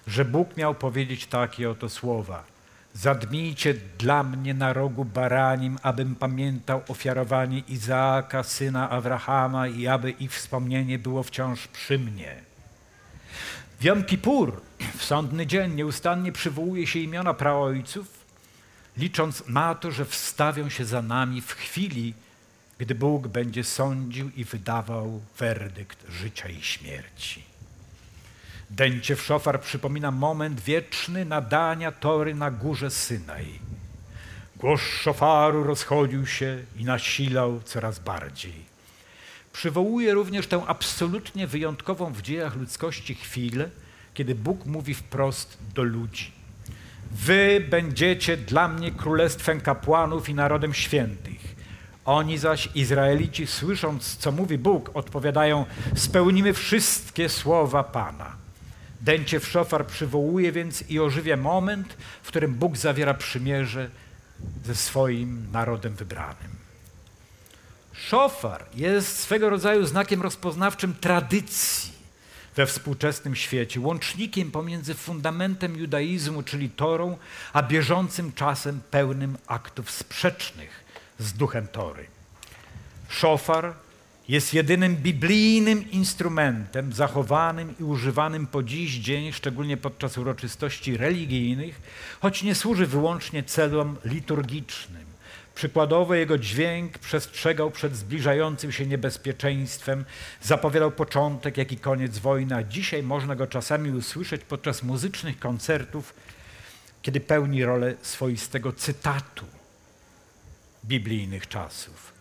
że 0.08 0.26
Bóg 0.26 0.58
miał 0.58 0.76
powiedzieć 0.76 1.26
takie 1.26 1.70
oto 1.70 1.90
słowa. 1.90 2.55
Zadmijcie 2.96 3.74
dla 3.98 4.24
mnie 4.24 4.54
na 4.54 4.74
rogu 4.74 5.06
baranim, 5.06 5.78
abym 5.84 6.16
pamiętał 6.16 6.82
ofiarowanie 6.88 7.60
Izaaka, 7.60 8.44
syna 8.44 8.90
Abrahama 8.90 9.68
i 9.68 9.88
aby 9.88 10.12
ich 10.12 10.34
wspomnienie 10.34 11.00
było 11.00 11.24
wciąż 11.24 11.68
przy 11.68 12.00
mnie. 12.00 12.36
W 13.80 14.06
Kippur, 14.06 14.62
w 14.98 15.04
sądny 15.04 15.48
dzień, 15.48 15.74
nieustannie 15.74 16.32
przywołuje 16.32 16.88
się 16.88 17.00
imiona 17.00 17.34
praojców, 17.34 18.08
licząc 18.98 19.48
na 19.48 19.76
to, 19.76 19.92
że 19.92 20.06
wstawią 20.06 20.70
się 20.70 20.86
za 20.86 21.02
nami 21.02 21.42
w 21.42 21.52
chwili, 21.52 22.14
gdy 22.78 22.96
Bóg 22.96 23.28
będzie 23.28 23.64
sądził 23.64 24.30
i 24.36 24.44
wydawał 24.44 25.22
werdykt 25.40 26.12
życia 26.12 26.50
i 26.50 26.62
śmierci. 26.62 27.55
Dęcie 28.70 29.16
w 29.16 29.22
szofar 29.22 29.62
przypomina 29.62 30.12
moment 30.12 30.62
wieczny 30.62 31.26
nadania 31.26 31.92
tory 31.92 32.36
na 32.36 32.52
górze 32.52 32.92
Synaj. 32.92 33.60
Głos 34.56 34.82
szofaru 34.82 35.64
rozchodził 35.64 36.28
się 36.28 36.64
i 36.78 36.86
nasilał 36.86 37.62
coraz 37.66 38.00
bardziej. 38.00 38.54
Przywołuje 39.54 40.14
również 40.14 40.48
tę 40.48 40.64
absolutnie 40.68 41.48
wyjątkową 41.48 42.14
w 42.14 42.22
dziejach 42.22 42.56
ludzkości 42.56 43.16
chwilę, 43.16 43.70
kiedy 44.14 44.36
Bóg 44.36 44.66
mówi 44.66 44.94
wprost 44.94 45.58
do 45.76 45.84
ludzi. 45.84 46.32
Wy 47.12 47.68
będziecie 47.70 48.38
dla 48.38 48.68
mnie 48.68 48.92
królestwem 48.92 49.62
kapłanów 49.62 50.30
i 50.30 50.34
narodem 50.34 50.74
świętych. 50.74 51.56
Oni 52.06 52.38
zaś, 52.38 52.70
Izraelici, 52.76 53.48
słysząc, 53.48 54.18
co 54.18 54.32
mówi 54.32 54.58
Bóg, 54.58 54.92
odpowiadają: 54.94 55.66
Spełnimy 55.96 56.54
wszystkie 56.54 57.30
słowa 57.30 57.84
Pana. 57.84 58.45
Dęcie 59.06 59.40
w 59.40 59.48
szofar 59.48 59.88
przywołuje 59.88 60.52
więc 60.52 60.90
i 60.90 61.00
ożywia 61.00 61.38
moment, 61.38 61.98
w 62.24 62.28
którym 62.28 62.54
Bóg 62.54 62.78
zawiera 62.78 63.14
przymierze 63.14 63.90
ze 64.66 64.76
swoim 64.76 65.52
narodem 65.52 65.96
wybranym. 65.96 66.56
Szofar 67.94 68.66
jest 68.74 69.20
swego 69.20 69.50
rodzaju 69.50 69.86
znakiem 69.86 70.22
rozpoznawczym 70.22 70.96
tradycji 71.02 71.92
we 72.56 72.66
współczesnym 72.66 73.36
świecie, 73.36 73.80
łącznikiem 73.80 74.52
pomiędzy 74.52 74.94
fundamentem 74.94 75.76
judaizmu, 75.76 76.44
czyli 76.44 76.70
Torą, 76.70 77.18
a 77.54 77.64
bieżącym 77.64 78.34
czasem 78.34 78.82
pełnym 78.92 79.38
aktów 79.48 79.92
sprzecznych 79.92 80.84
z 81.20 81.34
duchem 81.34 81.68
Tory. 81.68 82.08
Szofar 83.10 83.74
jest 84.30 84.54
jedynym 84.54 84.96
biblijnym 84.96 85.92
instrumentem 85.92 86.94
zachowanym 86.94 87.76
i 87.80 87.84
używanym 87.84 88.48
po 88.48 88.64
dziś 88.64 88.92
dzień, 88.92 89.32
szczególnie 89.32 89.78
podczas 89.78 90.18
uroczystości 90.18 90.98
religijnych, 90.98 91.82
choć 92.20 92.44
nie 92.44 92.56
służy 92.56 92.86
wyłącznie 92.86 93.44
celom 93.44 93.98
liturgicznym. 94.06 95.06
Przykładowo 95.56 96.16
jego 96.16 96.38
dźwięk 96.38 96.98
przestrzegał 96.98 97.72
przed 97.72 97.96
zbliżającym 97.96 98.72
się 98.72 98.86
niebezpieczeństwem, 98.86 100.06
zapowiadał 100.42 100.92
początek, 100.92 101.58
jak 101.58 101.72
i 101.72 101.78
koniec 101.78 102.18
wojny, 102.18 102.56
a 102.56 102.64
dzisiaj 102.64 103.04
można 103.04 103.36
go 103.36 103.48
czasami 103.48 103.92
usłyszeć 103.92 104.42
podczas 104.42 104.84
muzycznych 104.84 105.40
koncertów, 105.40 106.14
kiedy 107.02 107.20
pełni 107.20 107.66
rolę 107.66 107.96
swoistego 108.02 108.74
cytatu 108.74 109.46
biblijnych 110.86 111.48
czasów. 111.48 112.15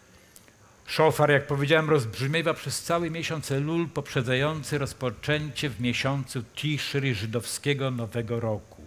Szofar, 0.86 1.30
jak 1.30 1.46
powiedziałem, 1.46 1.90
rozbrzmiewa 1.90 2.54
przez 2.54 2.82
cały 2.82 3.10
miesiąc 3.10 3.52
Elul 3.52 3.88
poprzedzający 3.88 4.78
rozpoczęcie 4.78 5.70
w 5.70 5.80
miesiącu 5.80 6.42
Tiszry 6.42 7.14
żydowskiego 7.14 7.90
Nowego 7.90 8.40
Roku. 8.40 8.82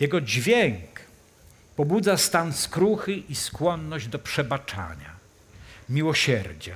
Jego 0.00 0.20
dźwięk 0.20 1.00
pobudza 1.76 2.16
stan 2.16 2.52
skruchy 2.52 3.12
i 3.12 3.34
skłonność 3.34 4.08
do 4.08 4.18
przebaczania, 4.18 5.10
miłosierdzia, 5.88 6.74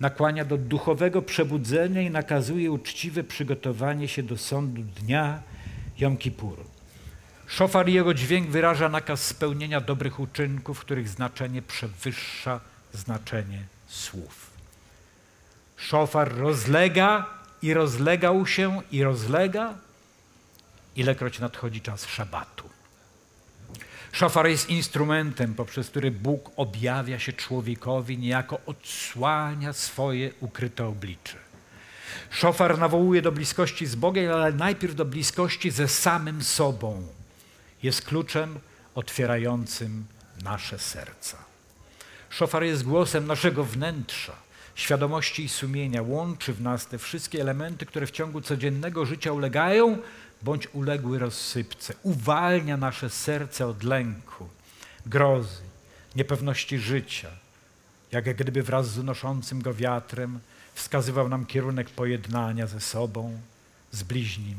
nakłania 0.00 0.44
do 0.44 0.56
duchowego 0.56 1.22
przebudzenia 1.22 2.02
i 2.02 2.10
nakazuje 2.10 2.70
uczciwe 2.70 3.24
przygotowanie 3.24 4.08
się 4.08 4.22
do 4.22 4.38
sądu 4.38 4.82
dnia 4.82 5.42
Jom 5.98 6.16
Kippuru. 6.16 6.64
Szofar 7.46 7.88
i 7.88 7.92
jego 7.92 8.14
dźwięk 8.14 8.50
wyraża 8.50 8.88
nakaz 8.88 9.26
spełnienia 9.26 9.80
dobrych 9.80 10.20
uczynków, 10.20 10.80
których 10.80 11.08
znaczenie 11.08 11.62
przewyższa 11.62 12.60
znaczenie 12.92 13.62
słów. 13.90 14.50
Szofar 15.76 16.36
rozlega 16.36 17.26
i 17.62 17.74
rozlegał 17.74 18.46
się 18.46 18.82
i 18.92 19.02
rozlega, 19.02 19.74
ilekroć 20.96 21.38
nadchodzi 21.38 21.80
czas 21.80 22.06
szabatu. 22.06 22.70
Szofar 24.12 24.46
jest 24.48 24.70
instrumentem, 24.70 25.54
poprzez 25.54 25.90
który 25.90 26.10
Bóg 26.10 26.50
objawia 26.56 27.18
się 27.18 27.32
człowiekowi, 27.32 28.18
niejako 28.18 28.60
odsłania 28.66 29.72
swoje 29.72 30.30
ukryte 30.40 30.86
oblicze. 30.86 31.36
Szofar 32.30 32.78
nawołuje 32.78 33.22
do 33.22 33.32
bliskości 33.32 33.86
z 33.86 33.94
Bogiem, 33.94 34.32
ale 34.32 34.52
najpierw 34.52 34.94
do 34.94 35.04
bliskości 35.04 35.70
ze 35.70 35.88
samym 35.88 36.44
sobą. 36.44 37.06
Jest 37.82 38.02
kluczem 38.02 38.58
otwierającym 38.94 40.06
nasze 40.42 40.78
serca. 40.78 41.49
Szofar 42.30 42.62
jest 42.62 42.82
głosem 42.82 43.26
naszego 43.26 43.64
wnętrza, 43.64 44.32
świadomości 44.74 45.44
i 45.44 45.48
sumienia. 45.48 46.02
Łączy 46.02 46.52
w 46.52 46.60
nas 46.60 46.86
te 46.86 46.98
wszystkie 46.98 47.40
elementy, 47.40 47.86
które 47.86 48.06
w 48.06 48.10
ciągu 48.10 48.40
codziennego 48.40 49.06
życia 49.06 49.32
ulegają 49.32 49.98
bądź 50.42 50.68
uległy 50.72 51.18
rozsypce. 51.18 51.94
Uwalnia 52.02 52.76
nasze 52.76 53.10
serce 53.10 53.66
od 53.66 53.82
lęku, 53.82 54.48
grozy, 55.06 55.62
niepewności 56.16 56.78
życia. 56.78 57.28
Jak 58.12 58.36
gdyby 58.36 58.62
wraz 58.62 58.90
z 58.90 58.98
unoszącym 58.98 59.62
go 59.62 59.74
wiatrem 59.74 60.40
wskazywał 60.74 61.28
nam 61.28 61.46
kierunek 61.46 61.90
pojednania 61.90 62.66
ze 62.66 62.80
sobą, 62.80 63.40
z 63.92 64.02
bliźnim, 64.02 64.56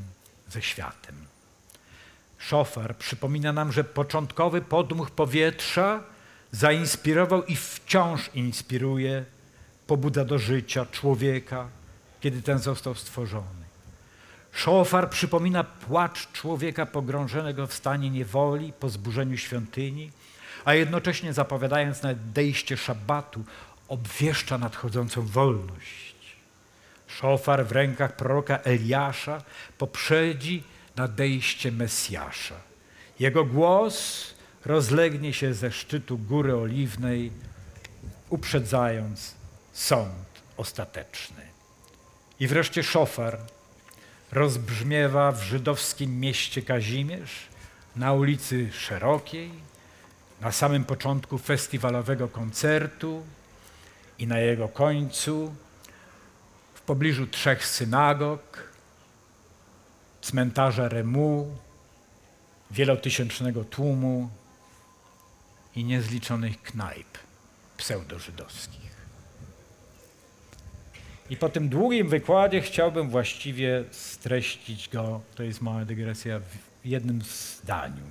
ze 0.50 0.62
światem. 0.62 1.16
Szofar 2.38 2.98
przypomina 2.98 3.54
nam, 3.54 3.72
że 3.72 3.84
początkowy 3.84 4.62
podmuch 4.62 5.12
powietrza 5.12 6.04
zainspirował 6.52 7.44
i 7.44 7.56
wciąż 7.56 8.30
inspiruje, 8.34 9.26
pobudza 9.88 10.26
do 10.26 10.40
życia 10.40 10.86
człowieka, 10.86 11.68
kiedy 12.22 12.42
ten 12.42 12.60
został 12.60 12.96
stworzony. 12.96 13.62
Szofar 14.52 15.10
przypomina 15.10 15.64
płacz 15.64 16.32
człowieka 16.32 16.86
pogrążonego 16.86 17.68
w 17.68 17.74
stanie 17.74 18.10
niewoli 18.10 18.74
po 18.80 18.90
zburzeniu 18.90 19.38
świątyni, 19.38 20.12
a 20.66 20.74
jednocześnie 20.74 21.34
zapowiadając 21.34 22.04
nadejście 22.04 22.78
szabatu, 22.78 23.44
obwieszcza 23.88 24.58
nadchodzącą 24.58 25.22
wolność. 25.22 26.16
Szofar 27.08 27.66
w 27.66 27.72
rękach 27.72 28.16
proroka 28.16 28.58
Eliasza 28.58 29.42
poprzedzi 29.78 30.64
nadejście 30.96 31.72
Mesjasza. 31.72 32.56
Jego 33.20 33.46
głos 33.46 34.28
rozlegnie 34.66 35.34
się 35.34 35.54
ze 35.54 35.72
szczytu 35.72 36.18
Góry 36.18 36.56
Oliwnej, 36.56 37.32
uprzedzając 38.30 39.36
sąd 39.74 40.26
ostateczny. 40.58 41.44
I 42.40 42.48
wreszcie 42.48 42.84
szofar 42.84 43.40
rozbrzmiewa 44.32 45.32
w 45.32 45.44
żydowskim 45.44 46.20
mieście 46.20 46.62
Kazimierz, 46.62 47.48
na 47.96 48.14
ulicy 48.14 48.72
Szerokiej, 48.72 49.52
na 50.42 50.52
samym 50.52 50.84
początku 50.84 51.38
festiwalowego 51.38 52.28
koncertu 52.28 53.24
i 54.20 54.28
na 54.28 54.40
jego 54.40 54.68
końcu, 54.68 55.56
w 56.74 56.82
pobliżu 56.82 57.28
trzech 57.28 57.66
synagog, 57.66 58.70
cmentarza 60.22 60.90
Remu, 60.90 61.58
wielotysięcznego 62.72 63.64
tłumu 63.64 64.30
i 65.76 65.84
niezliczonych 65.84 66.62
knajp 66.62 67.18
pseudożydowskich. 67.78 68.92
I 71.30 71.38
po 71.38 71.50
tym 71.50 71.70
długim 71.70 72.10
wykładzie 72.10 72.62
chciałbym 72.62 73.10
właściwie 73.10 73.84
streścić 73.92 74.90
go, 74.90 75.22
to 75.36 75.44
jest 75.44 75.62
mała 75.62 75.86
dygresja, 75.86 76.40
w 76.40 76.86
jednym 76.86 77.22
zdaniu. 77.22 78.04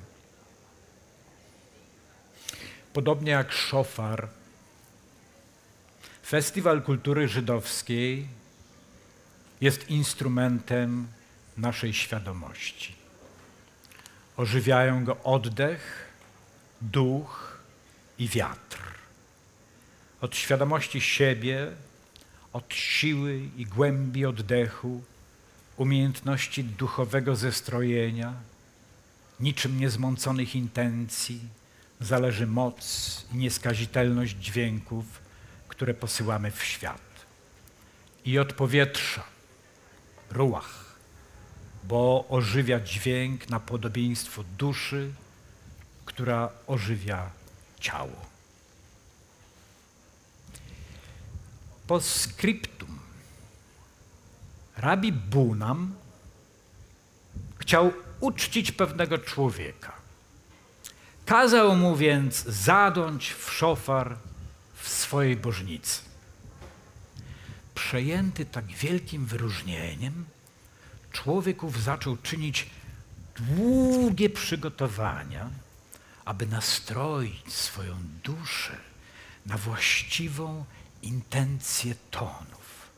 Podobnie 2.93 3.33
jak 3.33 3.53
szofar, 3.53 4.29
Festiwal 6.27 6.83
Kultury 6.83 7.29
Żydowskiej 7.29 8.29
jest 9.61 9.91
instrumentem 9.91 11.09
naszej 11.57 11.93
świadomości. 11.95 12.95
Ożywiają 14.37 15.05
go 15.05 15.17
oddech, 15.25 16.09
duch 16.81 17.50
i 18.21 18.29
wiatr. 18.29 18.79
od 20.21 20.37
świadomości 20.37 21.01
siebie, 21.01 21.73
od 22.53 22.75
siły 22.75 23.49
i 23.57 23.67
głębi 23.67 24.27
oddechu, 24.27 25.03
umiejętności 25.77 26.65
duchowego 26.65 27.37
zestrojenia, 27.37 28.35
niczym 29.41 29.81
niezmąconych 29.81 30.57
intencji, 30.57 31.41
zależy 32.01 32.47
moc 32.47 33.27
i 33.33 33.37
nieskazitelność 33.37 34.37
dźwięków, 34.37 35.05
które 35.69 35.95
posyłamy 35.95 36.51
w 36.51 36.65
świat. 36.65 37.27
I 38.25 38.39
od 38.39 38.53
powietrza, 38.53 39.25
ruach, 40.31 40.95
bo 41.85 42.25
ożywia 42.29 42.81
dźwięk 42.81 43.49
na 43.49 43.61
podobieństwo 43.61 44.45
duszy, 44.59 45.13
która 46.05 46.51
ożywia 46.67 47.40
ciało. 47.81 48.27
Postscriptum. 51.87 52.99
Rabi 54.77 55.13
Bunam 55.13 55.95
chciał 57.59 57.93
uczcić 58.21 58.73
pewnego 58.73 59.19
człowieka. 59.19 59.93
Kazał 61.27 61.77
mu 61.77 61.97
więc 61.97 62.45
zadąć 62.45 63.33
w 63.33 63.53
szofar 63.53 64.17
w 64.75 64.89
swojej 64.89 65.37
bożnicy. 65.37 66.03
Przejęty 67.75 68.45
tak 68.45 68.67
wielkim 68.67 69.27
wyróżnieniem, 69.27 70.25
człowiek 71.13 71.63
ów 71.63 71.83
zaczął 71.83 72.17
czynić 72.17 72.71
długie 73.37 74.31
przygotowania, 74.31 75.51
aby 76.31 76.47
nastroić 76.47 77.53
swoją 77.53 77.97
duszę 78.25 78.77
na 79.47 79.59
właściwą 79.59 80.65
intencję 81.03 81.95
tonów. 82.11 82.89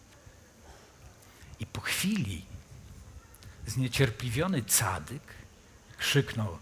I 1.61 1.67
po 1.67 1.81
chwili 1.81 2.45
zniecierpliwiony 3.67 4.63
cadyk 4.63 5.23
krzyknął: 5.99 6.59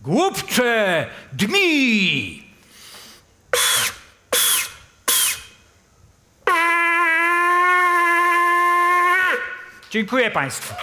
Głupcze, 0.00 1.10
dmi! 1.32 2.52
Dziękuję 9.90 10.30
Państwu. 10.30 10.74